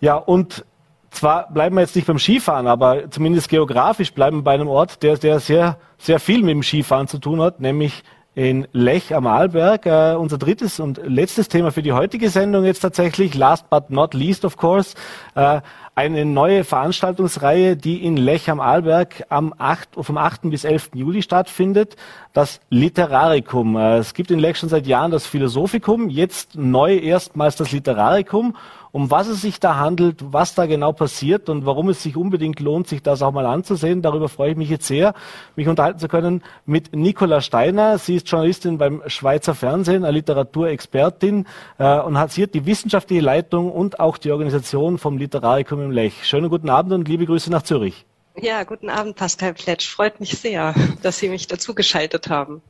Ja, 0.00 0.16
und 0.16 0.64
zwar 1.10 1.48
bleiben 1.52 1.76
wir 1.76 1.82
jetzt 1.82 1.94
nicht 1.94 2.08
beim 2.08 2.18
Skifahren, 2.18 2.66
aber 2.66 3.08
zumindest 3.08 3.48
geografisch 3.50 4.12
bleiben 4.12 4.38
wir 4.38 4.42
bei 4.42 4.54
einem 4.54 4.66
Ort, 4.66 5.04
der, 5.04 5.16
der 5.16 5.38
sehr, 5.38 5.78
sehr 5.96 6.18
viel 6.18 6.40
mit 6.40 6.50
dem 6.50 6.64
Skifahren 6.64 7.06
zu 7.06 7.18
tun 7.18 7.40
hat, 7.40 7.60
nämlich 7.60 8.02
in 8.34 8.66
Lech 8.72 9.14
am 9.14 9.28
Arlberg. 9.28 9.86
Äh, 9.86 10.16
unser 10.16 10.38
drittes 10.38 10.78
und 10.80 11.00
letztes 11.04 11.48
Thema 11.48 11.70
für 11.70 11.82
die 11.82 11.92
heutige 11.92 12.30
Sendung 12.30 12.64
jetzt 12.64 12.80
tatsächlich, 12.80 13.34
last 13.34 13.70
but 13.70 13.90
not 13.90 14.12
least 14.12 14.44
of 14.44 14.56
course, 14.56 14.94
äh, 15.36 15.60
eine 15.96 16.26
neue 16.26 16.62
Veranstaltungsreihe, 16.62 17.74
die 17.74 18.04
in 18.04 18.18
Lech 18.18 18.50
am 18.50 18.60
Arlberg 18.60 19.24
am 19.30 19.54
8, 19.56 19.88
vom 20.02 20.18
8. 20.18 20.42
bis 20.50 20.64
11. 20.64 20.90
Juli 20.92 21.22
stattfindet, 21.22 21.96
das 22.34 22.60
Literarikum. 22.68 23.76
Äh, 23.76 23.96
es 23.96 24.12
gibt 24.12 24.30
in 24.30 24.38
Lech 24.38 24.58
schon 24.58 24.68
seit 24.68 24.86
Jahren 24.86 25.10
das 25.10 25.26
Philosophikum, 25.26 26.10
jetzt 26.10 26.54
neu 26.54 26.96
erstmals 26.98 27.56
das 27.56 27.72
Literarikum 27.72 28.54
um 28.96 29.10
was 29.10 29.28
es 29.28 29.42
sich 29.42 29.60
da 29.60 29.76
handelt, 29.76 30.32
was 30.32 30.54
da 30.54 30.64
genau 30.64 30.90
passiert 30.90 31.50
und 31.50 31.66
warum 31.66 31.90
es 31.90 32.02
sich 32.02 32.16
unbedingt 32.16 32.60
lohnt, 32.60 32.88
sich 32.88 33.02
das 33.02 33.20
auch 33.20 33.30
mal 33.30 33.44
anzusehen. 33.44 34.00
Darüber 34.00 34.30
freue 34.30 34.52
ich 34.52 34.56
mich 34.56 34.70
jetzt 34.70 34.86
sehr, 34.86 35.12
mich 35.54 35.68
unterhalten 35.68 35.98
zu 35.98 36.08
können 36.08 36.42
mit 36.64 36.96
Nicola 36.96 37.42
Steiner. 37.42 37.98
Sie 37.98 38.16
ist 38.16 38.26
Journalistin 38.26 38.78
beim 38.78 39.02
Schweizer 39.06 39.54
Fernsehen, 39.54 40.02
eine 40.02 40.12
Literaturexpertin 40.12 41.46
äh, 41.76 42.00
und 42.00 42.18
hat 42.18 42.32
hier 42.32 42.46
die 42.46 42.64
wissenschaftliche 42.64 43.20
Leitung 43.20 43.70
und 43.70 44.00
auch 44.00 44.16
die 44.16 44.32
Organisation 44.32 44.96
vom 44.96 45.18
Literarikum 45.18 45.82
im 45.82 45.90
Lech. 45.90 46.26
Schönen 46.26 46.48
guten 46.48 46.70
Abend 46.70 46.94
und 46.94 47.06
liebe 47.06 47.26
Grüße 47.26 47.50
nach 47.50 47.64
Zürich. 47.64 48.06
Ja, 48.34 48.64
guten 48.64 48.88
Abend, 48.88 49.16
Pascal 49.16 49.52
Pletsch. 49.52 49.86
Freut 49.90 50.20
mich 50.20 50.38
sehr, 50.38 50.74
dass 51.02 51.18
Sie 51.18 51.28
mich 51.28 51.46
dazu 51.48 51.74
geschaltet 51.74 52.30
haben. 52.30 52.62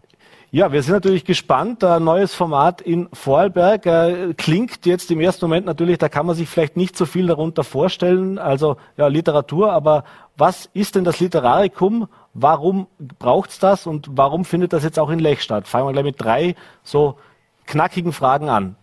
Ja, 0.52 0.72
wir 0.72 0.82
sind 0.82 0.94
natürlich 0.94 1.24
gespannt. 1.24 1.82
Ein 1.82 2.04
neues 2.04 2.35
Format 2.35 2.80
in 2.80 3.09
Vorarlberg 3.12 3.85
äh, 3.85 4.35
klingt 4.35 4.87
jetzt 4.87 5.11
im 5.11 5.20
ersten 5.20 5.44
Moment 5.46 5.66
natürlich, 5.66 5.98
da 5.98 6.09
kann 6.09 6.24
man 6.24 6.37
sich 6.37 6.48
vielleicht 6.48 6.76
nicht 6.76 6.96
so 6.96 7.04
viel 7.04 7.26
darunter 7.26 7.64
vorstellen. 7.64 8.38
Also 8.38 8.76
ja, 8.96 9.09
Literatur, 9.09 9.72
aber 9.72 10.04
was 10.37 10.70
ist 10.72 10.94
denn 10.94 11.04
das 11.04 11.18
Literarikum? 11.18 12.09
Warum 12.32 12.87
braucht's 13.18 13.59
das 13.59 13.87
und 13.87 14.09
warum 14.12 14.44
findet 14.44 14.72
das 14.72 14.85
jetzt 14.85 14.98
auch 14.98 15.11
in 15.11 15.18
Lech 15.18 15.42
statt? 15.42 15.66
Fangen 15.66 15.88
wir 15.88 15.92
gleich 15.92 16.04
mit 16.04 16.22
drei 16.22 16.54
so 16.85 17.18
knackigen 17.66 18.12
Fragen 18.12 18.48
an. 18.48 18.76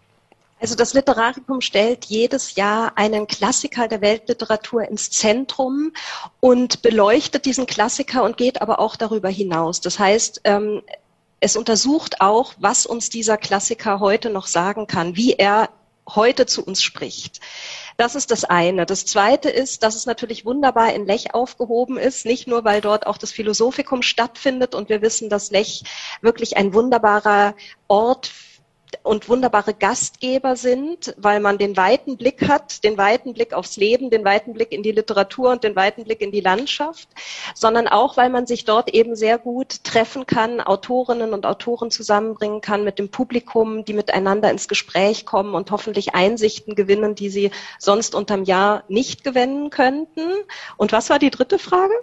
Also 0.59 0.75
das 0.75 0.93
Literarikum 0.93 1.59
stellt 1.59 2.05
jedes 2.05 2.55
Jahr 2.55 2.93
einen 2.95 3.27
Klassiker 3.27 3.87
der 3.87 3.99
Weltliteratur 3.99 4.87
ins 4.87 5.11
Zentrum 5.11 5.91
und 6.39 6.81
beleuchtet 6.81 7.45
diesen 7.45 7.65
Klassiker 7.65 8.23
und 8.23 8.37
geht 8.37 8.61
aber 8.61 8.79
auch 8.79 8.95
darüber 8.95 9.27
hinaus. 9.27 9.81
Das 9.81 9.99
heißt, 9.99 10.41
ähm, 10.45 10.81
es 11.43 11.57
untersucht 11.57 12.21
auch, 12.21 12.53
was 12.57 12.85
uns 12.85 13.09
dieser 13.09 13.35
Klassiker 13.35 13.99
heute 13.99 14.29
noch 14.29 14.47
sagen 14.47 14.87
kann, 14.87 15.17
wie 15.17 15.33
er 15.33 15.69
heute 16.07 16.45
zu 16.45 16.63
uns 16.65 16.81
spricht. 16.81 17.41
Das 17.97 18.15
ist 18.15 18.31
das 18.31 18.45
eine. 18.45 18.85
Das 18.85 19.05
zweite 19.05 19.49
ist, 19.49 19.83
dass 19.83 19.95
es 19.95 20.05
natürlich 20.05 20.45
wunderbar 20.45 20.93
in 20.93 21.05
Lech 21.05 21.33
aufgehoben 21.33 21.97
ist, 21.97 22.25
nicht 22.25 22.47
nur, 22.47 22.63
weil 22.63 22.79
dort 22.79 23.07
auch 23.07 23.17
das 23.17 23.33
Philosophikum 23.33 24.03
stattfindet 24.03 24.73
und 24.73 24.87
wir 24.87 25.01
wissen, 25.01 25.29
dass 25.29 25.51
Lech 25.51 25.83
wirklich 26.21 26.55
ein 26.55 26.73
wunderbarer 26.73 27.55
Ort 27.89 28.31
und 29.03 29.29
wunderbare 29.29 29.73
Gastgeber 29.73 30.55
sind, 30.55 31.15
weil 31.17 31.39
man 31.39 31.57
den 31.57 31.75
weiten 31.75 32.17
Blick 32.17 32.47
hat, 32.47 32.83
den 32.83 32.97
weiten 32.97 33.33
Blick 33.33 33.53
aufs 33.53 33.77
Leben, 33.77 34.09
den 34.09 34.23
weiten 34.23 34.53
Blick 34.53 34.71
in 34.71 34.83
die 34.83 34.91
Literatur 34.91 35.51
und 35.51 35.63
den 35.63 35.75
weiten 35.75 36.03
Blick 36.03 36.21
in 36.21 36.31
die 36.31 36.41
Landschaft, 36.41 37.07
sondern 37.55 37.87
auch, 37.87 38.17
weil 38.17 38.29
man 38.29 38.45
sich 38.45 38.65
dort 38.65 38.93
eben 38.93 39.15
sehr 39.15 39.37
gut 39.37 39.83
treffen 39.83 40.25
kann, 40.25 40.61
Autorinnen 40.61 41.33
und 41.33 41.45
Autoren 41.45 41.91
zusammenbringen 41.91 42.61
kann 42.61 42.83
mit 42.83 42.99
dem 42.99 43.09
Publikum, 43.09 43.85
die 43.85 43.93
miteinander 43.93 44.51
ins 44.51 44.67
Gespräch 44.67 45.25
kommen 45.25 45.55
und 45.55 45.71
hoffentlich 45.71 46.13
Einsichten 46.13 46.75
gewinnen, 46.75 47.15
die 47.15 47.29
sie 47.29 47.51
sonst 47.79 48.15
unterm 48.15 48.43
Jahr 48.43 48.83
nicht 48.87 49.23
gewinnen 49.23 49.69
könnten. 49.69 50.21
Und 50.77 50.91
was 50.91 51.09
war 51.09 51.19
die 51.19 51.31
dritte 51.31 51.59
Frage? 51.59 51.93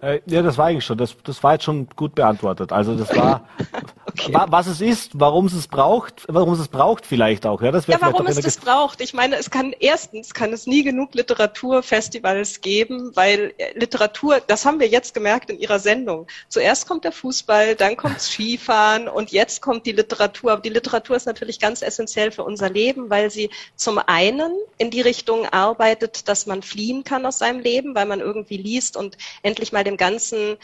Äh, 0.00 0.20
ja, 0.26 0.42
das 0.42 0.56
war 0.56 0.66
eigentlich 0.66 0.84
schon. 0.84 0.98
Das, 0.98 1.16
das 1.24 1.42
war 1.42 1.54
jetzt 1.54 1.64
schon 1.64 1.88
gut 1.94 2.14
beantwortet. 2.14 2.72
Also 2.72 2.94
das 2.96 3.14
war, 3.14 3.44
okay. 4.12 4.34
wa, 4.34 4.46
was 4.48 4.66
es 4.66 4.80
ist, 4.80 5.12
warum 5.14 5.46
es 5.46 5.52
es 5.52 5.68
braucht, 5.68 6.24
warum 6.28 6.52
es 6.54 6.60
es 6.60 6.68
braucht 6.68 7.06
vielleicht 7.06 7.46
auch. 7.46 7.62
Ja, 7.62 7.70
das 7.70 7.86
ja 7.86 8.00
warum 8.00 8.26
es 8.26 8.40
das 8.40 8.56
braucht. 8.56 9.00
Ich 9.00 9.14
meine, 9.14 9.36
es 9.36 9.50
kann 9.50 9.74
erstens 9.78 10.34
kann 10.34 10.52
es 10.52 10.66
nie 10.66 10.82
genug 10.82 11.14
Literaturfestivals 11.14 12.60
geben, 12.60 13.12
weil 13.14 13.54
äh, 13.58 13.78
Literatur, 13.78 14.40
das 14.46 14.64
haben 14.64 14.80
wir 14.80 14.88
jetzt 14.88 15.14
gemerkt 15.14 15.50
in 15.50 15.58
Ihrer 15.58 15.78
Sendung. 15.78 16.26
Zuerst 16.48 16.86
kommt 16.86 17.04
der 17.04 17.12
Fußball, 17.12 17.74
dann 17.76 17.96
kommt 17.96 18.20
Skifahren 18.20 19.08
und 19.08 19.30
jetzt 19.30 19.62
kommt 19.62 19.86
die 19.86 19.92
Literatur. 19.92 20.52
Aber 20.52 20.62
die 20.62 20.68
Literatur 20.68 21.16
ist 21.16 21.26
natürlich 21.26 21.60
ganz 21.60 21.82
essentiell 21.82 22.30
für 22.30 22.44
unser 22.44 22.70
Leben, 22.70 23.10
weil 23.10 23.30
sie 23.30 23.50
zum 23.76 23.98
einen 23.98 24.52
in 24.78 24.90
die 24.90 25.00
Richtung 25.00 25.46
arbeitet, 25.46 26.28
dass 26.28 26.46
man 26.46 26.62
fliehen 26.62 27.04
kann 27.04 27.26
aus 27.26 27.38
seinem 27.38 27.60
Leben, 27.60 27.94
weil 27.94 28.06
man 28.06 28.20
irgendwie 28.20 28.56
liest 28.56 28.96
und 28.96 29.16
endlich 29.42 29.72
mal 29.72 29.84
dem 29.84 29.96
ganzen 29.96 30.56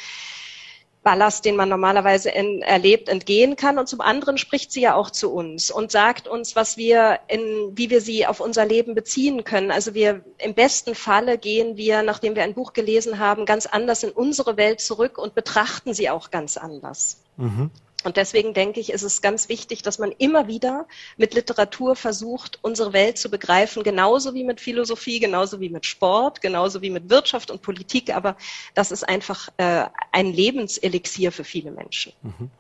Ballast, 1.07 1.45
den 1.45 1.55
man 1.55 1.69
normalerweise 1.69 2.31
in, 2.31 2.63
erlebt, 2.63 3.09
entgehen 3.09 3.55
kann. 3.55 3.79
Und 3.79 3.89
zum 3.89 4.01
anderen 4.01 4.39
spricht 4.39 4.73
sie 4.73 4.81
ja 4.81 4.97
auch 4.97 5.11
zu 5.11 5.33
uns 5.33 5.71
und 5.71 5.93
sagt 5.93 6.27
uns, 6.27 6.57
was 6.57 6.77
wir 6.77 7.21
in, 7.29 7.71
wie 7.77 7.91
wir 7.91 8.01
sie 8.01 8.27
auf 8.27 8.41
unser 8.41 8.67
Leben 8.67 8.97
beziehen 8.97 9.45
können. 9.45 9.71
Also 9.71 9.95
wir, 9.95 10.25
im 10.39 10.55
besten 10.55 10.97
Falle 10.97 11.39
gehen 11.39 11.77
wir, 11.77 12.03
nachdem 12.03 12.35
wir 12.35 12.43
ein 12.43 12.55
Buch 12.55 12.73
gelesen 12.73 13.21
haben, 13.21 13.47
ganz 13.47 13.67
anders 13.67 14.03
in 14.03 14.11
unsere 14.11 14.57
Welt 14.57 14.81
zurück 14.81 15.17
und 15.17 15.37
betrachten 15.37 15.95
sie 15.95 16.11
auch 16.11 16.33
ganz 16.33 16.57
anders. 16.57 17.19
Mhm. 17.37 17.71
Und 18.05 18.17
deswegen 18.17 18.55
denke 18.55 18.79
ich, 18.79 18.91
ist 18.91 19.03
es 19.03 19.21
ganz 19.21 19.49
wichtig, 19.49 19.83
dass 19.83 19.99
man 19.99 20.13
immer 20.13 20.47
wieder 20.47 20.87
mit 21.17 21.35
Literatur 21.35 21.97
versucht, 21.97 22.59
unsere 22.63 22.93
Welt 22.93 23.19
zu 23.19 23.31
begreifen, 23.31 23.83
genauso 23.83 24.35
wie 24.35 24.45
mit 24.45 24.61
Philosophie, 24.61 25.19
genauso 25.19 25.61
wie 25.61 25.71
mit 25.71 25.87
Sport, 25.87 26.41
genauso 26.41 26.83
wie 26.83 26.91
mit 26.91 27.11
Wirtschaft 27.11 27.51
und 27.51 27.63
Politik. 27.63 28.15
Aber 28.15 28.37
das 28.75 28.93
ist 28.93 29.09
einfach 29.09 29.49
äh, 29.57 29.87
ein 30.13 30.33
Lebenselixier 30.33 31.33
für 31.33 31.45
viele 31.45 31.71
Menschen. 31.73 32.13
Mhm. 32.23 32.51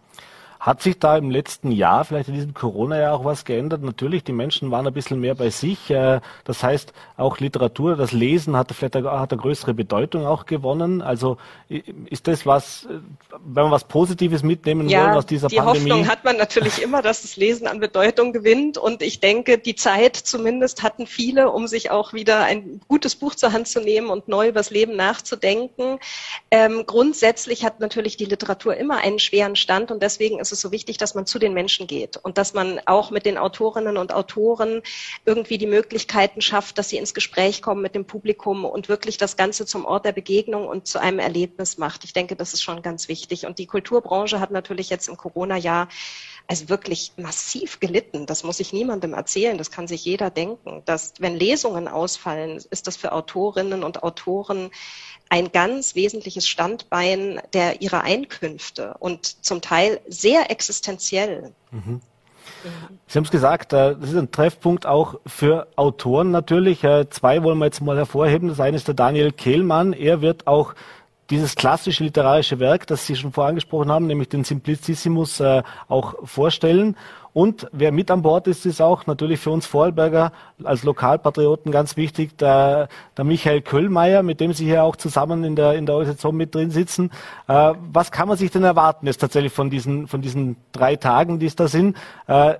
Hat 0.61 0.83
sich 0.83 0.99
da 0.99 1.17
im 1.17 1.31
letzten 1.31 1.71
Jahr, 1.71 2.05
vielleicht 2.05 2.29
in 2.29 2.35
diesem 2.35 2.55
Corona-Jahr 2.55 3.15
auch 3.15 3.25
was 3.25 3.45
geändert? 3.45 3.83
Natürlich, 3.83 4.25
die 4.25 4.33
Menschen 4.33 4.71
waren 4.71 4.87
ein 4.87 4.93
bisschen 4.93 5.21
mehr 5.21 5.35
bei 5.35 5.51
sich. 5.51 5.91
Äh, 5.91 6.21
das 6.45 6.63
heißt, 6.63 6.93
auch 7.17 7.39
Literatur, 7.39 7.97
das 7.97 8.13
Lesen 8.13 8.57
hat 8.57 8.73
vielleicht 8.73 8.97
eine, 8.97 9.11
hat 9.11 9.33
eine 9.33 9.41
größere 9.41 9.75
Bedeutung 9.75 10.27
auch 10.27 10.47
gewonnen. 10.47 11.03
Also 11.03 11.37
ist 11.69 12.27
das 12.27 12.47
was, 12.47 12.89
wenn 13.45 13.65
wir 13.65 13.71
was 13.71 13.85
Positives 13.85 14.43
mitnehmen 14.43 14.89
ja, 14.89 15.05
wollen 15.05 15.17
aus 15.17 15.27
dieser 15.27 15.49
die 15.49 15.57
Pandemie? 15.57 15.85
Die 15.85 15.91
Hoffnung 15.93 16.09
hat 16.09 16.25
man 16.25 16.37
natürlich 16.37 16.83
immer, 16.83 17.03
dass 17.03 17.23
das 17.23 17.37
Lesen 17.37 17.67
an 17.67 17.81
Bedeutung 17.81 18.33
gewinnt. 18.33 18.79
Und 18.79 19.03
ich 19.03 19.21
denke, 19.21 19.59
die 19.59 19.75
Zeit 19.75 20.17
zumindest 20.17 20.83
hatten 20.83 21.07
viele, 21.07 21.51
um 21.51 21.67
sich 21.67 21.91
auch 21.91 22.13
wieder 22.13 22.45
ein 22.45 22.81
gutes 22.89 23.17
Buch 23.17 23.35
zur 23.35 23.53
Hand 23.53 23.69
zu 23.69 23.81
nehmen 23.81 24.09
und 24.09 24.29
neu 24.29 24.49
über 24.49 24.61
das 24.61 24.71
Leben 24.71 24.97
nachzudenken. 24.97 25.99
Ähm, 26.51 26.85
grundsätzlich 26.87 27.65
hat 27.65 27.81
natürlich 27.81 28.17
die 28.17 28.25
Literatur 28.25 28.77
immer 28.77 28.99
einen 28.99 29.19
schweren 29.19 29.57
Stand 29.57 29.91
und 29.91 30.03
deswegen 30.03 30.39
ist 30.39 30.46
es 30.53 30.57
es 30.57 30.61
so 30.61 30.73
wichtig, 30.73 30.99
dass 30.99 31.15
man 31.15 31.27
zu 31.27 31.39
den 31.39 31.55
Menschen 31.55 31.87
geht 31.87 32.17
und 32.17 32.39
dass 32.39 32.55
man 32.55 32.81
auch 32.87 33.11
mit 33.11 33.27
den 33.27 33.39
Autorinnen 33.39 33.97
und 33.97 34.13
Autoren 34.13 34.83
irgendwie 35.25 35.59
die 35.59 35.67
Möglichkeiten 35.67 36.41
schafft, 36.41 36.79
dass 36.79 36.89
sie 36.89 36.97
ins 36.97 37.15
Gespräch 37.15 37.63
kommen 37.63 37.83
mit 37.83 37.95
dem 37.95 38.05
Publikum 38.05 38.65
und 38.65 38.89
wirklich 38.89 39.17
das 39.17 39.37
Ganze 39.37 39.67
zum 39.67 39.85
Ort 39.85 40.05
der 40.05 40.13
Begegnung 40.13 40.67
und 40.67 40.87
zu 40.87 41.01
einem 41.01 41.19
Erlebnis 41.19 41.79
macht. 41.79 42.05
Ich 42.05 42.13
denke, 42.13 42.37
das 42.37 42.53
ist 42.53 42.63
schon 42.63 42.83
ganz 42.83 43.09
wichtig. 43.09 43.47
Und 43.47 43.59
die 43.59 43.67
Kulturbranche 43.67 44.41
hat 44.41 44.51
natürlich 44.51 44.91
jetzt 44.91 45.09
im 45.09 45.17
Corona-Jahr 45.17 45.89
also 46.49 46.69
wirklich 46.69 47.13
massiv 47.17 47.81
gelitten. 47.81 48.27
Das 48.27 48.45
muss 48.45 48.61
ich 48.61 48.73
niemandem 48.73 49.15
erzählen. 49.15 49.59
Das 49.59 49.71
kann 49.71 49.89
sich 49.89 50.05
jeder 50.05 50.31
denken. 50.31 50.83
Dass, 50.85 51.15
wenn 51.19 51.37
Lesungen 51.37 51.89
ausfallen, 51.89 52.63
ist 52.71 52.87
das 52.87 52.97
für 52.97 53.13
Autorinnen 53.13 53.83
und 53.83 54.03
Autoren 54.03 54.71
ein 55.29 55.53
ganz 55.53 55.95
wesentliches 55.95 56.47
Standbein 56.47 57.41
der 57.53 57.83
ihrer 57.83 58.03
Einkünfte 58.03 58.95
und 58.99 59.45
zum 59.45 59.61
Teil 59.61 60.01
sehr 60.07 60.51
existenziell. 60.51 61.53
Mhm. 61.71 62.01
Sie 63.07 63.19
haben 63.19 63.25
es 63.25 63.31
gesagt, 63.31 63.73
äh, 63.73 63.97
das 63.97 64.11
ist 64.11 64.17
ein 64.17 64.31
Treffpunkt 64.31 64.87
auch 64.87 65.21
für 65.27 65.69
Autoren 65.77 66.31
natürlich. 66.31 66.83
Äh, 66.85 67.09
zwei 67.11 67.43
wollen 67.43 67.59
wir 67.59 67.67
jetzt 67.67 67.81
mal 67.81 67.97
hervorheben. 67.97 68.49
Das 68.49 68.61
eine 68.61 68.77
ist 68.77 68.89
der 68.89 68.95
Daniel 68.95 69.33
Kehlmann. 69.33 69.93
Er 69.93 70.21
wird 70.21 70.47
auch 70.47 70.75
dieses 71.31 71.55
klassische 71.55 72.05
literarische 72.05 72.61
Werk, 72.61 72.87
das 72.87 73.07
Sie 73.07 73.17
schon 73.17 73.33
vorher 73.33 73.51
angesprochen 73.51 73.91
haben, 73.91 74.07
nämlich 74.07 74.29
den 74.29 74.45
Simplicissimus, 74.45 75.41
äh, 75.41 75.63
auch 75.89 76.15
vorstellen. 76.25 76.97
Und 77.37 77.69
wer 77.71 77.93
mit 77.93 78.11
an 78.11 78.23
Bord 78.23 78.47
ist, 78.47 78.65
ist 78.65 78.81
auch 78.81 79.05
natürlich 79.05 79.41
für 79.41 79.51
uns 79.51 79.67
Vorarlberger 79.67 80.33
als 80.65 80.85
Lokalpatrioten 80.85 81.71
ganz 81.71 81.99
wichtig, 81.99 82.39
der, 82.39 82.89
der 83.15 83.25
Michael 83.27 83.61
Köllmeier, 83.61 84.23
mit 84.23 84.41
dem 84.41 84.55
Sie 84.55 84.65
hier 84.65 84.85
auch 84.85 84.97
zusammen 84.97 85.45
in 85.45 85.55
der, 85.55 85.75
in 85.75 85.85
der 85.85 85.97
Organisation 85.97 86.35
mit 86.35 86.55
drin 86.55 86.71
sitzen. 86.71 87.11
Äh, 87.47 87.75
was 87.93 88.11
kann 88.11 88.27
man 88.27 88.39
sich 88.39 88.51
denn 88.53 88.65
erwarten 88.65 89.07
jetzt 89.07 89.19
tatsächlich 89.19 89.53
von 89.53 89.69
diesen, 89.69 90.09
von 90.09 90.23
diesen 90.23 90.57
drei 90.73 90.97
Tagen, 90.97 91.39
die 91.39 91.45
es 91.45 91.55
da 91.55 91.69
sind? 91.69 91.99
Äh, 92.27 92.55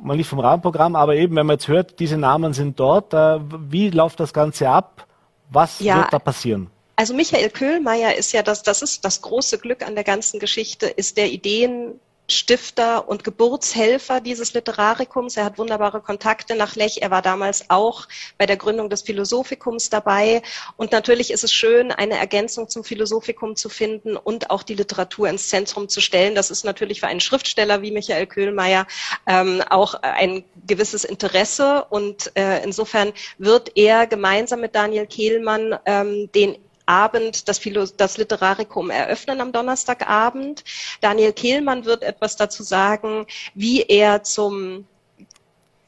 mal 0.00 0.16
nicht 0.16 0.28
vom 0.28 0.38
Rahmenprogramm, 0.38 0.94
aber 0.94 1.16
eben, 1.16 1.34
wenn 1.34 1.46
man 1.46 1.54
jetzt 1.54 1.66
hört, 1.66 1.98
diese 1.98 2.16
Namen 2.16 2.52
sind 2.52 2.78
dort, 2.78 3.12
äh, 3.14 3.40
wie 3.50 3.90
läuft 3.90 4.20
das 4.20 4.32
Ganze 4.32 4.68
ab? 4.68 5.04
Was 5.50 5.80
ja, 5.80 5.96
wird 5.96 6.12
da 6.12 6.20
passieren? 6.20 6.70
Also 6.94 7.12
Michael 7.12 7.50
Köhlmeier 7.50 8.14
ist 8.14 8.30
ja 8.30 8.44
das, 8.44 8.62
das 8.62 8.82
ist 8.82 9.04
das 9.04 9.20
große 9.20 9.58
Glück 9.58 9.84
an 9.84 9.96
der 9.96 10.04
ganzen 10.04 10.38
Geschichte, 10.38 10.86
ist 10.86 11.16
der 11.16 11.32
Ideen 11.32 11.94
Stifter 12.28 13.08
und 13.08 13.24
Geburtshelfer 13.24 14.20
dieses 14.20 14.54
Literarikums. 14.54 15.36
Er 15.36 15.44
hat 15.44 15.58
wunderbare 15.58 16.00
Kontakte 16.00 16.54
nach 16.54 16.76
Lech. 16.76 17.02
Er 17.02 17.10
war 17.10 17.20
damals 17.20 17.68
auch 17.68 18.08
bei 18.38 18.46
der 18.46 18.56
Gründung 18.56 18.88
des 18.88 19.02
Philosophikums 19.02 19.90
dabei. 19.90 20.42
Und 20.76 20.92
natürlich 20.92 21.30
ist 21.30 21.44
es 21.44 21.52
schön, 21.52 21.90
eine 21.90 22.16
Ergänzung 22.16 22.68
zum 22.68 22.84
Philosophikum 22.84 23.56
zu 23.56 23.68
finden 23.68 24.16
und 24.16 24.50
auch 24.50 24.62
die 24.62 24.74
Literatur 24.74 25.28
ins 25.28 25.48
Zentrum 25.48 25.88
zu 25.88 26.00
stellen. 26.00 26.34
Das 26.34 26.50
ist 26.50 26.64
natürlich 26.64 27.00
für 27.00 27.08
einen 27.08 27.20
Schriftsteller 27.20 27.82
wie 27.82 27.90
Michael 27.90 28.26
Köhlmeier 28.26 28.86
ähm, 29.26 29.62
auch 29.68 29.94
ein 29.94 30.44
gewisses 30.66 31.04
Interesse. 31.04 31.84
Und 31.90 32.32
äh, 32.36 32.62
insofern 32.62 33.12
wird 33.38 33.72
er 33.76 34.06
gemeinsam 34.06 34.60
mit 34.60 34.74
Daniel 34.74 35.06
Kehlmann 35.06 35.78
ähm, 35.86 36.30
den 36.32 36.56
Abend 36.92 37.48
das, 37.48 37.60
das 37.96 38.18
Literarikum 38.18 38.90
eröffnen 38.90 39.40
am 39.40 39.50
Donnerstagabend. 39.50 40.62
Daniel 41.00 41.32
Kehlmann 41.32 41.86
wird 41.86 42.02
etwas 42.02 42.36
dazu 42.36 42.62
sagen, 42.62 43.26
wie 43.54 43.80
er 43.80 44.22
zum 44.22 44.86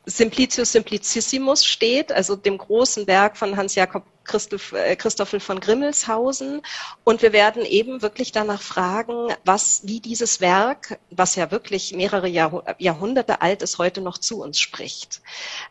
Simplicius 0.06 0.72
Simplicissimus 0.72 1.64
steht, 1.64 2.12
also 2.12 2.36
dem 2.36 2.58
großen 2.58 3.06
Werk 3.06 3.36
von 3.36 3.56
Hans-Jakob 3.56 4.04
äh, 4.72 4.96
Christoffel 4.96 5.38
von 5.40 5.60
Grimmelshausen. 5.60 6.62
Und 7.04 7.22
wir 7.22 7.32
werden 7.32 7.64
eben 7.64 8.02
wirklich 8.02 8.32
danach 8.32 8.62
fragen, 8.62 9.28
was, 9.44 9.82
wie 9.84 10.00
dieses 10.00 10.40
Werk, 10.40 10.98
was 11.10 11.36
ja 11.36 11.50
wirklich 11.50 11.92
mehrere 11.92 12.28
Jahrhunderte 12.28 13.42
alt 13.42 13.62
ist, 13.62 13.78
heute 13.78 14.00
noch 14.00 14.18
zu 14.18 14.42
uns 14.42 14.58
spricht. 14.58 15.20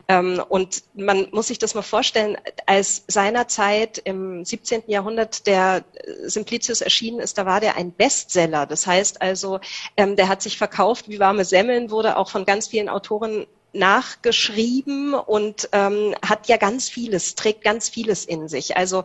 Ähm, 0.07 0.41
und 0.49 0.83
man 0.93 1.27
muss 1.31 1.47
sich 1.47 1.59
das 1.59 1.73
mal 1.73 1.81
vorstellen, 1.81 2.37
als 2.65 3.03
seinerzeit 3.07 3.97
im 3.99 4.45
17. 4.45 4.83
Jahrhundert 4.87 5.47
der 5.47 5.83
Simplicius 6.23 6.81
erschienen 6.81 7.19
ist, 7.19 7.37
da 7.37 7.45
war 7.45 7.59
der 7.59 7.75
ein 7.75 7.91
Bestseller. 7.91 8.65
Das 8.65 8.85
heißt 8.85 9.21
also, 9.21 9.59
ähm, 9.97 10.15
der 10.15 10.27
hat 10.27 10.41
sich 10.41 10.57
verkauft 10.57 11.09
wie 11.09 11.19
warme 11.19 11.45
Semmeln, 11.45 11.89
wurde 11.89 12.17
auch 12.17 12.29
von 12.29 12.45
ganz 12.45 12.67
vielen 12.67 12.89
Autoren 12.89 13.47
nachgeschrieben 13.73 15.13
und 15.13 15.69
ähm, 15.71 16.15
hat 16.25 16.47
ja 16.47 16.57
ganz 16.57 16.89
vieles, 16.89 17.35
trägt 17.35 17.63
ganz 17.63 17.89
vieles 17.89 18.25
in 18.25 18.47
sich. 18.47 18.77
Also 18.77 19.03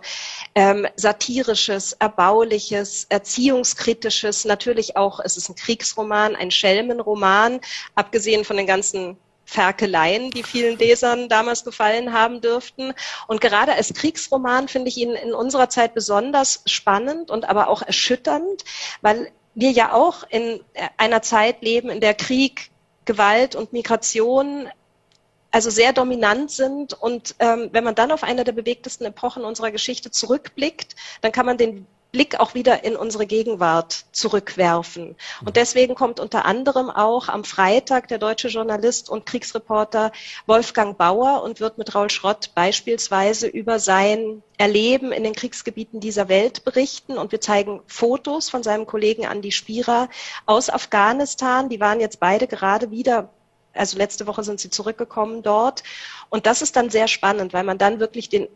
ähm, 0.54 0.86
satirisches, 0.96 1.94
erbauliches, 1.94 3.06
erziehungskritisches, 3.08 4.44
natürlich 4.44 4.96
auch, 4.96 5.20
es 5.20 5.36
ist 5.36 5.48
ein 5.48 5.54
Kriegsroman, 5.54 6.36
ein 6.36 6.50
Schelmenroman, 6.50 7.60
abgesehen 7.94 8.44
von 8.44 8.56
den 8.56 8.66
ganzen 8.66 9.16
Ferkeleien, 9.48 10.30
die 10.30 10.42
vielen 10.42 10.78
Lesern 10.78 11.30
damals 11.30 11.64
gefallen 11.64 12.12
haben 12.12 12.42
dürften. 12.42 12.92
Und 13.28 13.40
gerade 13.40 13.72
als 13.72 13.94
Kriegsroman 13.94 14.68
finde 14.68 14.90
ich 14.90 14.98
ihn 14.98 15.12
in 15.12 15.32
unserer 15.32 15.70
Zeit 15.70 15.94
besonders 15.94 16.62
spannend 16.66 17.30
und 17.30 17.48
aber 17.48 17.68
auch 17.68 17.80
erschütternd, 17.80 18.64
weil 19.00 19.32
wir 19.54 19.70
ja 19.70 19.94
auch 19.94 20.24
in 20.28 20.60
einer 20.98 21.22
Zeit 21.22 21.62
leben, 21.62 21.88
in 21.88 22.00
der 22.00 22.12
Krieg 22.12 22.70
Gewalt 23.09 23.56
und 23.56 23.72
Migration 23.72 24.68
also 25.50 25.70
sehr 25.70 25.94
dominant 25.94 26.50
sind. 26.50 26.92
Und 26.92 27.34
ähm, 27.38 27.70
wenn 27.72 27.82
man 27.82 27.94
dann 27.94 28.12
auf 28.12 28.22
eine 28.22 28.44
der 28.44 28.52
bewegtesten 28.52 29.06
Epochen 29.06 29.44
unserer 29.44 29.70
Geschichte 29.70 30.11
zurückblickt, 30.11 30.94
dann 31.22 31.32
kann 31.32 31.46
man 31.46 31.56
den 31.56 31.86
Blick 32.11 32.40
auch 32.40 32.54
wieder 32.54 32.84
in 32.84 32.96
unsere 32.96 33.26
Gegenwart 33.26 34.06
zurückwerfen. 34.12 35.14
Und 35.44 35.56
deswegen 35.56 35.94
kommt 35.94 36.20
unter 36.20 36.46
anderem 36.46 36.88
auch 36.88 37.28
am 37.28 37.44
Freitag 37.44 38.09
der 38.09 38.18
deutsche 38.18 38.48
Journalist 38.48 39.11
und 39.11 39.26
Kriegsreporter 39.26 40.12
Wolfgang 40.46 40.96
Bauer 40.96 41.42
und 41.42 41.61
wird 41.61 41.76
mit 41.76 41.94
Raul 41.94 42.09
Schrott 42.09 42.50
beispielsweise 42.54 43.46
über 43.46 43.78
sein 43.78 44.42
Erleben 44.56 45.12
in 45.12 45.22
den 45.22 45.34
Kriegsgebieten 45.34 46.00
dieser 46.00 46.28
Welt 46.28 46.64
berichten. 46.64 47.18
Und 47.18 47.30
wir 47.30 47.42
zeigen 47.42 47.80
Fotos 47.86 48.48
von 48.48 48.62
seinem 48.62 48.86
Kollegen 48.86 49.26
Andi 49.26 49.52
Spira 49.52 50.09
aus 50.46 50.70
Afghanistan. 50.70 51.68
Die 51.68 51.80
waren 51.80 52.00
jetzt 52.00 52.20
beide 52.20 52.46
gerade 52.46 52.90
wieder 52.90 53.30
also 53.74 53.96
letzte 53.96 54.26
Woche 54.26 54.42
sind 54.42 54.59
sie 54.59 54.70
zurückgekommen 54.70 55.42
dort. 55.42 55.84
Und 56.30 56.46
das 56.46 56.62
ist 56.62 56.74
dann 56.74 56.90
sehr 56.90 57.06
spannend, 57.06 57.52
weil 57.52 57.62
man 57.62 57.78
dann 57.78 58.00
wirklich 58.00 58.28
den 58.28 58.48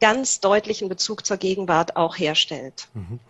ganz 0.00 0.40
deutlichen 0.40 0.88
Bezug 0.88 1.26
zur 1.26 1.36
Gegenwart 1.36 1.96
auch 1.96 2.16
herstellt. 2.18 2.88
Mhm. 2.94 3.20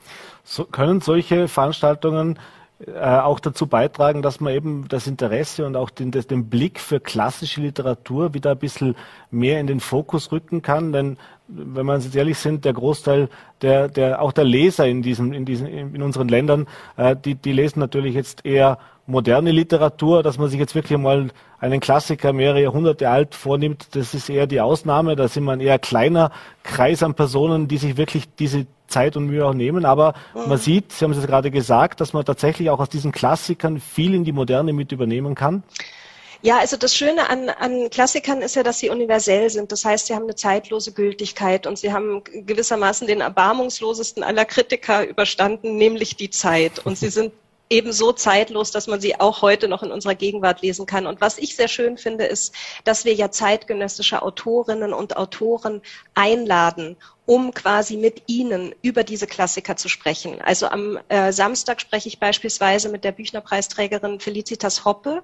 So, 0.45 0.65
können 0.65 1.01
solche 1.01 1.49
Veranstaltungen 1.49 2.39
äh, 2.87 2.99
auch 2.99 3.41
dazu 3.41 3.67
beitragen, 3.67 4.23
dass 4.23 4.41
man 4.41 4.55
eben 4.55 4.89
das 4.89 5.07
Interesse 5.07 5.67
und 5.67 5.77
auch 5.77 5.91
den, 5.91 6.13
den 6.13 6.49
Blick 6.49 6.81
für 6.81 6.99
klassische 6.99 7.61
Literatur 7.61 8.33
wieder 8.33 8.53
ein 8.53 8.59
bisschen 8.59 8.97
mehr 9.31 9.61
in 9.61 9.67
den 9.67 9.81
Fokus 9.81 10.33
rücken 10.33 10.63
kann. 10.63 10.93
Denn 10.93 11.19
wenn 11.47 11.85
man 11.85 12.01
jetzt 12.01 12.17
ehrlich 12.17 12.39
sind, 12.39 12.65
der 12.65 12.73
Großteil 12.73 13.29
der, 13.61 13.89
der 13.89 14.23
auch 14.23 14.33
der 14.33 14.45
Leser 14.45 14.87
in 14.87 15.03
diesen, 15.03 15.35
in 15.35 15.45
diesen, 15.45 15.67
in 15.67 16.03
unseren 16.03 16.29
Ländern, 16.29 16.67
äh, 16.97 17.15
die, 17.17 17.35
die 17.35 17.53
lesen 17.53 17.81
natürlich 17.81 18.15
jetzt 18.15 18.47
eher 18.47 18.79
moderne 19.11 19.51
Literatur, 19.53 20.23
dass 20.23 20.39
man 20.39 20.49
sich 20.49 20.59
jetzt 20.59 20.75
wirklich 20.75 20.99
mal 20.99 21.31
einen 21.59 21.81
Klassiker 21.81 22.33
mehrere 22.33 22.63
Jahrhunderte 22.63 23.09
alt 23.11 23.35
vornimmt, 23.35 23.89
das 23.95 24.15
ist 24.15 24.31
eher 24.31 24.47
die 24.47 24.61
Ausnahme. 24.61 25.17
Da 25.17 25.29
sind 25.29 25.45
wir 25.45 25.53
ein 25.53 25.61
eher 25.61 25.79
kleiner 25.79 26.31
Kreis 26.63 27.03
an 27.03 27.15
Personen, 27.15 27.69
die 27.69 27.79
sich 27.79 27.97
wirklich 27.97 28.25
diese 28.39 28.67
Zeit 28.87 29.17
und 29.17 29.27
Mühe 29.27 29.47
auch 29.47 29.55
nehmen. 29.55 29.85
Aber 29.85 30.15
man 30.35 30.59
sieht, 30.59 30.93
Sie 30.93 31.05
haben 31.05 31.13
es 31.13 31.27
gerade 31.27 31.51
gesagt, 31.51 32.01
dass 32.01 32.13
man 32.13 32.25
tatsächlich 32.25 32.71
auch 32.71 32.81
aus 32.81 32.89
diesen 32.89 33.13
Klassikern 33.13 33.81
viel 33.81 34.15
in 34.15 34.25
die 34.25 34.33
Moderne 34.33 34.73
mit 34.73 34.93
übernehmen 34.93 35.35
kann. 35.35 35.63
Ja, 36.43 36.59
also 36.59 36.79
das 36.79 36.95
Schöne 36.95 37.29
an, 37.29 37.51
an 37.51 37.91
Klassikern 37.91 38.41
ist 38.41 38.57
ja, 38.57 38.63
dass 38.63 38.79
sie 38.79 38.89
universell 38.89 39.51
sind. 39.51 39.73
Das 39.73 39.85
heißt, 39.85 40.07
sie 40.07 40.15
haben 40.15 40.23
eine 40.23 40.35
zeitlose 40.35 40.93
Gültigkeit 40.93 41.67
und 41.67 41.79
sie 41.79 41.93
haben 41.93 42.23
gewissermaßen 42.25 43.07
den 43.07 43.21
erbarmungslosesten 43.21 44.23
aller 44.23 44.47
Kritiker 44.47 45.07
überstanden, 45.07 45.77
nämlich 45.77 46.17
die 46.17 46.31
Zeit. 46.31 46.79
Und 46.79 46.97
sie 46.97 47.11
sind 47.11 47.33
eben 47.71 47.93
so 47.93 48.13
zeitlos, 48.13 48.73
dass 48.73 48.89
man 48.89 49.01
sie 49.01 49.19
auch 49.19 49.43
heute 49.43 49.69
noch 49.69 49.85
in 49.85 49.93
unserer 49.93 50.17
Gegenwart 50.17 50.61
lesen 50.61 50.87
kann. 50.87 51.07
Und 51.07 51.21
was 51.21 51.39
ich 51.39 51.55
sehr 51.55 51.69
schön 51.69 51.97
finde, 51.97 52.25
ist, 52.25 52.55
dass 52.85 53.05
wir 53.05 53.15
ja 53.15 53.31
zeitgenössische 53.31 54.23
Autorinnen 54.23 54.93
und 54.93 55.17
Autoren 55.17 55.81
einladen, 56.15 56.97
um 57.31 57.55
quasi 57.55 57.97
mit 57.97 58.25
Ihnen 58.27 58.75
über 58.83 59.05
diese 59.05 59.29
Klassiker 59.29 59.77
zu 59.77 59.89
sprechen. 59.89 60.41
Also 60.41 60.67
am 60.67 60.99
äh, 61.09 61.33
Samstag 61.33 61.81
spreche 61.81 62.09
ich 62.09 62.19
beispielsweise 62.19 62.89
mit 62.89 63.05
der 63.05 63.13
Büchnerpreisträgerin 63.13 64.19
Felicitas 64.19 64.85
Hoppe 64.85 65.23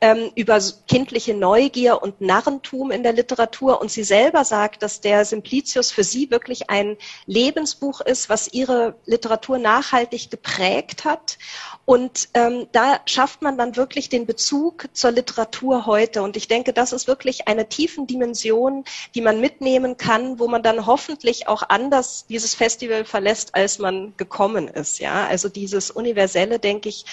ähm, 0.00 0.32
über 0.34 0.60
kindliche 0.88 1.34
Neugier 1.34 2.02
und 2.02 2.20
Narrentum 2.20 2.90
in 2.90 3.04
der 3.04 3.12
Literatur. 3.12 3.80
Und 3.80 3.92
sie 3.92 4.02
selber 4.02 4.44
sagt, 4.44 4.82
dass 4.82 5.00
der 5.00 5.24
Simplicius 5.24 5.92
für 5.92 6.02
sie 6.02 6.32
wirklich 6.32 6.68
ein 6.68 6.96
Lebensbuch 7.26 8.00
ist, 8.00 8.28
was 8.28 8.52
ihre 8.52 8.96
Literatur 9.04 9.58
nachhaltig 9.58 10.32
geprägt 10.32 11.04
hat. 11.04 11.38
Und 11.84 12.28
ähm, 12.34 12.66
da 12.72 12.98
schafft 13.06 13.42
man 13.42 13.56
dann 13.56 13.76
wirklich 13.76 14.08
den 14.08 14.26
Bezug 14.26 14.88
zur 14.94 15.12
Literatur 15.12 15.86
heute. 15.86 16.22
Und 16.22 16.36
ich 16.36 16.48
denke, 16.48 16.72
das 16.72 16.92
ist 16.92 17.06
wirklich 17.06 17.46
eine 17.46 17.68
tiefen 17.68 18.08
Dimension, 18.08 18.82
die 19.14 19.20
man 19.20 19.40
mitnehmen 19.40 19.96
kann, 19.96 20.40
wo 20.40 20.48
man 20.48 20.64
dann 20.64 20.86
hoffentlich 20.86 21.35
auch 21.44 21.62
anders 21.68 22.26
dieses 22.26 22.54
Festival 22.54 23.04
verlässt, 23.04 23.54
als 23.54 23.78
man 23.78 24.14
gekommen 24.16 24.68
ist. 24.68 24.98
Ja, 24.98 25.26
also 25.26 25.48
dieses 25.48 25.90
Universelle, 25.90 26.58
denke 26.58 26.88
ich, 26.88 27.04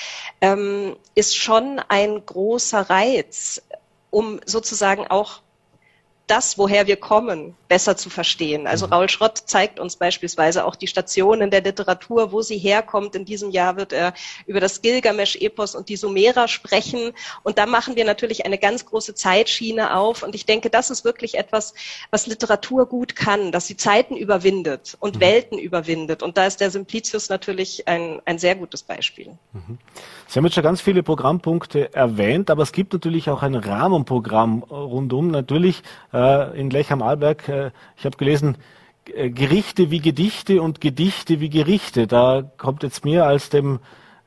ähm, 0.41 0.95
ist 1.15 1.35
schon 1.35 1.79
ein 1.87 2.25
großer 2.25 2.89
Reiz, 2.89 3.61
um 4.09 4.39
sozusagen 4.45 5.07
auch 5.07 5.41
das, 6.27 6.57
woher 6.57 6.87
wir 6.87 6.95
kommen, 6.95 7.55
besser 7.67 7.97
zu 7.97 8.09
verstehen. 8.09 8.65
Also 8.65 8.87
mhm. 8.87 8.93
Raul 8.93 9.09
Schrott 9.09 9.37
zeigt 9.37 9.79
uns 9.79 9.97
beispielsweise 9.97 10.63
auch 10.65 10.75
die 10.75 10.87
Stationen 10.87 11.51
der 11.51 11.61
Literatur, 11.61 12.31
wo 12.31 12.41
sie 12.41 12.57
herkommt. 12.57 13.15
In 13.15 13.25
diesem 13.25 13.51
Jahr 13.51 13.75
wird 13.75 13.91
er 13.91 14.13
über 14.45 14.61
das 14.61 14.81
Gilgamesch-Epos 14.81 15.75
und 15.75 15.89
die 15.89 15.97
Sumerer 15.97 16.47
sprechen. 16.47 17.11
Und 17.43 17.57
da 17.57 17.65
machen 17.65 17.95
wir 17.95 18.05
natürlich 18.05 18.45
eine 18.45 18.57
ganz 18.57 18.85
große 18.85 19.15
Zeitschiene 19.15 19.97
auf. 19.97 20.23
Und 20.23 20.33
ich 20.33 20.45
denke, 20.45 20.69
das 20.69 20.89
ist 20.89 21.03
wirklich 21.03 21.37
etwas, 21.37 21.73
was 22.09 22.25
Literatur 22.25 22.85
gut 22.85 23.15
kann, 23.15 23.51
dass 23.51 23.67
sie 23.67 23.75
Zeiten 23.75 24.15
überwindet 24.15 24.95
und 24.99 25.15
mhm. 25.15 25.21
Welten 25.21 25.57
überwindet. 25.57 26.23
Und 26.23 26.37
da 26.37 26.45
ist 26.45 26.61
der 26.61 26.71
Simplicius 26.71 27.29
natürlich 27.29 27.87
ein, 27.87 28.21
ein 28.25 28.39
sehr 28.39 28.55
gutes 28.55 28.83
Beispiel. 28.83 29.37
Mhm. 29.51 29.77
Sie 30.27 30.39
haben 30.39 30.45
jetzt 30.45 30.55
schon 30.55 30.63
ganz 30.63 30.79
viele 30.79 31.03
Programmpunkte 31.03 31.93
erwähnt, 31.93 32.49
aber 32.49 32.63
es 32.63 32.71
gibt 32.71 32.93
natürlich 32.93 33.29
auch 33.29 33.43
ein 33.43 33.55
Rahmenprogramm 33.55 34.63
rundum. 34.63 35.29
Natürlich 35.29 35.83
äh, 36.13 36.59
in 36.59 36.69
Lech 36.69 36.91
am 36.91 37.01
Arlberg, 37.01 37.47
äh, 37.49 37.71
ich 37.97 38.05
habe 38.05 38.17
gelesen, 38.17 38.57
äh, 39.13 39.29
Gerichte 39.29 39.91
wie 39.91 39.99
Gedichte 39.99 40.61
und 40.61 40.81
Gedichte 40.81 41.39
wie 41.39 41.49
Gerichte. 41.49 42.07
Da 42.07 42.43
kommt 42.57 42.83
jetzt 42.83 43.05
mir 43.05 43.25
als 43.25 43.49
dem, 43.49 43.79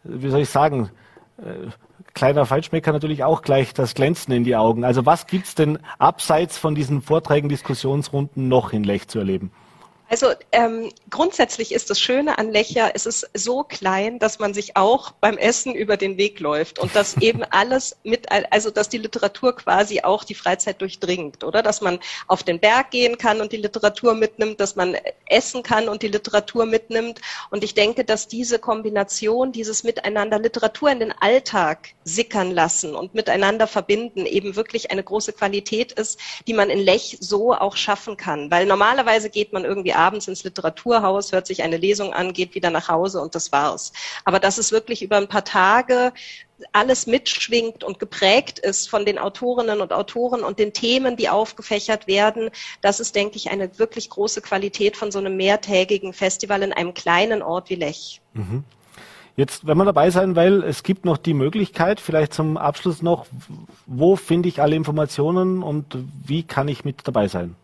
wie 0.05 0.29
soll 0.29 0.41
ich 0.41 0.51
sagen, 0.51 0.91
äh, 1.39 1.71
kleiner 2.15 2.47
Feinschmecker 2.47 2.93
natürlich 2.93 3.25
auch 3.25 3.43
gleich 3.43 3.75
das 3.75 3.95
Glänzen 3.95 4.33
in 4.33 4.45
die 4.45 4.57
Augen. 4.57 4.85
Also 4.85 5.07
was 5.07 5.27
gibt's 5.27 5.55
denn 5.55 5.79
abseits 5.99 6.59
von 6.59 6.75
diesen 6.75 7.03
Vorträgen, 7.03 7.49
Diskussionsrunden 7.49 8.49
noch 8.49 8.73
in 8.73 8.85
Lech 8.85 9.09
zu 9.09 9.19
erleben? 9.19 9.51
Also 10.09 10.29
ähm, 10.53 10.93
grundsätzlich 11.11 11.73
ist 11.73 11.91
das 11.91 11.99
Schöne 11.99 12.39
an 12.39 12.53
Lecher, 12.53 12.93
es 12.95 13.07
ist 13.07 13.29
so 13.35 13.65
klein, 13.65 14.21
dass 14.21 14.39
man 14.39 14.55
sich 14.55 14.77
auch 14.77 15.11
beim 15.11 15.37
Essen 15.37 15.75
über 15.75 15.97
den 15.97 16.17
Weg 16.17 16.39
läuft 16.39 16.79
und 16.79 16.95
dass 16.95 17.17
eben 17.17 17.43
alles 17.51 17.97
mit, 18.05 18.31
also 18.31 18.71
dass 18.71 18.89
die 18.89 18.99
Literatur 18.99 19.57
quasi 19.57 20.03
auch 20.03 20.23
die 20.23 20.35
Freizeit 20.35 20.81
durchdringt, 20.81 21.43
oder? 21.43 21.61
Dass 21.61 21.81
man 21.81 21.99
auf 22.29 22.45
den 22.45 22.61
Berg 22.61 22.93
gehen 22.93 23.19
kann 23.19 23.41
und 23.41 23.51
die 23.51 23.57
Literatur 23.57 24.15
mitnimmt, 24.15 24.61
dass 24.61 24.77
man 24.77 24.97
essen 25.27 25.65
kann 25.65 25.89
und 25.89 26.03
die 26.03 26.09
Literatur 26.09 26.67
mitnimmt. 26.67 27.21
Und 27.51 27.65
ich 27.65 27.75
denke, 27.75 28.05
dass 28.05 28.29
diese 28.29 28.61
Kombination, 28.61 29.51
dieses 29.51 29.83
Miteinander 29.83 30.39
Literatur 30.39 30.91
in 30.91 31.01
den 31.01 31.13
Alltag 31.13 31.89
sickern 32.05 32.53
lassen 32.53 32.95
und 32.95 33.15
miteinander 33.15 33.67
verbinden, 33.67 34.25
eben 34.25 34.55
wirklich 34.55 34.93
eine 34.93 35.03
große 35.03 35.33
Qualität 35.33 35.91
ist, 35.93 36.21
die 36.47 36.55
man 36.55 36.71
in 36.71 36.79
Lech 36.79 37.19
so 37.21 37.53
auch 37.53 37.77
schaffen 37.77 38.17
kann. 38.17 38.53
Weil 38.53 38.67
normalerweise 38.67 39.31
geht 39.31 39.53
man 39.53 39.65
irgendwie 39.65 39.96
abends 39.97 40.29
ins 40.29 40.45
Literaturhaus, 40.45 41.33
hört 41.33 41.47
sich 41.47 41.63
eine 41.63 41.77
Lesung 41.77 42.13
an, 42.13 42.33
geht 42.33 42.55
wieder 42.55 42.71
nach 42.71 42.89
Hause 42.89 43.21
und 43.21 43.35
das 43.35 43.53
war's. 43.53 43.93
Aber 44.25 44.39
dass 44.39 44.59
es 44.59 44.73
wirklich 44.73 45.03
über 45.03 45.17
ein 45.17 45.29
paar 45.29 45.45
Tage 45.45 46.13
alles 46.73 47.07
mitschwingt 47.07 47.85
und 47.85 47.99
geprägt 47.99 48.59
ist 48.59 48.89
von 48.89 49.05
den 49.05 49.19
Autorinnen 49.19 49.81
und 49.81 49.93
Autoren 49.93 50.43
und 50.43 50.59
den 50.59 50.73
Themen, 50.73 51.17
die 51.17 51.29
aufgefächert 51.29 52.07
werden, 52.07 52.51
das 52.81 53.01
ist, 53.01 53.15
denke 53.15 53.37
ich, 53.37 53.51
eine 53.51 53.79
wirklich 53.79 54.09
große 54.11 54.41
Qualität 54.41 54.97
von 54.97 55.11
so 55.11 55.19
einem 55.19 55.37
mehrtägigen 55.37 56.13
Festival 56.13 56.63
in 56.63 56.73
einem 56.73 56.95
kleinen 56.95 57.43
Ort 57.43 57.71
wie 57.71 57.75
Lech. 57.75 58.21
Mhm. 58.35 58.65
Jetzt, 59.37 59.67
wenn 59.67 59.77
man 59.77 59.87
dabei 59.87 60.11
sein 60.11 60.35
will, 60.35 60.65
es 60.67 60.83
gibt 60.83 61.05
noch 61.05 61.19
die 61.19 61.35
Möglichkeit, 61.35 62.01
vielleicht 62.01 62.33
zum 62.33 62.57
Abschluss 62.57 63.03
noch, 63.03 63.27
wo 63.85 64.17
finde 64.17 64.49
ich 64.49 64.63
alle 64.63 64.77
Informationen 64.77 65.63
und 65.63 65.99
wie 66.25 66.43
kann 66.43 66.69
ich 66.69 66.87
mit 66.87 67.07
dabei 67.07 67.29
sein? 67.29 67.55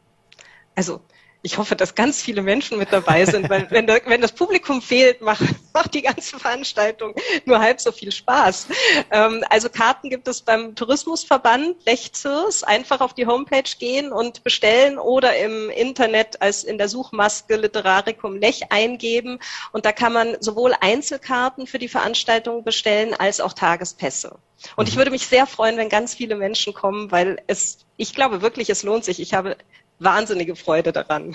Also 0.74 1.00
ich 1.42 1.58
hoffe, 1.58 1.74
dass 1.74 1.96
ganz 1.96 2.22
viele 2.22 2.40
Menschen 2.40 2.78
mit 2.78 2.92
dabei 2.92 3.24
sind, 3.26 3.50
weil 3.50 3.68
wenn, 3.70 3.86
der, 3.86 4.00
wenn 4.06 4.20
das 4.20 4.32
Publikum 4.32 4.80
fehlt, 4.80 5.20
macht, 5.20 5.42
macht 5.74 5.92
die 5.92 6.02
ganze 6.02 6.38
Veranstaltung 6.38 7.14
nur 7.44 7.58
halb 7.58 7.80
so 7.80 7.90
viel 7.90 8.12
Spaß. 8.12 8.68
Ähm, 9.10 9.44
also 9.50 9.68
Karten 9.68 10.08
gibt 10.08 10.28
es 10.28 10.40
beim 10.42 10.76
Tourismusverband 10.76 11.84
Lechzirs. 11.84 12.62
Einfach 12.62 13.00
auf 13.00 13.14
die 13.14 13.26
Homepage 13.26 13.70
gehen 13.78 14.12
und 14.12 14.44
bestellen 14.44 14.98
oder 14.98 15.36
im 15.36 15.68
Internet 15.70 16.40
als 16.40 16.62
in 16.62 16.78
der 16.78 16.88
Suchmaske 16.88 17.56
Literaricum 17.56 18.36
Lech 18.36 18.70
eingeben. 18.70 19.40
Und 19.72 19.84
da 19.84 19.90
kann 19.90 20.12
man 20.12 20.36
sowohl 20.40 20.74
Einzelkarten 20.80 21.66
für 21.66 21.80
die 21.80 21.88
Veranstaltung 21.88 22.62
bestellen 22.62 23.14
als 23.14 23.40
auch 23.40 23.52
Tagespässe. 23.52 24.36
Und 24.76 24.88
ich 24.88 24.94
mhm. 24.94 24.98
würde 24.98 25.10
mich 25.10 25.26
sehr 25.26 25.46
freuen, 25.46 25.76
wenn 25.76 25.88
ganz 25.88 26.14
viele 26.14 26.36
Menschen 26.36 26.72
kommen, 26.72 27.10
weil 27.10 27.42
es, 27.48 27.78
ich 27.96 28.14
glaube 28.14 28.42
wirklich, 28.42 28.70
es 28.70 28.84
lohnt 28.84 29.04
sich. 29.04 29.18
Ich 29.18 29.34
habe 29.34 29.56
wahnsinnige 30.02 30.56
Freude 30.56 30.92
daran. 30.92 31.34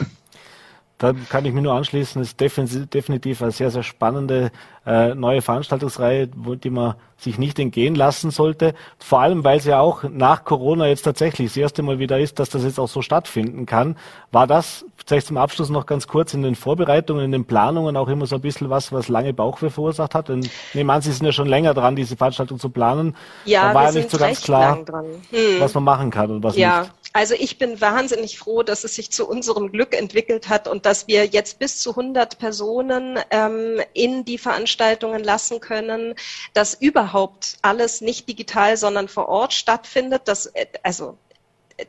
Da 0.97 1.13
kann 1.30 1.45
ich 1.45 1.53
mir 1.53 1.61
nur 1.61 1.74
anschließen, 1.74 2.20
es 2.22 2.30
ist 2.30 2.39
definitiv 2.39 3.41
eine 3.43 3.51
sehr, 3.51 3.70
sehr 3.70 3.84
spannende 3.84 4.51
äh, 4.84 5.13
neue 5.13 5.43
Veranstaltungsreihe, 5.43 6.28
die 6.28 6.70
man 6.72 6.95
sich 7.18 7.38
nicht 7.38 7.59
entgehen 7.59 7.93
lassen 7.93 8.32
sollte. 8.32 8.74
Vor 8.97 9.20
allem, 9.20 9.43
weil 9.43 9.57
es 9.57 9.65
ja 9.65 9.80
auch 9.80 10.03
nach 10.03 10.43
Corona 10.43 10.88
jetzt 10.88 11.03
tatsächlich 11.03 11.49
das 11.49 11.57
erste 11.57 11.84
Mal 11.84 11.99
wieder 11.99 12.20
ist, 12.20 12.39
dass 12.39 12.49
das 12.49 12.63
jetzt 12.63 12.80
auch 12.80 12.88
so 12.88 13.03
stattfinden 13.03 13.68
kann. 13.68 13.95
War 14.32 14.47
das 14.47 14.86
vielleicht 15.05 15.28
zum 15.28 15.38
Abschluss 15.38 15.70
noch 15.70 15.86
ganz 15.86 16.07
kurz 16.07 16.34
in 16.34 16.41
den 16.41 16.55
Vorbereitungen, 16.55 17.26
in 17.26 17.32
den 17.32 17.45
Planungen 17.45 17.95
auch 17.95 18.07
immer 18.07 18.26
so 18.26 18.36
ein 18.36 18.41
bisschen 18.41 18.72
was, 18.72 18.91
was 18.91 19.07
lange 19.07 19.34
Bauchweh 19.34 19.70
verursacht 19.70 20.15
hat? 20.15 20.30
Denn 20.30 20.47
nehmen 20.74 20.89
an, 20.89 21.01
Sie 21.01 21.11
sind 21.11 21.26
ja 21.26 21.32
schon 21.32 21.47
länger 21.47 21.76
dran, 21.76 21.95
diese 21.95 22.18
Veranstaltung 22.18 22.59
zu 22.59 22.70
planen. 22.70 23.15
Ja, 23.45 23.70
da 23.70 23.76
war 23.76 23.84
ja 23.86 23.91
nicht 23.91 24.09
so 24.09 24.18
ganz 24.18 24.41
klar, 24.41 24.78
hm. 24.78 25.59
was 25.59 25.74
man 25.76 25.84
machen 25.84 26.09
kann 26.09 26.32
und 26.32 26.43
was 26.43 26.55
ja. 26.55 26.82
nicht. 26.82 26.91
Also 27.18 27.34
ich 27.34 27.57
bin 27.57 27.82
wahnsinnig 27.82 28.38
froh, 28.38 28.61
dass 28.61 28.84
es 28.84 28.93
sich 28.93 29.09
zu 29.09 29.28
unserem 29.28 29.72
Glück 29.72 29.95
entwickelt 29.95 30.49
hat 30.49 30.68
und 30.68 30.86
dass 30.86 31.07
wir 31.07 31.26
jetzt 31.26 31.57
bis 31.57 31.80
zu 31.80 31.89
100 31.89 32.38
Personen 32.38 33.18
ähm, 33.32 33.82
in 33.95 34.24
die 34.24 34.38
Veranstaltungen 34.38 35.24
lassen 35.24 35.59
können, 35.59 36.13
dass 36.53 36.76
überhaupt 36.76 37.57
alles 37.63 38.01
nicht 38.01 38.30
digital, 38.30 38.78
sondern 38.78 39.07
vor 39.07 39.30
Ort 39.30 39.53
stattfindet. 39.53 40.28
Das, 40.28 40.45
äh, 40.45 40.68
also 40.84 41.18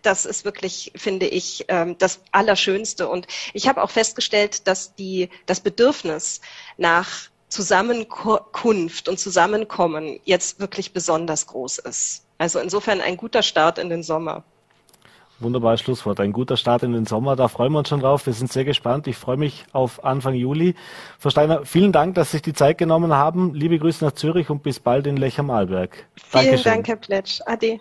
das 0.00 0.24
ist 0.24 0.46
wirklich, 0.46 0.92
finde 0.96 1.26
ich, 1.26 1.66
ähm, 1.68 1.98
das 1.98 2.20
Allerschönste. 2.32 3.06
Und 3.06 3.26
ich 3.52 3.68
habe 3.68 3.82
auch 3.82 3.90
festgestellt, 3.90 4.66
dass 4.66 4.94
die, 4.94 5.28
das 5.44 5.60
Bedürfnis 5.60 6.40
nach 6.78 7.28
Zusammenkunft 7.50 9.10
und 9.10 9.20
Zusammenkommen 9.20 10.20
jetzt 10.24 10.58
wirklich 10.58 10.94
besonders 10.94 11.46
groß 11.48 11.80
ist. 11.80 12.24
Also 12.38 12.60
insofern 12.60 13.02
ein 13.02 13.18
guter 13.18 13.42
Start 13.42 13.76
in 13.76 13.90
den 13.90 14.02
Sommer. 14.02 14.42
Wunderbares 15.40 15.80
Schlusswort. 15.80 16.18
Ein 16.18 16.32
guter 16.32 16.56
Start 16.56 16.82
in 16.82 16.92
den 16.92 17.06
Sommer. 17.06 17.36
Da 17.36 17.46
freuen 17.46 17.72
wir 17.72 17.78
uns 17.78 17.88
schon 17.88 18.00
drauf. 18.00 18.26
Wir 18.26 18.32
sind 18.32 18.52
sehr 18.52 18.64
gespannt. 18.64 19.06
Ich 19.06 19.16
freue 19.16 19.36
mich 19.36 19.64
auf 19.72 20.04
Anfang 20.04 20.34
Juli. 20.34 20.74
Frau 21.18 21.30
Steiner, 21.30 21.64
vielen 21.64 21.92
Dank, 21.92 22.16
dass 22.16 22.32
Sie 22.32 22.38
sich 22.38 22.42
die 22.42 22.54
Zeit 22.54 22.76
genommen 22.76 23.14
haben. 23.14 23.54
Liebe 23.54 23.78
Grüße 23.78 24.04
nach 24.04 24.12
Zürich 24.12 24.50
und 24.50 24.64
bis 24.64 24.80
bald 24.80 25.06
in 25.06 25.16
Lech 25.16 25.38
am 25.38 25.50
Arlberg. 25.50 26.06
Vielen 26.16 26.44
Dankeschön. 26.44 26.72
Dank, 26.72 26.88
Herr 26.88 26.96
Pletsch. 26.96 27.40
Ade. 27.46 27.78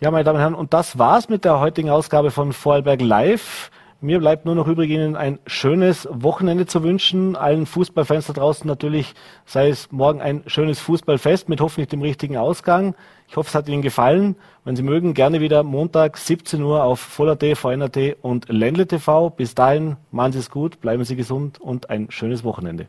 Ja, 0.00 0.10
meine 0.10 0.24
Damen 0.24 0.36
und 0.36 0.42
Herren, 0.42 0.54
und 0.54 0.74
das 0.74 0.98
war's 0.98 1.30
mit 1.30 1.46
der 1.46 1.60
heutigen 1.60 1.88
Ausgabe 1.88 2.30
von 2.30 2.52
Vorarlberg 2.52 3.00
Live. 3.00 3.70
Mir 4.04 4.18
bleibt 4.18 4.44
nur 4.44 4.54
noch 4.54 4.68
übrig, 4.68 4.90
Ihnen 4.90 5.16
ein 5.16 5.38
schönes 5.46 6.06
Wochenende 6.10 6.66
zu 6.66 6.82
wünschen. 6.82 7.36
Allen 7.36 7.64
Fußballfans 7.64 8.26
da 8.26 8.34
draußen 8.34 8.68
natürlich 8.68 9.14
sei 9.46 9.70
es 9.70 9.90
morgen 9.92 10.20
ein 10.20 10.42
schönes 10.46 10.78
Fußballfest 10.80 11.48
mit 11.48 11.62
hoffentlich 11.62 11.88
dem 11.88 12.02
richtigen 12.02 12.36
Ausgang. 12.36 12.94
Ich 13.28 13.36
hoffe, 13.38 13.48
es 13.48 13.54
hat 13.54 13.66
Ihnen 13.66 13.80
gefallen. 13.80 14.36
Wenn 14.62 14.76
Sie 14.76 14.82
mögen, 14.82 15.14
gerne 15.14 15.40
wieder 15.40 15.62
Montag 15.62 16.18
17 16.18 16.62
Uhr 16.62 16.84
auf 16.84 17.00
Voller.at, 17.00 17.56
VNRT 17.56 18.16
und 18.20 18.50
Ländle 18.50 18.86
TV. 18.86 19.30
Bis 19.30 19.54
dahin, 19.54 19.96
machen 20.10 20.32
Sie 20.32 20.40
es 20.40 20.50
gut, 20.50 20.82
bleiben 20.82 21.02
Sie 21.04 21.16
gesund 21.16 21.58
und 21.58 21.88
ein 21.88 22.10
schönes 22.10 22.44
Wochenende. 22.44 22.88